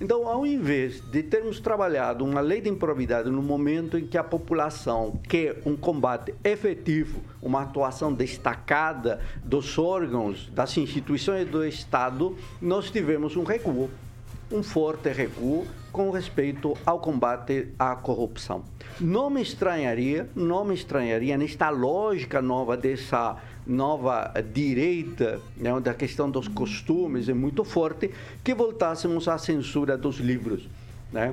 Então, 0.00 0.26
ao 0.26 0.44
invés 0.44 1.00
de 1.00 1.22
termos 1.22 1.60
trabalhado 1.60 2.24
uma 2.24 2.40
lei 2.40 2.60
de 2.60 2.68
improbidade 2.68 3.30
no 3.30 3.40
momento 3.40 3.96
em 3.96 4.04
que 4.04 4.18
a 4.18 4.24
população 4.24 5.20
quer 5.28 5.62
um 5.64 5.76
combate 5.76 6.34
efetivo, 6.42 7.22
uma 7.40 7.62
atuação 7.62 8.12
destacada 8.12 9.20
dos 9.44 9.78
órgãos, 9.78 10.50
das 10.52 10.76
instituições 10.76 11.48
do 11.48 11.64
Estado, 11.64 12.36
nós 12.60 12.90
tivemos 12.90 13.36
um 13.36 13.44
recuo, 13.44 13.88
um 14.50 14.60
forte 14.60 15.08
recuo 15.08 15.68
com 15.92 16.10
respeito 16.10 16.76
ao 16.86 16.98
combate 16.98 17.68
à 17.78 17.94
corrupção. 17.94 18.64
Não 19.00 19.28
me 19.28 19.42
estranharia, 19.42 20.28
não 20.34 20.64
me 20.64 20.74
estranharia 20.74 21.36
nesta 21.36 21.68
lógica 21.70 22.40
nova 22.40 22.76
dessa 22.76 23.36
nova 23.66 24.32
direita, 24.52 25.40
né, 25.56 25.72
onde 25.72 25.88
a 25.88 25.94
questão 25.94 26.28
dos 26.28 26.48
costumes 26.48 27.28
é 27.28 27.34
muito 27.34 27.62
forte, 27.62 28.10
que 28.42 28.54
voltássemos 28.54 29.28
à 29.28 29.38
censura 29.38 29.96
dos 29.96 30.18
livros. 30.18 30.68
Né? 31.12 31.32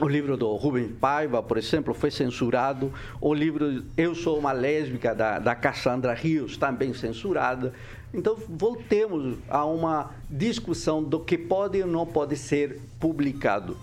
O 0.00 0.08
livro 0.08 0.36
do 0.36 0.54
Rubens 0.54 0.90
Paiva, 1.00 1.42
por 1.42 1.56
exemplo, 1.56 1.94
foi 1.94 2.10
censurado. 2.10 2.92
O 3.20 3.32
livro 3.32 3.84
Eu 3.96 4.14
Sou 4.14 4.38
uma 4.38 4.52
Lésbica, 4.52 5.14
da, 5.14 5.38
da 5.38 5.54
Cassandra 5.54 6.12
Rios, 6.12 6.56
também 6.56 6.92
censurada. 6.92 7.72
Então, 8.16 8.34
voltemos 8.48 9.36
a 9.46 9.64
uma 9.66 10.10
discussão 10.30 11.02
do 11.02 11.20
que 11.20 11.36
pode 11.36 11.82
ou 11.82 11.86
não 11.86 12.06
pode 12.06 12.34
ser 12.34 12.80
publicado. 12.98 13.76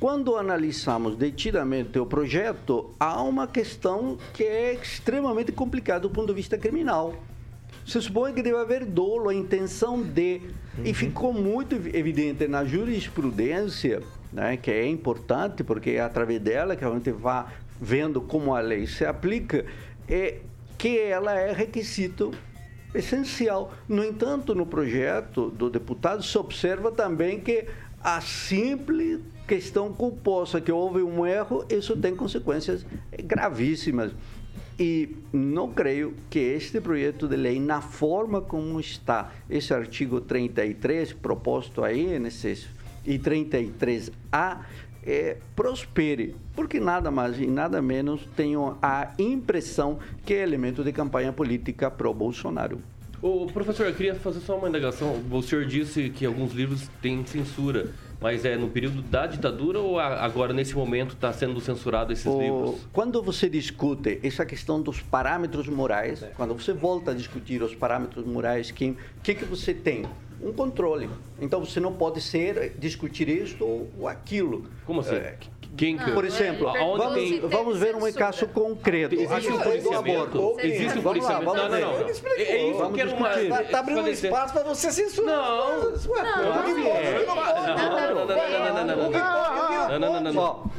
Quando 0.00 0.36
analisamos 0.36 1.16
detidamente 1.16 1.98
o 1.98 2.06
projeto, 2.06 2.90
há 2.98 3.20
uma 3.22 3.46
questão 3.46 4.16
que 4.32 4.44
é 4.44 4.72
extremamente 4.72 5.52
complicada 5.52 6.00
do 6.00 6.10
ponto 6.10 6.28
de 6.28 6.34
vista 6.34 6.56
criminal. 6.56 7.14
Se 7.84 8.00
supõe 8.00 8.32
que 8.32 8.42
deve 8.42 8.56
haver 8.56 8.86
dolo, 8.86 9.28
a 9.28 9.34
intenção 9.34 10.02
de. 10.02 10.40
Uhum. 10.78 10.84
E 10.84 10.94
ficou 10.94 11.32
muito 11.32 11.74
evidente 11.74 12.46
na 12.48 12.64
jurisprudência, 12.64 14.02
né, 14.32 14.56
que 14.56 14.70
é 14.70 14.86
importante, 14.86 15.62
porque 15.62 15.90
é 15.90 16.00
através 16.00 16.40
dela 16.40 16.74
que 16.74 16.84
a 16.84 16.90
gente 16.90 17.10
vai 17.10 17.44
vendo 17.80 18.20
como 18.20 18.54
a 18.54 18.60
lei 18.60 18.86
se 18.86 19.04
aplica, 19.04 19.66
é 20.08 20.38
que 20.78 20.98
ela 20.98 21.34
é 21.34 21.52
requisito 21.52 22.32
essencial. 22.94 23.72
No 23.88 24.04
entanto, 24.04 24.54
no 24.54 24.66
projeto 24.66 25.50
do 25.50 25.68
deputado 25.68 26.22
se 26.22 26.36
observa 26.38 26.90
também 26.90 27.40
que 27.40 27.66
a 28.02 28.20
simples 28.20 29.20
questão 29.46 29.92
culposa 29.92 30.60
que 30.60 30.70
houve 30.70 31.02
um 31.02 31.26
erro, 31.26 31.64
isso 31.70 31.96
tem 31.96 32.14
consequências 32.14 32.84
gravíssimas. 33.24 34.12
E 34.78 35.16
não 35.32 35.72
creio 35.72 36.14
que 36.30 36.38
este 36.38 36.80
projeto 36.80 37.26
de 37.26 37.36
lei, 37.36 37.58
na 37.58 37.80
forma 37.80 38.40
como 38.40 38.78
está, 38.78 39.32
esse 39.50 39.74
artigo 39.74 40.20
33 40.20 41.14
proposto 41.14 41.82
aí, 41.82 42.18
nesses, 42.18 42.68
e 43.04 43.18
33A, 43.18 44.58
é, 45.08 45.38
prospere, 45.56 46.36
porque 46.54 46.78
nada 46.78 47.10
mais 47.10 47.40
e 47.40 47.46
nada 47.46 47.80
menos 47.80 48.28
tenho 48.36 48.76
a 48.82 49.14
impressão 49.18 49.98
que 50.26 50.34
é 50.34 50.42
elemento 50.42 50.84
de 50.84 50.92
campanha 50.92 51.32
política 51.32 51.90
pró-Bolsonaro. 51.90 52.78
O 53.22 53.46
professor, 53.46 53.86
eu 53.86 53.94
queria 53.94 54.14
fazer 54.14 54.40
só 54.40 54.56
uma 54.56 54.68
indagação. 54.68 55.20
O 55.30 55.42
senhor 55.42 55.64
disse 55.64 56.10
que 56.10 56.26
alguns 56.26 56.52
livros 56.52 56.88
têm 57.00 57.24
censura. 57.24 57.90
Mas 58.20 58.44
é 58.44 58.56
no 58.56 58.68
período 58.68 59.00
da 59.00 59.26
ditadura 59.26 59.78
ou 59.78 59.98
agora, 59.98 60.52
nesse 60.52 60.74
momento, 60.74 61.14
está 61.14 61.32
sendo 61.32 61.60
censurado 61.60 62.12
esses 62.12 62.26
o, 62.26 62.40
livros? 62.40 62.86
Quando 62.92 63.22
você 63.22 63.48
discute 63.48 64.20
essa 64.24 64.44
questão 64.44 64.82
dos 64.82 65.00
parâmetros 65.00 65.68
morais, 65.68 66.22
é. 66.22 66.26
quando 66.36 66.52
você 66.52 66.72
volta 66.72 67.12
a 67.12 67.14
discutir 67.14 67.62
os 67.62 67.74
parâmetros 67.76 68.26
morais, 68.26 68.70
o 68.70 68.74
que, 68.74 68.96
que, 69.22 69.34
que 69.36 69.44
você 69.44 69.72
tem? 69.72 70.04
Um 70.40 70.52
controle. 70.52 71.08
Então 71.40 71.64
você 71.64 71.80
não 71.80 71.92
pode 71.92 72.20
ser 72.20 72.74
discutir 72.78 73.28
isto 73.28 73.64
ou 73.64 74.06
aquilo. 74.06 74.66
Como 74.84 75.00
assim? 75.00 75.16
É, 75.16 75.36
quem 75.76 75.96
que... 75.96 76.10
Por 76.10 76.24
exemplo, 76.24 76.68
é, 76.76 76.78
vamos, 76.78 77.14
tem, 77.14 77.40
vamos 77.40 77.78
ver 77.78 77.94
um 77.94 78.12
caso 78.12 78.46
concreto. 78.48 79.14
Existe 79.14 79.52
um 79.52 79.58
policiamento? 79.58 80.56
Existe 80.60 80.98
um 80.98 81.02
policiamento? 81.02 81.54
Não, 81.54 81.68
não, 81.68 81.80
não. 81.80 82.08
É 82.36 82.70
isso 82.70 82.92
que 82.92 83.00
eu 83.00 83.08
uma... 83.14 83.40
Está 83.40 83.78
abrindo 83.80 84.08
espaço 84.08 84.54
para 84.54 84.62
você 84.64 84.90
censurar. 84.90 85.36
Não. 85.36 85.78
Não, 85.78 85.96
não, 88.78 88.86
não, 88.86 88.96
não, 89.98 89.98
não, 89.98 90.20
não, 90.20 90.32
não. 90.32 90.70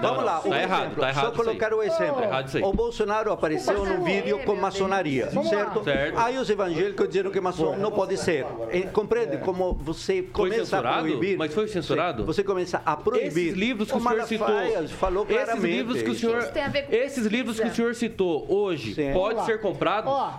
Vamos 0.00 0.24
lá. 0.24 0.40
Tá 0.40 0.62
errado, 0.62 0.96
tá 0.96 1.08
errado. 1.08 1.24
Só 1.24 1.30
colocar 1.32 1.72
o 1.74 1.82
exemplo. 1.82 2.22
O 2.62 2.72
Bolsonaro 2.72 3.32
apareceu 3.32 3.84
no 3.84 4.04
vídeo 4.04 4.38
com 4.44 4.54
maçonaria, 4.56 5.30
certo? 5.30 5.82
Aí 6.16 6.38
os 6.38 6.48
evangélicos 6.48 7.08
disseram 7.08 7.30
que 7.30 7.40
maçom 7.40 7.76
não 7.76 7.90
pode 7.90 8.16
ser. 8.16 8.46
Compreende 8.92 9.38
como 9.38 9.74
você 9.74 10.22
começa 10.22 10.78
a 10.78 11.00
proibir? 11.00 11.36
Mas 11.36 11.52
foi 11.52 11.68
censurado? 11.68 12.24
Você 12.24 12.42
começa 12.42 12.82
a 12.84 12.96
proibir. 12.96 13.24
Esses 13.24 13.54
livros 13.54 13.90
que 13.90 13.96
o 13.96 14.00
senhor 14.00 14.26
citou 14.38 14.60
citou. 14.60 14.90
falou 14.90 15.26
claramente. 15.26 15.56
Esses 15.58 15.76
livros 15.76 16.02
que 16.02 16.10
o 16.10 16.14
senhor, 16.14 16.52
esses 16.90 17.26
livros 17.26 17.60
que 17.60 17.66
o 17.66 17.74
senhor 17.74 17.94
citou 17.94 18.46
hoje, 18.48 18.94
Sim. 18.94 19.12
pode 19.12 19.44
ser 19.44 19.60
comprado? 19.60 20.08
Ó, 20.08 20.32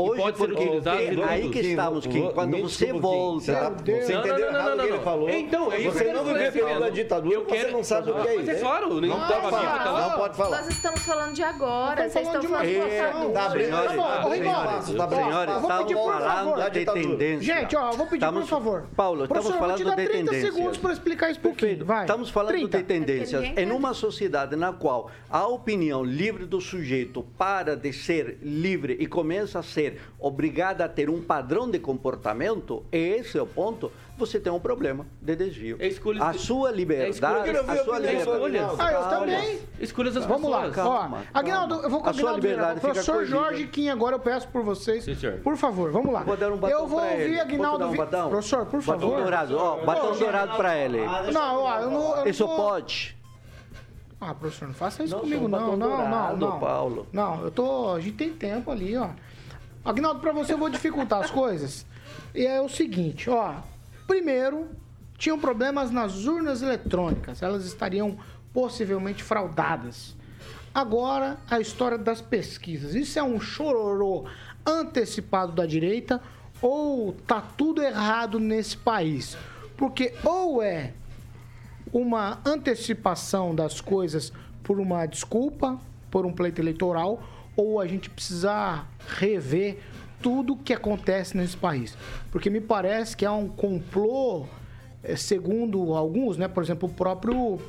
Hoje, 0.00 0.22
pode 0.22 0.38
ser 0.38 0.52
utilizado 0.52 0.98
porque, 0.98 1.22
aí 1.22 1.48
que 1.50 1.58
estamos, 1.58 2.06
Kim, 2.06 2.30
quando 2.30 2.56
você 2.58 2.92
volta... 2.92 3.70
Você 3.84 4.14
entendeu 4.14 4.48
errado 4.48 4.78
o 4.78 4.82
que 4.82 4.88
ele 4.88 4.98
falou. 5.00 5.28
Então, 5.28 5.72
é 5.72 5.80
isso 5.80 5.90
Você 5.90 6.12
não 6.12 6.24
viveu 6.24 6.52
período 6.52 6.80
da 6.80 6.88
ditadura, 6.88 7.34
eu 7.34 7.44
quero... 7.44 7.68
você 7.68 7.72
não 7.72 7.82
sabe 7.82 8.10
o 8.12 8.14
que 8.14 8.28
é 8.28 8.36
isso. 8.36 8.46
Mas 8.46 8.56
é 8.56 8.60
claro, 8.60 9.00
não 9.00 9.20
pode 9.26 9.50
falar. 9.50 10.08
Não 10.08 10.16
pode 10.16 10.36
falar. 10.36 10.56
Nós 10.58 10.68
estamos 10.68 11.00
falando 11.02 11.34
de 11.34 11.42
agora, 11.42 12.08
vocês 12.08 12.26
estão 12.26 12.42
falando 12.42 12.68
de 12.68 12.78
passado. 12.78 13.32
Tá 13.32 13.56
espaço, 13.56 14.94
tá 14.94 15.08
Senhores, 15.08 15.56
estamos 15.56 15.92
falando 15.92 16.70
de 16.70 16.84
tendência. 16.84 17.54
Gente, 17.54 17.76
ó, 17.76 17.90
vou 17.90 18.06
pedir, 18.06 18.32
por 18.32 18.46
favor. 18.46 18.86
Paulo, 18.94 19.24
estamos 19.24 19.56
falando 19.56 19.78
de 19.78 19.84
tendência. 19.84 20.30
30 20.30 20.40
segundos 20.40 20.78
para 20.78 20.92
explicar 20.92 21.30
isso 21.30 21.40
pouquinho, 21.40 21.84
vai. 21.84 22.02
Estamos 22.02 22.30
falando 22.30 22.68
de 22.68 22.82
tendências. 22.84 23.44
Em 23.56 23.72
uma 23.72 23.92
sociedade 23.92 24.54
na 24.54 24.72
qual 24.72 25.10
a 25.28 25.44
opinião 25.48 26.04
livre 26.04 26.46
do 26.46 26.60
sujeito 26.60 27.24
para 27.36 27.76
de 27.76 27.92
ser 27.92 28.38
livre 28.42 28.96
e 29.00 29.06
começa 29.06 29.58
a 29.58 29.62
ser 29.62 29.87
obrigada 30.18 30.48
obrigada 30.58 30.84
a 30.84 30.88
ter 30.88 31.08
um 31.08 31.20
padrão 31.20 31.70
de 31.70 31.78
comportamento, 31.78 32.84
esse 32.90 33.38
é 33.38 33.42
o 33.42 33.46
ponto, 33.46 33.92
você 34.16 34.40
tem 34.40 34.52
um 34.52 34.58
problema 34.58 35.06
de 35.20 35.36
desvio. 35.36 35.76
É 35.78 35.86
escolha, 35.86 36.22
a 36.24 36.32
sua 36.32 36.70
liberdade, 36.70 37.50
é 37.50 37.58
a 37.58 37.84
sua 37.84 37.98
liberdade. 37.98 38.76
Ah, 38.78 38.92
eu 38.92 39.08
também. 39.08 39.60
Escolhas 39.78 40.14
das 40.14 40.26
Vamos 40.26 40.50
lá, 40.50 40.70
calma. 40.70 41.24
Ó, 41.34 41.38
Aguinaldo, 41.38 41.74
eu 41.82 41.90
vou 41.90 42.00
com 42.00 42.08
a 42.08 42.12
sua 42.12 42.32
liberdade. 42.32 42.80
Professor 42.80 43.24
Jorge 43.24 43.66
Kim, 43.68 43.88
agora 43.88 44.16
eu 44.16 44.20
peço 44.20 44.48
por 44.48 44.62
vocês. 44.62 45.04
Sim, 45.04 45.14
senhor. 45.14 45.38
Por 45.38 45.56
favor, 45.56 45.90
vamos 45.90 46.12
lá. 46.12 46.22
Vou 46.22 46.36
dar 46.36 46.52
um 46.52 46.56
batom 46.56 46.74
eu 46.74 46.86
vou 46.86 47.00
ouvir 47.00 47.40
Aguinaldo. 47.40 47.84
Um 47.86 47.96
batom? 47.96 48.28
Professor, 48.28 48.66
por 48.66 48.82
favor. 48.82 49.10
Batom 49.10 49.22
dourado, 49.22 49.56
ó, 49.56 49.84
batom 49.84 50.18
dourado 50.18 50.56
para 50.56 50.76
ele. 50.76 50.98
Não, 51.32 51.62
ó, 51.62 51.78
eu 51.78 51.90
não. 51.90 52.26
Isso 52.26 52.46
pode. 52.46 53.16
Ah, 54.20 54.34
professor, 54.34 54.66
não 54.66 54.74
faça 54.74 55.04
isso 55.04 55.14
não, 55.14 55.20
comigo, 55.20 55.46
não. 55.46 55.76
Não, 55.76 56.10
não, 56.10 56.36
não. 56.36 56.58
Paulo. 56.58 57.06
Não, 57.12 57.44
eu 57.44 57.50
tô. 57.52 57.94
A 57.94 58.00
gente 58.00 58.16
tem 58.16 58.32
tempo 58.32 58.70
ali, 58.72 58.96
ó. 58.96 59.10
Agnaldo, 59.88 60.20
para 60.20 60.32
você 60.32 60.52
eu 60.52 60.58
vou 60.58 60.68
dificultar 60.68 61.24
as 61.24 61.30
coisas. 61.30 61.86
E 62.34 62.44
é 62.44 62.60
o 62.60 62.68
seguinte, 62.68 63.30
ó. 63.30 63.54
Primeiro, 64.06 64.68
tinham 65.16 65.40
problemas 65.40 65.90
nas 65.90 66.26
urnas 66.26 66.60
eletrônicas. 66.60 67.40
Elas 67.40 67.64
estariam 67.64 68.18
possivelmente 68.52 69.22
fraudadas. 69.22 70.14
Agora, 70.74 71.38
a 71.48 71.58
história 71.58 71.96
das 71.96 72.20
pesquisas. 72.20 72.94
Isso 72.94 73.18
é 73.18 73.22
um 73.22 73.40
chororô 73.40 74.26
antecipado 74.66 75.52
da 75.52 75.64
direita 75.64 76.20
ou 76.60 77.14
tá 77.26 77.40
tudo 77.40 77.82
errado 77.82 78.38
nesse 78.38 78.76
país? 78.76 79.38
Porque 79.74 80.12
ou 80.22 80.62
é 80.62 80.92
uma 81.90 82.40
antecipação 82.44 83.54
das 83.54 83.80
coisas 83.80 84.34
por 84.62 84.78
uma 84.78 85.06
desculpa, 85.06 85.80
por 86.10 86.26
um 86.26 86.32
pleito 86.34 86.60
eleitoral, 86.60 87.22
ou 87.58 87.80
a 87.80 87.88
gente 87.88 88.08
precisa 88.08 88.84
rever 89.18 89.78
tudo 90.22 90.56
que 90.56 90.72
acontece 90.72 91.36
nesse 91.36 91.56
país. 91.56 91.98
Porque 92.30 92.48
me 92.48 92.60
parece 92.60 93.16
que 93.16 93.26
há 93.26 93.32
um 93.32 93.48
complô, 93.48 94.46
eh, 95.02 95.16
segundo 95.16 95.92
alguns, 95.92 96.36
né? 96.36 96.46
Por 96.46 96.62
exemplo, 96.62 96.88
o 96.88 96.92
próprio 96.92 97.60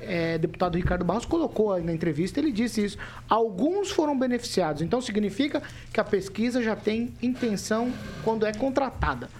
é, 0.00 0.36
deputado 0.36 0.74
Ricardo 0.76 1.04
Barros 1.04 1.24
colocou 1.24 1.80
na 1.80 1.92
entrevista, 1.92 2.40
ele 2.40 2.50
disse 2.50 2.84
isso. 2.84 2.98
Alguns 3.28 3.92
foram 3.92 4.18
beneficiados. 4.18 4.82
Então 4.82 5.00
significa 5.00 5.62
que 5.92 6.00
a 6.00 6.04
pesquisa 6.04 6.60
já 6.60 6.74
tem 6.74 7.14
intenção 7.22 7.92
quando 8.24 8.44
é 8.44 8.52
contratada. 8.52 9.30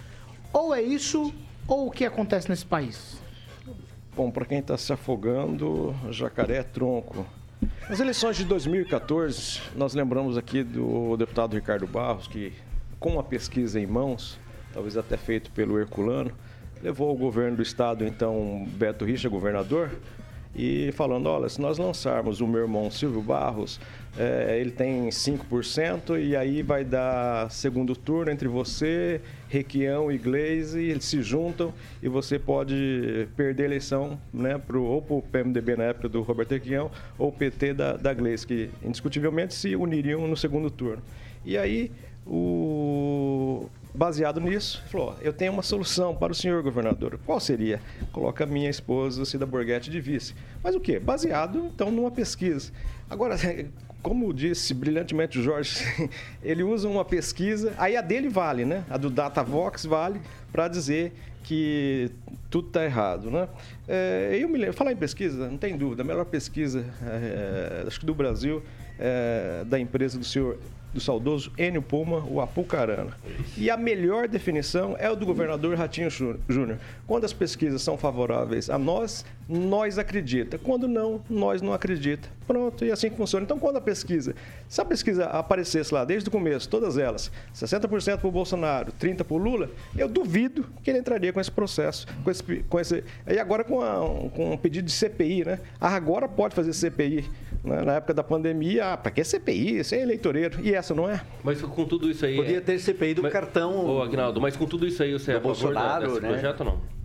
Ou 0.53 0.73
é 0.73 0.81
isso, 0.81 1.33
ou 1.67 1.87
o 1.87 1.91
que 1.91 2.05
acontece 2.05 2.49
nesse 2.49 2.65
país? 2.65 3.17
Bom, 4.15 4.31
para 4.31 4.45
quem 4.45 4.59
está 4.59 4.77
se 4.77 4.93
afogando, 4.93 5.93
jacaré 6.11 6.59
é 6.59 6.63
tronco. 6.63 7.25
Nas 7.89 7.99
eleições 7.99 8.35
de 8.35 8.43
2014, 8.45 9.61
nós 9.75 9.93
lembramos 9.93 10.37
aqui 10.37 10.63
do 10.63 11.15
deputado 11.17 11.55
Ricardo 11.55 11.87
Barros, 11.87 12.27
que 12.27 12.53
com 12.99 13.13
uma 13.13 13.23
pesquisa 13.23 13.79
em 13.79 13.85
mãos, 13.85 14.37
talvez 14.73 14.97
até 14.97 15.17
feito 15.17 15.49
pelo 15.51 15.79
Herculano, 15.79 16.31
levou 16.83 17.13
o 17.13 17.17
governo 17.17 17.57
do 17.57 17.63
estado, 17.63 18.05
então 18.05 18.67
Beto 18.71 19.05
Richa, 19.05 19.29
governador, 19.29 19.89
e 20.57 20.91
falando, 20.93 21.27
olha, 21.27 21.47
se 21.47 21.61
nós 21.61 21.77
lançarmos 21.77 22.41
o 22.41 22.47
meu 22.47 22.61
irmão 22.61 22.89
Silvio 22.89 23.21
Barros, 23.21 23.79
é, 24.17 24.57
ele 24.59 24.71
tem 24.71 25.09
5% 25.09 26.19
e 26.19 26.35
aí 26.35 26.63
vai 26.63 26.83
dar 26.83 27.51
segundo 27.51 27.95
turno 27.95 28.31
entre 28.31 28.47
você, 28.47 29.21
Requião 29.47 30.11
e 30.11 30.17
Glaze, 30.17 30.81
eles 30.81 31.05
se 31.05 31.21
juntam 31.21 31.71
e 32.01 32.09
você 32.09 32.39
pode 32.39 33.27
perder 33.35 33.63
a 33.63 33.65
eleição 33.67 34.19
né, 34.33 34.57
pro, 34.57 34.83
ou 34.83 35.01
para 35.01 35.15
o 35.15 35.21
PMDB 35.21 35.75
na 35.75 35.83
época 35.83 36.09
do 36.09 36.23
Roberto 36.23 36.53
Requião 36.53 36.89
ou 37.19 37.29
o 37.29 37.31
PT 37.31 37.75
da, 37.75 37.95
da 37.95 38.13
Glaze, 38.13 38.47
que 38.47 38.71
indiscutivelmente 38.83 39.53
se 39.53 39.75
uniriam 39.75 40.27
no 40.27 40.35
segundo 40.35 40.71
turno. 40.71 41.03
E 41.45 41.55
aí 41.55 41.91
o 42.25 43.06
baseado 43.97 44.39
nisso, 44.39 44.83
falou: 44.91 45.15
eu 45.21 45.33
tenho 45.33 45.51
uma 45.51 45.63
solução 45.63 46.15
para 46.15 46.31
o 46.31 46.35
senhor 46.35 46.61
governador. 46.61 47.19
Qual 47.25 47.39
seria? 47.39 47.81
Coloca 48.11 48.45
minha 48.45 48.69
esposa, 48.69 49.25
Cida 49.25 49.45
Borghetti, 49.45 49.89
de 49.89 49.99
vice. 49.99 50.35
Mas 50.63 50.75
o 50.75 50.79
quê? 50.79 50.99
Baseado, 50.99 51.65
então, 51.73 51.89
numa 51.89 52.11
pesquisa. 52.11 52.71
Agora, 53.09 53.35
como 54.03 54.31
disse 54.31 54.73
brilhantemente 54.73 55.39
o 55.39 55.43
Jorge, 55.43 55.83
ele 56.43 56.61
usa 56.61 56.87
uma 56.87 57.03
pesquisa, 57.03 57.73
aí 57.77 57.97
a 57.97 58.01
dele 58.01 58.29
vale, 58.29 58.63
né? 58.63 58.85
A 58.87 58.97
do 58.97 59.09
Datavox 59.09 59.85
vale 59.85 60.21
para 60.51 60.67
dizer 60.67 61.13
que 61.43 62.11
tudo 62.51 62.67
está 62.67 62.85
errado, 62.85 63.31
né? 63.31 63.47
É, 63.87 64.37
eu 64.39 64.47
me 64.47 64.59
lembro, 64.59 64.75
falar 64.75 64.91
em 64.91 64.97
pesquisa, 64.97 65.49
não 65.49 65.57
tem 65.57 65.75
dúvida, 65.75 66.03
a 66.03 66.05
melhor 66.05 66.25
pesquisa, 66.25 66.85
é, 67.01 67.83
acho 67.87 67.99
que 67.99 68.05
do 68.05 68.13
Brasil, 68.13 68.61
é, 68.99 69.63
da 69.65 69.79
empresa 69.79 70.19
do 70.19 70.25
senhor 70.25 70.59
do 70.97 71.01
saudoso 71.01 71.51
Enio 71.59 71.81
Puma, 71.81 72.25
o 72.27 72.41
Apucarana. 72.41 73.11
E 73.55 73.69
a 73.69 73.77
melhor 73.77 74.27
definição 74.27 74.95
é 74.97 75.07
o 75.09 75.15
do 75.15 75.27
governador 75.27 75.77
Ratinho 75.77 76.09
Júnior. 76.09 76.79
Quando 77.05 77.23
as 77.23 77.31
pesquisas 77.31 77.83
são 77.83 77.95
favoráveis 77.97 78.67
a 78.67 78.79
nós, 78.79 79.23
nós 79.47 79.99
acredita. 79.99 80.57
Quando 80.57 80.87
não, 80.87 81.21
nós 81.29 81.61
não 81.61 81.71
acredita. 81.71 82.27
Pronto, 82.47 82.83
e 82.83 82.91
assim 82.91 83.09
funciona. 83.11 83.43
Então, 83.43 83.59
quando 83.59 83.77
a 83.77 83.81
pesquisa, 83.81 84.33
se 84.67 84.81
a 84.81 84.85
pesquisa 84.85 85.25
aparecesse 85.25 85.93
lá 85.93 86.03
desde 86.03 86.29
o 86.29 86.31
começo, 86.31 86.67
todas 86.67 86.97
elas, 86.97 87.31
60% 87.53 88.17
para 88.17 88.27
o 88.27 88.31
Bolsonaro, 88.31 88.91
30% 88.93 89.23
para 89.23 89.35
o 89.35 89.37
Lula, 89.37 89.69
eu 89.95 90.07
duvido 90.07 90.65
que 90.81 90.89
ele 90.89 90.99
entraria 90.99 91.31
com 91.31 91.39
esse 91.39 91.51
processo, 91.51 92.07
com 92.23 92.31
esse, 92.31 92.43
com 92.43 92.79
esse 92.79 93.03
e 93.27 93.37
agora 93.37 93.63
com, 93.63 93.81
a, 93.81 94.29
com 94.29 94.53
um 94.53 94.57
pedido 94.57 94.85
de 94.85 94.91
CPI, 94.91 95.45
né? 95.45 95.59
Ah, 95.79 95.95
agora 95.95 96.27
pode 96.27 96.55
fazer 96.55 96.73
CPI. 96.73 97.29
Né? 97.63 97.81
Na 97.81 97.93
época 97.95 98.13
da 98.13 98.23
pandemia, 98.23 98.93
ah, 98.93 98.97
para 98.97 99.11
que 99.11 99.23
CPI? 99.23 99.79
Isso 99.79 99.95
é 99.95 100.01
eleitoreiro. 100.01 100.59
E 100.61 100.73
essa 100.73 100.93
não 100.93 101.09
é? 101.09 101.21
Mas 101.43 101.61
com 101.61 101.85
tudo 101.85 102.09
isso 102.09 102.25
aí. 102.25 102.35
Podia 102.35 102.61
ter 102.61 102.79
CPI 102.79 103.15
do 103.15 103.23
mas, 103.23 103.33
cartão. 103.33 103.85
Ô, 103.85 104.01
Agnaldo, 104.01 104.39
mas 104.39 104.55
com 104.55 104.65
tudo 104.65 104.87
isso 104.87 105.01
aí, 105.03 105.13
você 105.13 105.31
é 105.31 105.35
a 105.35 105.41
favor 105.41 105.53
Bolsonaro, 105.53 106.07
desse 106.07 106.21
né? 106.21 106.29
projeto 106.29 106.59
ou 106.61 106.65
não? 106.65 106.97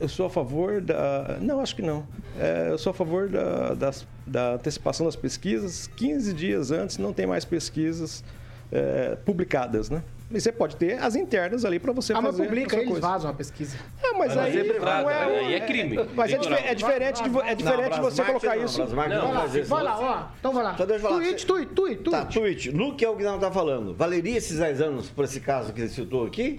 Eu 0.00 0.08
sou 0.08 0.26
a 0.26 0.30
favor 0.30 0.80
da. 0.80 1.36
Não, 1.40 1.60
acho 1.60 1.76
que 1.76 1.82
não. 1.82 2.06
É, 2.38 2.68
eu 2.70 2.78
sou 2.78 2.90
a 2.90 2.94
favor 2.94 3.28
da, 3.28 3.74
das, 3.74 4.06
da 4.26 4.54
antecipação 4.54 5.04
das 5.04 5.14
pesquisas. 5.14 5.86
15 5.88 6.32
dias 6.32 6.70
antes 6.70 6.96
não 6.96 7.12
tem 7.12 7.26
mais 7.26 7.44
pesquisas 7.44 8.24
é, 8.72 9.14
publicadas, 9.16 9.90
né? 9.90 10.02
E 10.30 10.40
você 10.40 10.50
pode 10.50 10.76
ter 10.76 10.98
as 11.00 11.14
internas 11.14 11.64
ali 11.64 11.78
para 11.78 11.92
você 11.92 12.12
Ah, 12.12 12.20
mas 12.20 12.32
fazer. 12.36 12.44
publica, 12.48 12.66
a 12.68 12.70
sua 12.70 12.78
eles 12.80 12.88
coisa. 12.90 13.06
vazam 13.06 13.30
a 13.30 13.34
pesquisa. 13.34 13.76
É, 14.02 14.12
mas 14.14 14.34
Mas 14.34 14.38
aí. 14.38 14.58
é 14.58 14.64
privado, 14.64 15.02
não 15.02 15.10
é, 15.10 15.24
aí 15.40 15.54
é 15.54 15.60
crime. 15.60 15.96
Mas 16.14 16.30
é, 16.30 16.34
Eleitoral. 16.34 16.58
dife- 16.58 16.68
é 16.70 16.74
diferente 16.74 17.22
de, 17.22 17.38
é 17.40 17.54
diferente 17.54 17.94
de 17.94 18.00
você 18.00 18.24
colocar 18.24 18.56
não, 18.56 18.64
isso. 18.64 18.78
Não, 18.80 18.86
Vai 18.88 19.08
lá, 19.08 19.64
vai 19.66 19.82
lá, 19.82 20.00
ó. 20.00 20.36
Então 20.40 20.52
vai 20.52 20.64
lá. 20.64 20.76
Só 20.76 20.86
deixa 20.86 21.04
eu 21.04 21.08
falar. 21.08 21.20
Tweet, 21.20 21.46
tweet, 21.46 21.72
tweet, 21.74 22.02
tweet. 22.02 22.10
Tá, 22.10 22.24
tweet. 22.24 22.72
No 22.72 22.94
que 22.96 23.04
é 23.04 23.08
o 23.08 23.14
Guilherme 23.14 23.38
tá 23.38 23.50
falando, 23.50 23.94
valeria 23.94 24.36
esses 24.38 24.58
10 24.58 24.80
anos 24.80 25.08
por 25.10 25.24
esse 25.24 25.40
caso 25.40 25.72
que 25.72 25.80
ele 25.82 25.88
citou 25.90 26.26
aqui? 26.26 26.58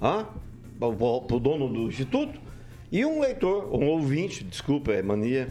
Hã? 0.00 0.26
Pro, 0.78 1.22
pro 1.22 1.40
dono 1.40 1.68
do 1.68 1.82
instituto? 1.88 2.38
E 2.92 3.04
um 3.04 3.20
leitor, 3.20 3.74
um 3.74 3.88
ouvinte, 3.88 4.44
desculpa, 4.44 4.92
é 4.92 5.02
mania, 5.02 5.48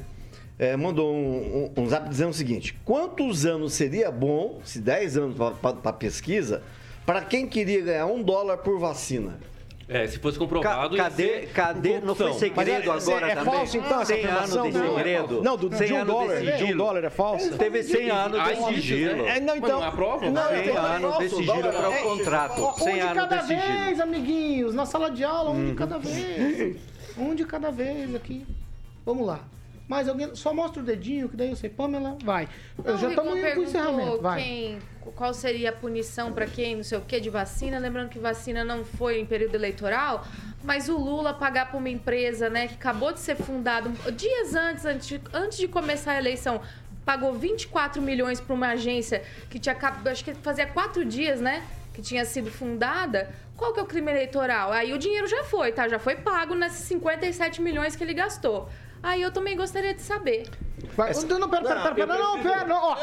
é, 0.58 0.76
mandou 0.78 1.14
um, 1.14 1.72
um, 1.78 1.82
um 1.84 1.90
zap 1.90 2.08
dizendo 2.08 2.30
o 2.30 2.34
seguinte: 2.34 2.74
quantos 2.86 3.46
anos 3.46 3.74
seria 3.74 4.10
bom, 4.12 4.62
se 4.64 4.80
10 4.80 5.18
anos 5.18 5.36
para 5.62 5.94
pesquisa, 5.94 6.64
para 7.06 7.22
quem 7.22 7.48
queria 7.48 7.82
ganhar 7.82 8.06
um 8.08 8.22
dólar 8.24 8.58
por 8.58 8.80
vacina? 8.80 9.38
É, 9.88 10.08
se 10.08 10.18
fosse 10.18 10.40
comprovado. 10.40 10.98
Ca- 10.98 11.04
cadê- 11.04 11.46
cadê- 11.54 12.00
não 12.00 12.16
foi 12.16 12.34
segredo 12.34 12.88
Mas 12.88 13.08
é- 13.08 13.12
agora 13.12 13.32
é 13.32 13.36
também? 13.36 13.54
falso, 13.54 13.78
então, 13.78 14.02
essa 14.02 14.06
100 14.16 14.26
anos 14.26 14.34
afirmação 14.40 14.64
de 14.72 14.72
do- 14.80 14.96
segredo. 14.96 15.44
Não, 15.44 15.56
do, 15.58 15.78
100 15.78 15.88
de 15.88 15.94
um 15.94 15.98
anos 15.98 16.08
dólar. 16.16 16.42
de 16.42 16.58
De 16.58 16.64
um 16.74 16.78
dólar 16.78 17.04
é 17.04 17.10
falso? 17.12 17.56
Teve 17.56 17.84
100 17.84 18.10
anos 18.10 18.40
Há 18.40 18.52
de 18.54 18.76
sigilo. 18.82 19.24
né? 19.24 19.38
É, 19.38 19.40
não, 19.40 19.54
Mas 19.54 19.58
então. 19.64 19.80
não 19.80 19.88
há 19.88 19.92
prova? 19.92 20.32
Não, 20.32 20.48
100 20.50 20.62
então, 20.70 20.84
anos 20.86 21.18
de 21.20 21.30
sigilo 21.30 21.60
para 21.62 21.92
é- 21.94 22.02
o 22.04 22.04
contrato. 22.18 22.62
Ó, 22.64 22.74
100 22.74 22.94
um 22.94 22.96
de 22.96 23.02
anos 23.02 23.14
cada 23.14 23.36
de 23.38 23.48
sigilo. 23.48 23.84
vez, 23.86 24.00
amiguinhos. 24.00 24.74
Na 24.74 24.86
sala 24.88 25.12
de 25.12 25.24
aula, 25.24 25.52
um 25.52 25.66
de 25.70 25.76
cada 25.76 26.00
vez. 26.00 26.78
Um 27.16 27.36
de 27.36 27.46
cada 27.46 27.70
vez 27.70 28.16
aqui. 28.16 28.44
Vamos 29.06 29.28
lá. 29.28 29.40
Mais 29.88 30.10
alguém? 30.10 30.34
Só 30.36 30.54
mostra 30.54 30.82
o 30.82 30.86
dedinho, 30.86 31.30
que 31.30 31.38
daí 31.38 31.50
eu 31.50 31.56
sei. 31.56 31.70
Pamela, 31.70 32.18
vai. 32.24 32.48
Eu 32.84 32.94
Não, 32.94 32.98
já 32.98 33.10
estamos 33.10 33.34
Rigon 33.34 33.48
indo 33.48 33.54
pro 33.54 33.64
encerramento. 33.64 34.22
Vai. 34.22 34.42
quem, 34.42 34.80
qual 35.16 35.34
seria 35.34 35.70
a 35.70 35.74
punição 35.74 36.34
para 36.34 36.48
quem, 36.48 36.78
não 36.78 36.84
sei 36.84 36.98
o 36.98 37.02
que, 37.02 37.20
de 37.20 37.30
vacina. 37.30 37.78
Lembrando 37.78 38.10
que 38.10 38.18
vacina 38.18 38.64
não 38.64 38.84
foi 38.84 39.20
em 39.20 39.26
período 39.26 39.56
eleitoral, 39.56 40.26
mas 40.64 40.90
o 40.90 40.98
Lula 40.98 41.34
pagar 41.34 41.70
para 41.70 41.78
uma 41.78 41.90
empresa, 41.90 42.50
né, 42.50 42.68
que 42.68 42.74
acabou 42.74 43.14
de 43.14 43.20
ser 43.20 43.36
fundada 43.36 43.90
dias 44.12 44.56
antes, 44.56 44.86
antes 44.86 45.08
de, 45.08 45.22
antes 45.32 45.58
de 45.58 45.68
começar 45.68 46.14
a 46.14 46.18
eleição, 46.18 46.62
pagou 47.06 47.34
24 47.34 48.02
milhões 48.02 48.42
para 48.42 48.54
uma 48.54 48.70
agência 48.70 49.24
que 49.50 49.60
tinha 49.60 49.74
acabado, 49.74 50.08
acho 50.08 50.24
que 50.24 50.34
fazia 50.34 50.66
quatro 50.66 51.06
dias, 51.06 51.40
né? 51.40 51.64
Que 51.94 52.02
tinha 52.02 52.26
sido 52.26 52.52
fundada. 52.52 53.30
Qual 53.56 53.72
que 53.72 53.80
é 53.80 53.84
o 53.84 53.86
crime 53.86 54.12
eleitoral? 54.12 54.72
Aí 54.72 54.92
o 54.92 54.98
dinheiro 54.98 55.28
já 55.28 55.44
foi, 55.44 55.72
tá? 55.72 55.88
Já 55.88 56.00
foi 56.00 56.16
pago 56.16 56.56
nesses 56.56 56.80
57 56.88 57.62
milhões 57.62 57.96
que 57.96 58.04
ele 58.04 58.14
gastou. 58.14 58.68
Aí 59.06 59.22
eu 59.22 59.32
também 59.32 59.56
gostaria 59.56 59.94
de 59.94 60.02
saber. 60.02 60.50
Vai. 60.98 61.14
Não, 61.14 61.38
não, 61.38 61.48
pera, 61.48 61.62
pera, 61.64 61.82
pera, 61.82 61.96
pera. 61.96 62.08
Não, 62.08 62.38
não, 62.38 62.44
pera, 62.44 62.66
não, 62.66 62.84
ó. 62.84 62.98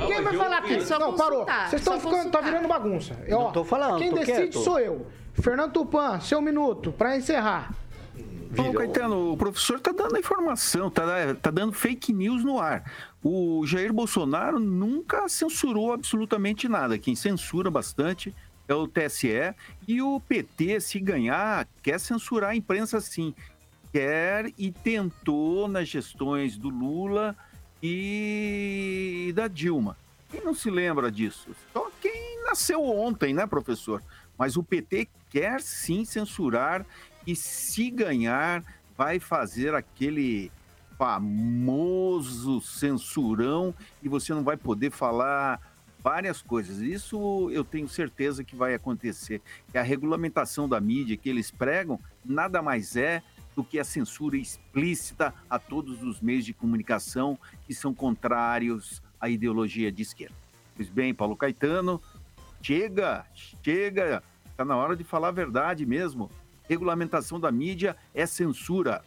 Ninguém 0.00 0.22
vai 0.22 0.36
falar 0.36 0.58
aqui. 0.58 0.74
é 0.74 0.80
só 0.80 0.96
Não, 0.96 1.16
parou. 1.16 1.44
Vocês 1.44 1.82
estão 1.82 1.98
ficando, 1.98 2.30
tá 2.30 2.40
virando 2.40 2.68
bagunça. 2.68 3.18
Não 3.28 3.38
Ó, 3.38 3.50
tô 3.50 3.64
falando, 3.64 3.98
Quem 3.98 4.14
decide 4.14 4.32
quieto. 4.32 4.60
sou 4.60 4.78
eu. 4.78 5.04
Fernando 5.34 5.72
Tupan, 5.72 6.20
seu 6.20 6.40
minuto, 6.40 6.92
pra 6.92 7.16
encerrar. 7.16 7.74
Paulo 8.54 8.72
Caetano, 8.74 9.32
o 9.32 9.36
professor 9.36 9.78
está 9.78 9.90
dando 9.90 10.14
a 10.14 10.20
informação, 10.20 10.86
está 10.86 11.02
tá 11.34 11.50
dando 11.50 11.72
fake 11.72 12.12
news 12.12 12.44
no 12.44 12.60
ar. 12.60 12.84
O 13.22 13.66
Jair 13.66 13.92
Bolsonaro 13.92 14.60
nunca 14.60 15.28
censurou 15.28 15.92
absolutamente 15.92 16.68
nada. 16.68 16.96
Quem 16.96 17.16
censura 17.16 17.70
bastante 17.72 18.32
é 18.68 18.74
o 18.74 18.86
TSE. 18.86 19.52
E 19.86 20.00
o 20.00 20.20
PT, 20.20 20.80
se 20.80 21.00
ganhar, 21.00 21.66
quer 21.82 21.98
censurar 21.98 22.50
a 22.50 22.56
imprensa 22.56 23.00
sim. 23.00 23.34
Quer 23.92 24.52
e 24.58 24.70
tentou 24.70 25.66
nas 25.68 25.88
gestões 25.88 26.56
do 26.56 26.68
Lula 26.68 27.36
e 27.82 29.32
da 29.34 29.48
Dilma. 29.48 29.96
Quem 30.30 30.44
não 30.44 30.54
se 30.54 30.70
lembra 30.70 31.10
disso? 31.10 31.48
Só 31.72 31.90
quem 32.00 32.44
nasceu 32.44 32.84
ontem, 32.84 33.32
né, 33.32 33.46
professor? 33.46 34.02
Mas 34.36 34.56
o 34.56 34.62
PT 34.62 35.08
quer 35.30 35.60
sim 35.60 36.04
censurar 36.04 36.84
e 37.26 37.34
se 37.34 37.90
ganhar 37.90 38.62
vai 38.96 39.18
fazer 39.18 39.74
aquele 39.74 40.50
famoso 40.98 42.60
censurão 42.60 43.74
e 44.02 44.08
você 44.08 44.34
não 44.34 44.42
vai 44.42 44.56
poder 44.56 44.90
falar 44.90 45.60
várias 46.02 46.42
coisas. 46.42 46.78
Isso 46.78 47.50
eu 47.50 47.64
tenho 47.64 47.88
certeza 47.88 48.42
que 48.42 48.56
vai 48.56 48.74
acontecer. 48.74 49.40
E 49.72 49.78
a 49.78 49.82
regulamentação 49.82 50.68
da 50.68 50.80
mídia 50.80 51.16
que 51.16 51.28
eles 51.28 51.50
pregam 51.50 52.00
nada 52.24 52.60
mais 52.60 52.96
é 52.96 53.22
do 53.58 53.64
que 53.64 53.80
a 53.80 53.84
censura 53.84 54.36
explícita 54.36 55.34
a 55.50 55.58
todos 55.58 56.00
os 56.04 56.20
meios 56.20 56.44
de 56.44 56.54
comunicação 56.54 57.36
que 57.66 57.74
são 57.74 57.92
contrários 57.92 59.02
à 59.20 59.28
ideologia 59.28 59.90
de 59.90 60.00
esquerda. 60.00 60.36
Pois 60.76 60.88
bem, 60.88 61.12
Paulo 61.12 61.34
Caetano, 61.34 62.00
chega, 62.62 63.26
chega, 63.64 64.22
está 64.48 64.64
na 64.64 64.76
hora 64.76 64.94
de 64.94 65.02
falar 65.02 65.28
a 65.28 65.32
verdade 65.32 65.84
mesmo. 65.84 66.30
Regulamentação 66.68 67.40
da 67.40 67.50
mídia 67.50 67.96
é 68.14 68.26
censura. 68.26 69.02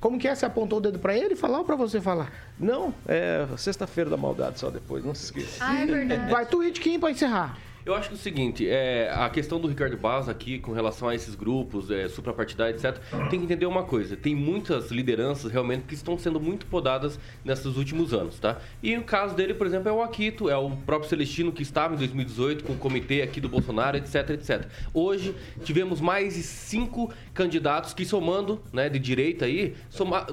Como 0.00 0.18
que 0.18 0.28
é? 0.28 0.34
Você 0.34 0.46
apontou 0.46 0.78
o 0.78 0.80
dedo 0.80 0.98
pra 0.98 1.14
ele 1.14 1.36
falar 1.36 1.58
ou 1.58 1.64
pra 1.66 1.76
você 1.76 2.00
falar? 2.00 2.32
Não, 2.58 2.94
é 3.06 3.46
sexta-feira 3.58 4.08
da 4.08 4.16
maldade 4.16 4.58
só 4.58 4.70
depois, 4.70 5.04
não 5.04 5.14
se 5.14 5.24
esqueça. 5.24 5.58
Ah, 5.62 5.78
é 5.78 5.84
verdade. 5.84 6.32
Vai, 6.32 6.46
tweet 6.46 6.80
Kim 6.80 6.98
pra 6.98 7.10
encerrar. 7.10 7.58
Eu 7.86 7.94
acho 7.94 8.08
que 8.08 8.16
é 8.16 8.18
o 8.18 8.20
seguinte, 8.20 8.68
é, 8.68 9.08
a 9.14 9.30
questão 9.30 9.60
do 9.60 9.68
Ricardo 9.68 9.96
Barros 9.96 10.28
aqui 10.28 10.58
com 10.58 10.72
relação 10.72 11.08
a 11.08 11.14
esses 11.14 11.36
grupos, 11.36 11.88
é, 11.88 12.08
suprapartidários, 12.08 12.82
etc., 12.82 13.00
tem 13.30 13.38
que 13.38 13.44
entender 13.44 13.64
uma 13.64 13.84
coisa. 13.84 14.16
Tem 14.16 14.34
muitas 14.34 14.90
lideranças 14.90 15.52
realmente 15.52 15.84
que 15.84 15.94
estão 15.94 16.18
sendo 16.18 16.40
muito 16.40 16.66
podadas 16.66 17.16
nesses 17.44 17.76
últimos 17.76 18.12
anos, 18.12 18.40
tá? 18.40 18.58
E 18.82 18.96
o 18.96 19.04
caso 19.04 19.36
dele, 19.36 19.54
por 19.54 19.68
exemplo, 19.68 19.88
é 19.88 19.92
o 19.92 20.02
Aquito, 20.02 20.50
é 20.50 20.56
o 20.56 20.68
próprio 20.68 21.08
Celestino 21.08 21.52
que 21.52 21.62
estava 21.62 21.94
em 21.94 21.96
2018 21.98 22.64
com 22.64 22.72
o 22.72 22.76
comitê 22.76 23.22
aqui 23.22 23.40
do 23.40 23.48
Bolsonaro, 23.48 23.96
etc, 23.96 24.30
etc. 24.30 24.66
Hoje 24.92 25.32
tivemos 25.62 26.00
mais 26.00 26.34
de 26.34 26.42
cinco 26.42 27.12
candidatos 27.32 27.94
que 27.94 28.04
somando, 28.04 28.60
né, 28.72 28.88
de 28.88 28.98
direita 28.98 29.44
aí, 29.44 29.76
soma... 29.90 30.26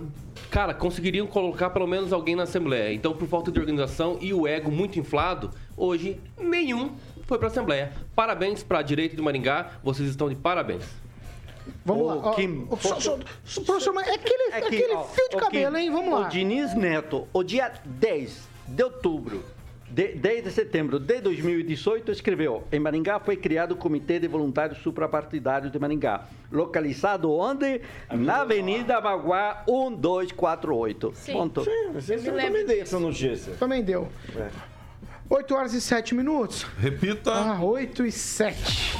cara, 0.49 0.73
conseguiriam 0.73 1.27
colocar 1.27 1.69
pelo 1.69 1.85
menos 1.85 2.11
alguém 2.11 2.35
na 2.35 2.43
Assembleia. 2.43 2.91
Então, 2.91 3.13
por 3.13 3.27
falta 3.27 3.51
de 3.51 3.59
organização 3.59 4.17
e 4.19 4.33
o 4.33 4.47
ego 4.47 4.71
muito 4.71 4.97
inflado, 4.97 5.51
hoje 5.77 6.19
nenhum 6.39 6.89
foi 7.33 7.39
para 7.39 7.47
a 7.47 7.51
Assembleia. 7.51 7.91
Parabéns 8.15 8.61
para 8.61 8.77
a 8.77 8.81
direita 8.83 9.15
de 9.15 9.21
Maringá, 9.21 9.71
vocês 9.83 10.07
estão 10.07 10.29
de 10.29 10.35
parabéns. 10.35 10.83
Vamos 11.83 12.03
Ô, 12.03 12.15
lá. 12.29 12.35
Kim, 12.35 12.67
ó, 12.69 12.75
só- 12.75 12.99
só- 12.99 13.17
só- 13.43 13.61
professor, 13.61 13.91
mas 13.93 14.07
é 14.07 14.13
aquele, 14.13 14.43
É 14.51 14.61
que, 14.61 14.67
aquele 14.67 14.93
ó, 14.93 15.03
fio 15.05 15.29
de 15.29 15.37
cabelo, 15.37 15.75
Kim, 15.75 15.81
hein? 15.81 15.91
Vamos 15.91 16.13
lá. 16.13 16.27
O 16.27 16.29
Diniz 16.29 16.75
Neto, 16.75 17.27
o 17.33 17.41
dia 17.41 17.71
10 17.85 18.47
de 18.67 18.83
outubro, 18.83 19.43
de, 19.89 20.09
10 20.09 20.43
de 20.43 20.51
setembro 20.51 20.99
de 20.99 21.21
2018, 21.21 22.11
escreveu: 22.11 22.65
Em 22.71 22.79
Maringá 22.79 23.19
foi 23.19 23.35
criado 23.35 23.71
o 23.71 23.75
Comitê 23.75 24.19
de 24.19 24.27
Voluntários 24.27 24.77
Suprapartidários 24.83 25.71
de 25.71 25.79
Maringá, 25.79 26.25
localizado 26.51 27.31
onde? 27.31 27.81
Na 28.11 28.41
Avenida 28.41 28.99
Baguá 29.01 29.63
1248. 29.67 31.13
Sim. 31.15 31.33
Ponto. 31.33 31.65
Você 31.93 32.17
também 32.17 32.63
dei 32.65 32.81
essa 32.81 32.99
notícia. 32.99 33.53
Também 33.55 33.81
deu. 33.81 34.07
8 35.33 35.55
horas 35.55 35.73
e 35.73 35.81
7 35.81 36.13
minutos. 36.13 36.63
Repita. 36.77 37.33
Ah, 37.33 37.59
8 37.59 38.05
e 38.05 38.11
7. 38.11 38.95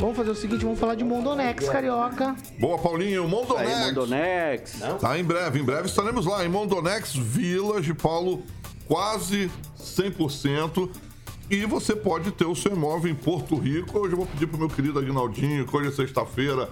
Vamos 0.00 0.16
fazer 0.16 0.30
o 0.30 0.34
seguinte, 0.34 0.64
vamos 0.64 0.80
falar 0.80 0.96
de 0.96 1.04
Mondonex, 1.04 1.68
carioca. 1.68 2.34
Boa, 2.58 2.76
Paulinho. 2.76 3.28
Mondonex. 3.28 3.70
Aí, 3.70 3.86
Mondonex. 3.86 4.80
Tá 5.00 5.16
em 5.16 5.22
breve, 5.22 5.60
em 5.60 5.62
breve 5.62 5.86
estaremos 5.86 6.26
lá 6.26 6.44
em 6.44 6.48
Mondonex 6.48 7.14
Village, 7.14 7.94
Paulo, 7.94 8.42
quase 8.88 9.48
100%. 9.78 10.90
E 11.48 11.64
você 11.66 11.94
pode 11.94 12.32
ter 12.32 12.46
o 12.46 12.56
seu 12.56 12.72
imóvel 12.72 13.08
em 13.08 13.14
Porto 13.14 13.54
Rico. 13.54 13.96
Hoje 13.96 14.14
eu 14.14 14.16
vou 14.16 14.26
pedir 14.26 14.48
pro 14.48 14.58
meu 14.58 14.68
querido 14.68 14.98
Agnaldinho, 14.98 15.64
que 15.68 15.76
hoje 15.76 15.90
é 15.90 15.92
sexta-feira, 15.92 16.68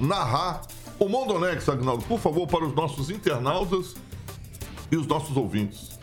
narrar 0.00 0.62
o 0.98 1.10
Mondonex, 1.10 1.68
Agnaldo, 1.68 2.02
por 2.04 2.18
favor, 2.18 2.46
para 2.46 2.64
os 2.64 2.74
nossos 2.74 3.10
internautas 3.10 3.94
e 4.90 4.96
os 4.96 5.06
nossos 5.06 5.36
ouvintes. 5.36 5.93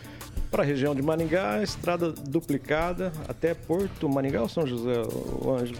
Para 0.52 0.64
a 0.64 0.66
região 0.66 0.94
de 0.94 1.02
Maringá, 1.02 1.64
estrada 1.64 2.12
duplicada 2.12 3.14
até 3.28 3.54
Porto 3.54 4.10
Maringá 4.10 4.42
ou 4.42 4.50
São 4.50 4.68
José, 4.68 5.02
o 5.42 5.50
Ângelo? 5.54 5.80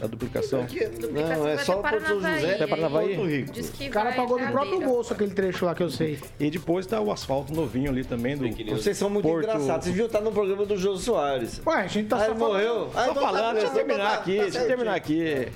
A 0.00 0.06
duplicação. 0.08 0.66
Não, 1.12 1.46
é 1.48 1.58
só 1.58 1.76
Porto 1.76 2.00
São 2.04 2.20
José 2.20 2.54
Até 2.56 2.66
Paranavaí? 2.66 3.14
Porto 3.14 3.28
Rico. 3.30 3.52
Diz 3.52 3.70
que 3.70 3.86
O 3.86 3.90
cara 3.90 4.10
pagou 4.12 4.36
do 4.36 4.46
próprio 4.50 4.78
beira. 4.78 4.86
bolso 4.92 5.12
aquele 5.12 5.30
trecho 5.32 5.64
lá 5.64 5.76
que 5.76 5.82
eu 5.82 5.90
sei. 5.90 6.18
E 6.40 6.50
depois 6.50 6.86
tá 6.86 7.00
o 7.00 7.12
asfalto 7.12 7.52
novinho 7.54 7.88
ali 7.88 8.02
também 8.04 8.36
do 8.36 8.48
Vocês 8.74 8.96
são 8.98 9.08
muito 9.08 9.24
Porto- 9.28 9.44
engraçados. 9.44 9.84
Vocês 9.84 9.94
viram 9.94 10.06
estar 10.08 10.20
no 10.20 10.32
programa 10.32 10.66
do 10.66 10.76
Jô 10.76 10.96
Soares. 10.96 11.60
Ué, 11.64 11.74
a 11.82 11.86
gente 11.86 12.08
tá 12.08 12.16
Aí 12.18 12.26
só 12.26 12.34
morreu. 12.34 12.90
falando. 12.90 12.98
Aí 12.98 13.06
Só 13.06 13.14
não 13.14 13.22
falando, 13.22 13.44
tá 13.44 13.52
deixa 13.52 13.66
eu 13.68 13.74
terminar 13.74 14.08
tá- 14.10 14.14
aqui, 14.14 14.36
tá 14.36 14.42
deixa 14.42 14.58
eu 14.58 14.66
terminar 14.66 14.94
aqui. 14.96 15.48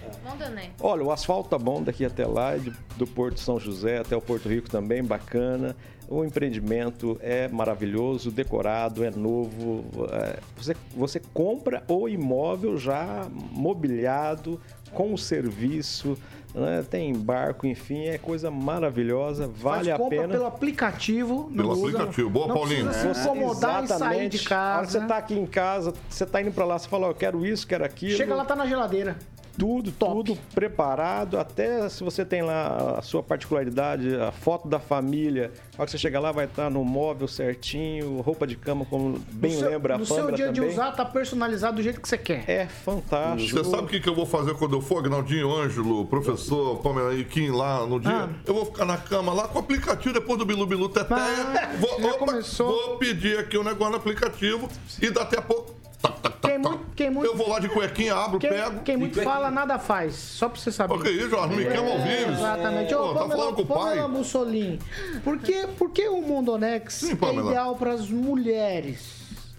Olha, 0.81 1.03
o 1.03 1.11
asfalto 1.11 1.49
tá 1.49 1.59
bom 1.59 1.83
daqui 1.83 2.05
até 2.05 2.25
lá, 2.25 2.53
do 2.97 3.07
Porto 3.07 3.41
São 3.41 3.59
José 3.59 3.99
até 3.99 4.17
o 4.17 4.21
Porto 4.21 4.49
Rico 4.49 4.71
também, 4.71 5.03
bacana. 5.03 5.75
O 6.09 6.25
empreendimento 6.25 7.19
é 7.21 7.49
maravilhoso, 7.49 8.31
decorado, 8.31 9.05
é 9.05 9.11
novo. 9.11 9.85
é, 10.13 10.37
Você, 10.57 10.77
você 10.97 11.21
compra 11.35 11.83
o 11.89 12.09
imóvel 12.09 12.79
já 12.79 13.27
mobiliado, 13.51 14.61
com 14.93 15.13
o 15.13 15.19
serviço, 15.19 16.17
né, 16.55 16.85
tem 16.89 17.13
barco, 17.13 17.67
enfim, 17.67 18.07
é 18.07 18.17
coisa 18.19 18.51
maravilhosa, 18.51 19.47
vale 19.49 19.87
Faz 19.87 19.89
a 19.89 19.97
compra 19.99 20.19
pena. 20.21 20.33
pelo 20.33 20.47
aplicativo. 20.47 21.49
não 21.51 21.57
Pelo 21.57 21.71
usa- 21.73 21.97
aplicativo. 21.99 22.31
Boa, 22.31 22.47
não 22.47 22.55
Paulinho. 22.55 22.93
se 22.93 23.07
incomodar 23.09 23.85
e 23.85 23.89
sair 23.89 23.99
de 23.99 24.05
A 24.05 24.09
hora 24.09 24.29
que 24.31 24.45
casa. 24.45 25.01
você 25.01 25.07
tá 25.07 25.17
aqui 25.19 25.35
em 25.35 25.45
casa, 25.47 25.93
você 26.09 26.25
tá 26.25 26.41
indo 26.41 26.53
pra 26.53 26.65
lá, 26.65 26.79
você 26.79 26.89
fala, 26.89 27.09
ó, 27.09 27.11
eu 27.11 27.15
quero 27.15 27.45
isso, 27.45 27.67
quero 27.67 27.85
aquilo. 27.85 28.17
Chega 28.17 28.35
lá, 28.35 28.45
tá 28.45 28.55
na 28.57 28.65
geladeira. 28.67 29.17
Tudo, 29.59 29.91
tudo 29.91 30.37
preparado, 30.55 31.39
até 31.39 31.89
se 31.89 32.05
você 32.05 32.25
tem 32.25 32.43
lá 32.43 32.97
a 32.99 33.03
sua 33.03 33.23
particularidade, 33.23 34.15
a 34.17 34.31
foto 34.31 34.69
da 34.69 34.79
família, 34.79 35.51
a 35.73 35.83
hora 35.83 35.87
que 35.87 35.93
você 35.93 35.99
chegar 35.99 36.21
lá 36.21 36.31
vai 36.31 36.45
estar 36.45 36.69
no 36.71 36.85
móvel 36.85 37.27
certinho, 37.27 38.21
roupa 38.21 38.47
de 38.47 38.55
cama, 38.57 38.85
como 38.85 39.19
bem 39.33 39.53
no 39.53 39.59
seu, 39.59 39.71
lembra 39.71 39.95
a 39.95 39.99
No 39.99 40.05
seu 40.07 40.17
Pâmela 40.17 40.37
dia 40.37 40.47
também. 40.47 40.61
de 40.69 40.75
usar, 40.75 40.93
tá 40.93 41.05
personalizado 41.05 41.77
do 41.77 41.83
jeito 41.83 42.01
que 42.01 42.09
você 42.09 42.19
quer. 42.19 42.45
É 42.49 42.67
fantástico. 42.67 43.59
Você 43.59 43.71
sabe 43.71 43.85
o 43.85 43.87
que, 43.87 44.01
que 44.01 44.09
eu 44.09 44.15
vou 44.15 44.27
fazer 44.27 44.55
quando 44.55 44.77
eu 44.77 44.81
for, 44.83 44.99
Agnaldinho, 44.99 45.51
Ângelo, 45.55 46.05
professor, 46.07 46.77
Pamela 46.79 47.15
e 47.15 47.25
Kim 47.25 47.51
lá 47.51 47.87
no 47.87 47.99
dia? 47.99 48.11
Ah. 48.13 48.29
Eu 48.45 48.55
vou 48.55 48.67
ficar 48.67 48.85
na 48.85 48.97
cama 48.99 49.33
lá 49.33 49.49
com 49.49 49.59
o 49.59 49.61
aplicativo 49.63 50.13
depois 50.15 50.39
do 50.39 50.45
Bilu 50.45 50.67
Bilu 50.67 50.89
Teteia. 50.89 51.19
Ah, 51.19 51.77
vou, 51.79 52.01
já 52.01 52.09
opa, 52.09 52.19
começou. 52.27 52.69
vou 52.69 52.99
pedir 52.99 53.39
aqui 53.39 53.57
o 53.57 53.65
negócio 53.65 53.93
no 53.93 53.97
aplicativo 53.97 54.69
e 55.01 55.11
daqui 55.11 55.37
a 55.37 55.43
pouco. 55.43 55.76
Tac, 56.01 56.21
tac, 56.21 56.41
tac, 56.41 56.41
Quem 56.47 56.59
muito, 56.59 56.85
quem 56.97 57.11
muito, 57.11 57.27
Eu 57.31 57.37
vou 57.37 57.49
lá 57.49 57.59
de 57.59 57.69
cuequinha, 57.69 58.15
abro, 58.15 58.39
quem, 58.39 58.51
pego. 58.51 58.81
quem 58.81 58.97
muito 58.97 59.23
fala, 59.23 59.51
nada 59.51 59.79
faz. 59.79 60.15
Só 60.15 60.49
pra 60.49 60.61
você 60.61 60.71
saber. 60.73 60.99
Que 61.03 61.11
isso, 61.11 61.29
Jorge? 61.31 61.49
Não 61.49 61.57
me 61.57 61.65
queima 61.67 61.91
ao 61.91 61.99
vivo. 61.99 62.33
Exatamente. 62.33 62.95
Pô, 62.95 63.01
Ô, 63.01 63.09
tá 63.15 63.21
Pamela, 63.21 63.37
falando 63.41 63.55
com 63.57 63.63
o 63.63 63.67
pai? 63.67 63.79
Pamela 63.91 64.09
Mussolini, 64.09 64.79
por 65.25 65.39
que, 65.39 65.67
por 65.79 65.91
que 65.91 66.09
o 66.09 66.21
Mondonex 66.23 67.03
é 67.11 67.15
Pamela. 67.17 67.51
ideal 67.51 67.75
para 67.77 67.93
as 67.93 68.09
mulheres? 68.09 69.16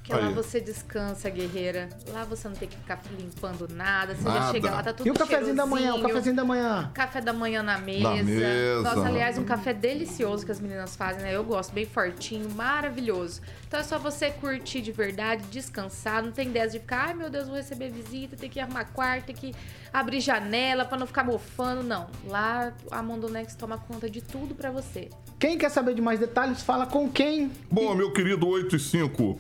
Que 0.08 0.14
lá 0.14 0.28
Aí. 0.28 0.34
você 0.34 0.62
descansa, 0.62 1.30
guerreira. 1.30 1.90
Lá 2.14 2.24
você 2.24 2.48
não 2.48 2.56
tem 2.56 2.66
que 2.70 2.78
ficar 2.78 3.02
limpando 3.20 3.68
nada. 3.68 4.16
Você 4.16 4.24
já 4.24 4.40
Nada. 4.40 4.52
chega 4.54 4.72
lá, 4.72 4.82
tá 4.82 4.94
tudo 4.94 5.06
E 5.06 5.12
o 5.12 5.14
cafezinho 5.14 5.54
da 5.54 5.66
manhã? 5.66 5.96
O 5.96 6.02
cafezinho 6.02 6.36
da 6.38 6.46
manhã? 6.46 6.90
Café 6.94 7.20
da 7.20 7.34
manhã 7.34 7.62
na 7.62 7.78
mesa. 7.78 8.24
mesa. 8.24 8.82
Nossa, 8.84 9.06
aliás, 9.06 9.38
um 9.38 9.44
café 9.44 9.74
delicioso 9.74 10.46
que 10.46 10.52
as 10.54 10.62
meninas 10.62 10.96
fazem, 10.96 11.24
né? 11.24 11.36
Eu 11.36 11.44
gosto, 11.44 11.74
bem 11.74 11.86
fortinho, 11.86 12.50
maravilhoso. 12.52 13.42
Então 13.68 13.82
é 13.82 13.84
só 13.84 14.00
você 14.00 14.32
curtir 14.32 14.80
de 14.80 14.94
verdade, 14.94 15.44
descansar. 15.52 16.24
Não 16.24 16.32
tem 16.32 16.48
ideia 16.48 16.70
de 16.70 16.80
ficar, 16.80 17.08
ai 17.10 17.14
meu 17.14 17.30
Deus, 17.30 17.48
vou 17.50 17.58
receber 17.58 17.90
visita, 17.92 18.38
tem 18.38 18.50
que 18.50 18.62
arrumar 18.62 18.86
quarto, 18.86 19.26
tem 19.26 19.36
que 19.36 19.54
abrir 19.92 20.22
janela 20.22 20.86
pra 20.86 20.98
não 20.98 21.06
ficar 21.06 21.26
mofando. 21.26 21.84
Não. 21.84 22.08
Lá 22.30 22.72
a 22.90 23.04
Mondonex 23.04 23.56
toma 23.56 23.78
conta 23.78 24.10
de 24.10 24.22
tudo 24.22 24.56
pra 24.56 24.72
você. 24.72 25.10
Quem 25.38 25.58
quer 25.58 25.70
saber 25.70 25.96
de 25.96 26.02
mais 26.02 26.18
detalhes, 26.18 26.64
fala 26.64 26.86
com 26.86 27.10
quem? 27.10 27.52
Bom, 27.70 27.94
meu 27.94 28.14
querido 28.14 28.48
8 28.48 28.74
e 28.78 28.80
5. 28.80 29.38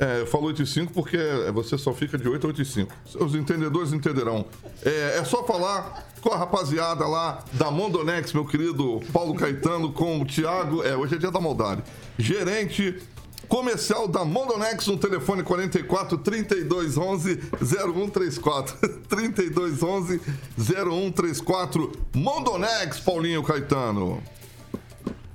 É, 0.00 0.22
eu 0.22 0.26
falo 0.26 0.46
8 0.46 0.62
e 0.62 0.66
5 0.66 0.94
porque 0.94 1.18
você 1.52 1.76
só 1.76 1.92
fica 1.92 2.16
de 2.16 2.26
8 2.26 2.46
a 2.46 2.48
8 2.48 2.62
e 2.62 2.64
5. 2.64 2.94
Os 3.20 3.34
entendedores 3.34 3.92
entenderão. 3.92 4.46
É, 4.82 5.18
é 5.18 5.24
só 5.24 5.44
falar 5.44 6.08
com 6.22 6.32
a 6.32 6.38
rapaziada 6.38 7.06
lá 7.06 7.44
da 7.52 7.70
Mondonex, 7.70 8.32
meu 8.32 8.46
querido 8.46 9.02
Paulo 9.12 9.34
Caetano, 9.34 9.92
com 9.92 10.18
o 10.18 10.24
Thiago. 10.24 10.82
É, 10.82 10.96
hoje 10.96 11.16
é 11.16 11.18
dia 11.18 11.30
da 11.30 11.38
maldade. 11.38 11.82
Gerente 12.18 12.98
comercial 13.46 14.08
da 14.08 14.24
Mondonex 14.24 14.86
no 14.86 14.96
telefone 14.96 15.42
44 15.42 16.16
32 16.16 16.96
11 16.96 17.40
0134. 17.60 18.88
32 19.06 19.82
11 19.82 20.20
0134. 20.56 21.92
Mondonex, 22.14 23.00
Paulinho 23.00 23.42
Caetano. 23.42 24.22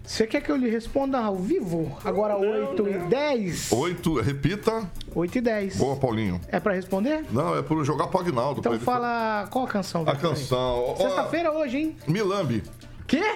Você 0.05 0.27
quer 0.27 0.41
que 0.41 0.51
eu 0.51 0.55
lhe 0.55 0.69
responda 0.69 1.17
ao 1.19 1.35
vivo? 1.35 1.97
Agora 2.05 2.37
8 2.37 2.87
e 2.87 2.97
10? 2.99 3.71
8, 3.71 4.21
repita. 4.21 4.89
8 5.13 5.37
e 5.37 5.41
10. 5.41 5.77
Boa, 5.77 5.95
Paulinho. 5.95 6.39
É 6.47 6.59
pra 6.59 6.73
responder? 6.73 7.25
Não, 7.31 7.57
é 7.57 7.61
por 7.63 7.83
jogar 7.83 8.07
pro 8.07 8.19
Agnaldo. 8.19 8.59
Então 8.59 8.71
pra 8.71 8.75
ele- 8.77 8.85
fala 8.85 9.47
qual 9.49 9.65
a 9.65 9.67
canção? 9.67 10.03
A 10.07 10.15
canção. 10.15 10.95
Sexta-feira 10.97 11.51
hoje, 11.51 11.77
hein? 11.77 11.95
Milambi. 12.07 12.63
Quê? 13.07 13.21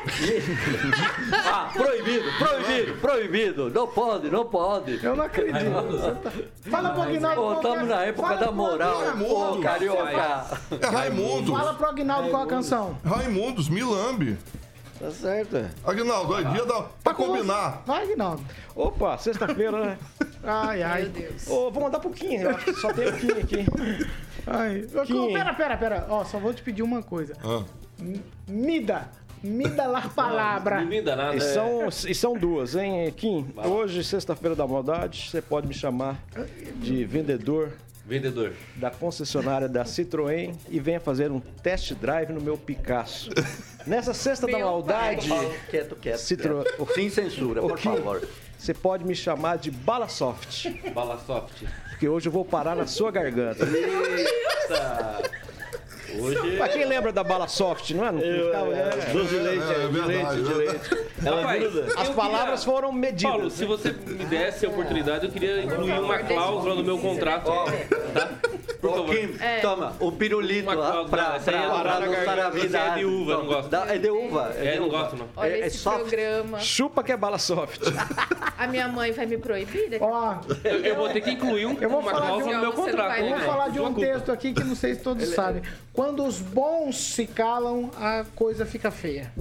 Ah, 1.32 1.70
proibido, 1.74 2.26
proibido, 2.38 2.98
proibido. 3.00 3.70
Não 3.70 3.88
pode, 3.88 4.30
não 4.30 4.46
pode. 4.46 5.04
Eu 5.04 5.16
não 5.16 5.26
acredito. 5.26 6.20
Tá- 6.24 6.32
Fala 6.70 6.90
pro 6.92 7.02
Aguinaldo. 7.04 7.42
Ô, 7.42 7.46
qual 7.46 7.56
estamos 7.58 7.78
que 7.80 7.84
é- 7.84 7.96
na 7.96 8.04
época 8.04 8.28
fala 8.28 8.40
da 8.40 8.46
pro 8.48 8.56
moral, 8.56 9.02
Aguinaldo. 9.10 9.60
ô 9.60 9.62
carioca. 9.62 10.46
É 10.82 10.86
Raimundo. 10.88 11.52
Fala 11.52 11.74
pro 11.74 11.88
Aguinaldo 11.88 12.30
qual 12.30 12.44
a 12.44 12.48
canção. 12.48 12.98
Raimundos, 13.06 13.70
Milambi. 13.70 14.38
Tá 15.00 15.12
certo. 15.12 15.56
Aguinaldo, 15.86 16.38
é 16.38 16.44
dia 16.44 16.66
da. 16.66 16.82
Pra 17.04 17.14
combinar. 17.14 17.84
Vai, 17.86 18.04
Aguinaldo. 18.04 18.44
Opa, 18.76 19.18
sexta-feira, 19.18 19.86
né? 19.86 19.98
Ai, 20.44 20.82
ai. 20.82 21.02
Meu 21.04 21.12
Deus. 21.12 21.48
Ô, 21.50 21.70
vou 21.70 21.84
mandar 21.84 22.00
pouquinho, 22.00 22.44
eu 22.44 22.50
acho 22.52 22.66
que 22.66 22.74
só 22.76 22.94
tem 22.94 23.10
o 23.10 23.18
Kim 23.18 23.32
aqui. 23.32 23.66
ai. 24.48 24.88
Kim. 25.06 25.34
Pera, 25.34 25.54
pera, 25.54 25.78
pera. 25.78 26.08
Ó, 26.10 26.24
só 26.24 26.40
vou 26.40 26.54
te 26.54 26.62
pedir 26.64 26.82
uma 26.82 27.04
coisa. 27.04 27.36
Ah. 27.44 27.64
Mida. 28.48 29.10
Mida 29.44 29.86
la 29.86 30.02
palavra. 30.02 30.86
Dá 31.04 31.16
nada. 31.16 31.36
E 31.36 31.42
são, 31.42 31.88
e 31.88 32.16
são 32.16 32.38
duas, 32.38 32.76
hein, 32.76 33.12
Kim? 33.12 33.54
Hoje, 33.58 34.04
sexta-feira 34.04 34.56
da 34.56 34.66
maldade, 34.66 35.30
você 35.30 35.42
pode 35.42 35.68
me 35.68 35.74
chamar 35.74 36.18
de 36.76 37.06
vendedor 37.06 37.74
Vendedor. 38.10 38.54
da 38.76 38.90
concessionária 38.90 39.70
da 39.70 39.84
Citroën 39.86 40.54
e 40.68 40.80
venha 40.80 41.00
fazer 41.00 41.32
um 41.32 41.40
test 41.40 41.94
drive 41.94 42.34
no 42.34 42.42
meu 42.42 42.58
Picasso. 42.58 43.30
Nessa 43.86 44.14
sexta 44.14 44.48
da 44.48 44.58
Meu 44.58 44.66
maldade, 44.68 45.30
Quieto, 45.70 45.96
quieto. 45.96 46.18
Citro... 46.18 46.64
quieto. 46.64 46.94
Sem 46.96 47.10
censura, 47.10 47.62
por 47.62 47.78
favor. 47.80 48.28
você 48.58 48.74
pode 48.74 49.06
me 49.06 49.16
chamar 49.16 49.58
de 49.58 49.70
Bala 49.72 50.08
Soft, 50.10 50.66
Bala 50.94 51.18
soft. 51.26 51.64
porque 51.90 52.10
hoje 52.10 52.28
eu 52.28 52.32
vou 52.32 52.44
parar 52.44 52.76
na 52.76 52.88
sua 52.88 53.12
garganta. 53.12 53.64
Eita! 53.66 55.49
Hoje. 56.20 56.58
Pra 56.58 56.68
quem 56.70 56.86
lembra 56.86 57.12
da 57.12 57.24
Bala 57.24 57.48
Soft, 57.48 57.92
não 57.92 58.06
é? 58.06 58.12
Não 58.12 58.22
ficava- 58.22 58.76
é. 58.76 58.90
Doce 59.14 59.28
de 59.30 59.36
leite, 59.38 59.64
é 59.64 59.84
é, 59.84 59.88
de 59.88 60.02
leite, 60.02 60.36
de 60.44 60.52
é 60.52 60.56
leite. 60.56 61.10
Ela 61.26 61.42
Rapaz, 61.42 61.60
gruda. 61.64 61.86
As 61.98 62.10
palavras 62.10 62.60
queria- 62.62 62.74
foram 62.76 62.92
medidas. 62.92 63.32
Paulo, 63.32 63.50
se 63.50 63.66
você 63.66 63.92
me 63.92 64.26
desse 64.26 64.66
a 64.66 64.70
oportunidade, 64.70 65.26
eu 65.26 65.32
queria 65.32 65.62
incluir 65.64 66.00
uma 66.00 66.20
cláusula 66.20 66.76
no 66.76 66.84
meu 66.84 66.98
contrato. 66.98 67.46
Tá? 68.14 68.30
Por 68.80 68.92
favor. 68.96 69.14
Kim, 69.14 69.36
toma, 69.62 69.94
o 70.00 70.10
pirulito 70.10 70.64
Uma 70.70 70.74
lá 70.76 70.92
cláusula. 70.92 71.10
pra, 71.10 71.36
é 71.36 71.40
pra, 71.40 71.70
parar 71.70 71.98
pra 71.98 72.08
estar 72.20 72.36
garganta. 72.38 72.66
Essa 72.66 72.78
é 72.78 72.96
de 72.98 73.06
uva, 73.06 73.34
não 73.34 73.46
gosto. 73.46 73.76
É 73.76 73.98
de 73.98 74.10
uva. 74.10 74.54
É, 74.58 74.72
de 74.72 74.80
não 74.80 74.88
uva. 74.88 74.98
gosto, 75.00 75.16
não. 75.18 75.28
Olha 75.36 75.50
É- 75.50 75.60
é 75.62 75.68
esse 75.68 75.78
soft. 75.80 76.00
programa. 76.00 76.60
Chupa 76.62 77.04
que 77.04 77.12
é 77.12 77.18
Bala 77.18 77.38
Soft. 77.38 77.82
A 78.58 78.68
minha 78.68 78.88
mãe 78.88 79.12
vai 79.12 79.26
me 79.26 79.38
proibir? 79.38 79.90
daqui 79.90 80.04
Ó, 80.04 80.36
Eu, 80.64 80.80
eu 80.80 80.96
vou 80.96 81.10
ter 81.10 81.20
que 81.20 81.32
incluir 81.32 81.66
um, 81.66 81.78
Eu 81.80 81.90
vou 81.90 82.00
uma 82.00 82.10
falar 82.12 82.22
de 82.22 82.28
cláusula 82.32 82.52
um- 82.52 82.56
no 82.56 82.62
meu 82.62 82.72
contrato. 82.72 83.20
Eu 83.20 83.28
vou 83.30 83.38
né? 83.38 83.46
falar 83.46 83.68
de 83.70 83.80
um 83.82 83.94
texto 83.94 84.32
aqui 84.32 84.54
que 84.54 84.64
não 84.64 84.76
sei 84.76 84.96
se 84.96 85.02
todos 85.02 85.28
sabem. 85.30 85.62
Quando 86.00 86.24
os 86.26 86.40
bons 86.40 86.96
se 86.98 87.28
calam, 87.28 87.92
a 87.98 88.24
coisa 88.34 88.66
fica 88.66 88.90
feia. 88.90 89.34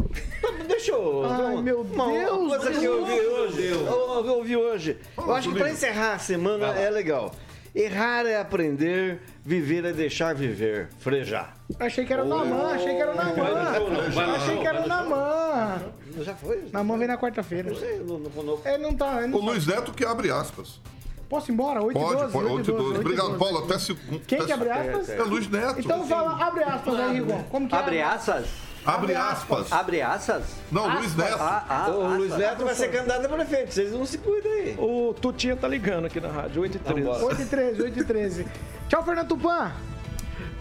Deixa 0.67 0.91
eu. 0.91 1.25
Ai, 1.25 1.53
uma- 1.53 1.63
meu 1.63 1.83
uma, 1.83 2.07
Deus 2.13 2.33
Uma 2.37 2.59
coisa 2.59 2.73
do 2.73 2.81
que 2.81 2.85
eu 2.85 3.05
vi 3.07 3.13
céu. 3.17 3.33
hoje. 3.33 3.67
Eu, 3.69 3.87
eu 4.27 4.35
ouvi 4.39 4.57
hoje. 4.57 4.97
Eu 5.17 5.35
acho 5.37 5.53
que 5.53 5.57
para 5.57 5.71
encerrar 5.71 6.15
a 6.15 6.19
semana 6.19 6.67
é 6.77 6.91
legal. 6.91 7.33
Errar 7.73 8.27
é 8.27 8.41
aprender, 8.41 9.21
viver 9.45 9.85
é 9.85 9.93
deixar 9.93 10.35
viver. 10.35 10.89
Frejar. 10.99 11.55
Achei 11.79 12.05
que 12.05 12.13
era 12.13 12.25
o 12.25 12.29
Namã, 12.29 12.73
achei 12.73 12.93
que 12.97 13.03
era 13.03 13.15
não, 13.15 13.37
Namã. 13.37 14.35
Achei 14.35 14.59
que 14.59 14.67
era. 14.67 14.85
Namã. 14.85 15.83
Já 16.23 16.35
foi? 16.35 16.65
Namã 16.73 16.99
vem 16.99 17.07
na 17.07 17.17
quarta-feira. 17.17 17.71
Não 17.71 17.77
sei, 17.79 17.99
não, 18.01 18.19
não, 18.19 18.43
não, 18.43 18.61
Ele 18.65 18.79
não 18.79 18.95
tá. 18.95 19.23
Ele 19.23 19.33
O 19.33 19.39
não 19.39 19.47
Luiz 19.47 19.65
Neto 19.65 19.93
que 19.93 20.05
abre 20.05 20.29
aspas. 20.33 20.81
Posso 21.29 21.51
ir 21.51 21.55
embora? 21.55 21.83
8 21.83 21.91
e 21.91 22.01
Pode, 22.01 22.21
12, 22.21 22.33
pode. 22.33 22.47
8 22.47 22.49
e 22.49 22.57
8 22.57 22.71
e 22.71 22.73
12. 22.73 22.89
12. 22.89 23.01
Obrigado, 23.01 23.39
Paulo. 23.39 23.59
Até 23.65 23.79
segunda. 23.79 24.23
Quem 24.27 24.47
que 24.47 24.53
abre 24.53 24.71
aspas? 24.71 25.11
É 25.11 25.23
Luiz 25.23 25.49
Neto. 25.49 25.81
Então 25.81 26.07
fala, 26.07 26.45
abre 26.45 26.65
aspas 26.65 26.95
aí, 26.95 27.15
Rigon. 27.15 27.43
Como 27.51 27.69
que 27.69 27.75
é? 27.75 27.79
Abre 27.79 28.03
asas? 28.03 28.47
Abre 28.87 29.15
aspas. 29.15 29.73
Abre 29.73 30.01
asas? 30.01 30.45
Não, 30.73 30.89
Luiz 30.97 31.15
Neto. 31.15 31.37
Ah, 31.39 31.65
ah, 31.69 31.91
o 31.91 32.17
Luiz. 32.17 32.35
Neto 32.35 32.65
vai 32.65 32.75
ser 32.75 32.91
candidato 32.91 33.27
a 33.27 33.29
prefeito. 33.29 33.75
Vocês 33.75 33.93
não 33.93 34.07
se 34.07 34.17
cuidam 34.17 34.51
aí. 34.51 34.77
O 34.79 35.15
Tutinha 35.21 35.55
tá 35.55 35.69
ligando 35.69 36.07
aqui 36.07 36.19
na 36.19 36.29
rádio, 36.29 36.63
8 36.63 36.77
e 36.77 36.81
13. 36.81 37.09
8 37.09 37.43
e 37.43 37.45
13, 37.45 37.83
8 37.83 37.99
e 37.99 38.05
13. 38.05 38.47
Tchau, 38.89 39.05
Fernando 39.05 39.29
Tupan. 39.29 39.73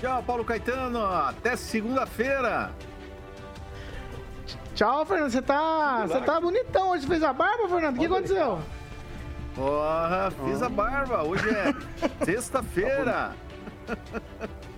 Tchau, 0.02 0.24
Paulo 0.24 0.44
Caetano. 0.44 1.02
Até 1.02 1.56
segunda-feira. 1.56 2.72
Tchau, 4.76 5.06
Fernando. 5.06 5.32
Você 5.32 5.42
tá, 5.42 6.06
você 6.06 6.20
tá 6.20 6.42
bonitão 6.42 6.90
hoje. 6.90 7.04
Você 7.04 7.08
fez 7.08 7.24
a 7.24 7.32
barba, 7.32 7.70
Fernando? 7.70 7.96
O 7.96 8.00
que 8.00 8.06
aconteceu? 8.06 8.60
Porra, 9.58 10.32
fiz 10.46 10.62
a 10.62 10.70
barba. 10.70 11.24
Hoje 11.24 11.50
é 11.50 11.74
sexta-feira. 12.24 13.32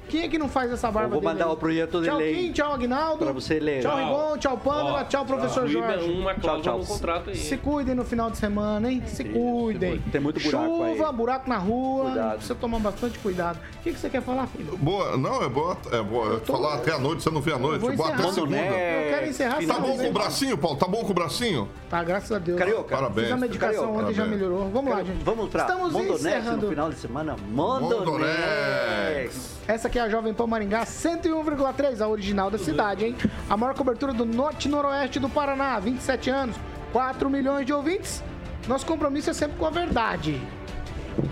Quem 0.09 0.23
é 0.23 0.27
que 0.27 0.37
não 0.37 0.49
faz 0.49 0.71
essa 0.71 0.91
barba 0.91 1.15
Eu 1.15 1.21
vou 1.21 1.31
mandar 1.31 1.49
o 1.51 1.55
projeto 1.55 2.01
de 2.01 2.07
tchau, 2.07 2.17
lei 2.17 2.33
Kim, 2.35 2.51
tchau, 2.51 2.73
Agnaldo. 2.73 3.23
pra 3.23 3.31
você 3.31 3.59
ler. 3.59 3.81
Tchau. 3.81 3.95
Rigon. 3.97 4.37
Tchau, 4.37 4.57
Pâmela. 4.57 5.05
Tchau, 5.05 5.25
professor 5.25 5.67
Jorge. 5.67 6.09
uma 6.11 6.33
Tchau, 6.35 6.57
no 6.57 6.61
tchau. 6.63 6.79
contrato 6.79 7.29
aí. 7.29 7.35
Se 7.35 7.55
cuidem 7.57 7.95
no 7.95 8.03
final 8.03 8.29
de 8.31 8.37
semana, 8.37 8.91
hein? 8.91 9.01
Se 9.05 9.23
cuidem. 9.23 9.99
Tem 10.11 10.19
muito 10.19 10.39
buraco 10.41 10.65
Chuva, 10.65 11.09
aí. 11.09 11.13
buraco 11.15 11.49
na 11.49 11.57
rua. 11.57 12.05
Cuidado. 12.05 12.31
Precisa 12.33 12.55
tomar 12.55 12.79
bastante 12.79 13.19
cuidado. 13.19 13.57
O 13.79 13.83
que, 13.83 13.93
que 13.93 13.99
você 13.99 14.09
quer 14.09 14.21
falar, 14.21 14.47
filho? 14.47 14.75
Boa, 14.77 15.15
não, 15.17 15.41
é 15.43 15.47
boa. 15.49 15.77
É 15.91 16.01
boa. 16.01 16.39
tô- 16.39 16.53
Falar 16.53 16.75
até 16.75 16.91
a 16.93 16.99
noite, 16.99 17.23
você 17.23 17.29
não 17.29 17.41
vê 17.41 17.53
a 17.53 17.57
noite. 17.59 17.79
vou 17.79 17.95
Boa 17.95 18.09
até 18.09 18.17
encerrar. 18.17 18.33
segunda. 18.33 18.57
Eu 18.57 19.09
quero 19.13 19.27
encerrar 19.29 19.65
Tá 19.67 19.79
bom 19.79 19.97
com 19.97 20.07
o 20.07 20.11
bracinho, 20.13 20.57
Paulo? 20.57 20.77
Tá 20.77 20.87
bom 20.87 21.03
com 21.03 21.11
o 21.11 21.13
bracinho? 21.13 21.69
Tá, 21.89 22.03
graças 22.03 22.31
a 22.31 22.39
Deus. 22.39 22.57
Carioca. 22.57 22.95
Parabéns. 22.95 23.27
Fiz 23.27 23.33
a 23.33 23.37
medicação 23.37 23.83
Carioca, 23.85 24.03
ontem, 24.05 24.13
já 24.15 24.25
melhorou. 24.25 24.69
Vamos 24.69 24.91
lá, 24.91 25.03
gente. 25.03 25.23
Vamos 25.23 25.49
pra 25.49 25.61
Estamos 25.63 25.91
Mondonex 25.93 26.19
encerrando. 26.21 26.61
no 26.63 26.69
final 26.69 26.89
de 26.89 26.95
semana. 26.99 27.35
Mondonex. 27.51 28.05
Mondonex. 28.05 29.58
Essa 29.69 29.87
aqui 29.87 29.99
é 29.99 30.01
a 30.01 30.09
Jovem 30.09 30.33
Pan 30.33 30.47
Maringá 30.47 30.83
101,3, 30.83 32.01
a 32.01 32.07
original 32.07 32.49
da 32.49 32.57
cidade, 32.57 33.05
hein? 33.05 33.15
A 33.47 33.55
maior 33.55 33.75
cobertura 33.75 34.11
do 34.11 34.25
norte 34.25 34.65
e 34.65 34.71
noroeste 34.71 35.19
do 35.19 35.29
Paraná, 35.29 35.77
27 35.77 36.27
anos, 36.31 36.55
4 36.91 37.29
milhões 37.29 37.67
de 37.67 37.71
ouvintes. 37.71 38.23
Nosso 38.67 38.83
compromisso 38.83 39.29
é 39.29 39.33
sempre 39.33 39.57
com 39.59 39.67
a 39.67 39.69
verdade. 39.69 40.41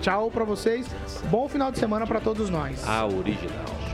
Tchau 0.01 0.29
pra 0.29 0.43
vocês. 0.43 0.85
Bom 1.31 1.49
final 1.49 1.71
de 1.71 1.79
semana 1.79 2.05
pra 2.05 2.19
todos 2.19 2.51
nós. 2.51 2.87
A 2.87 3.07
original. 3.07 3.87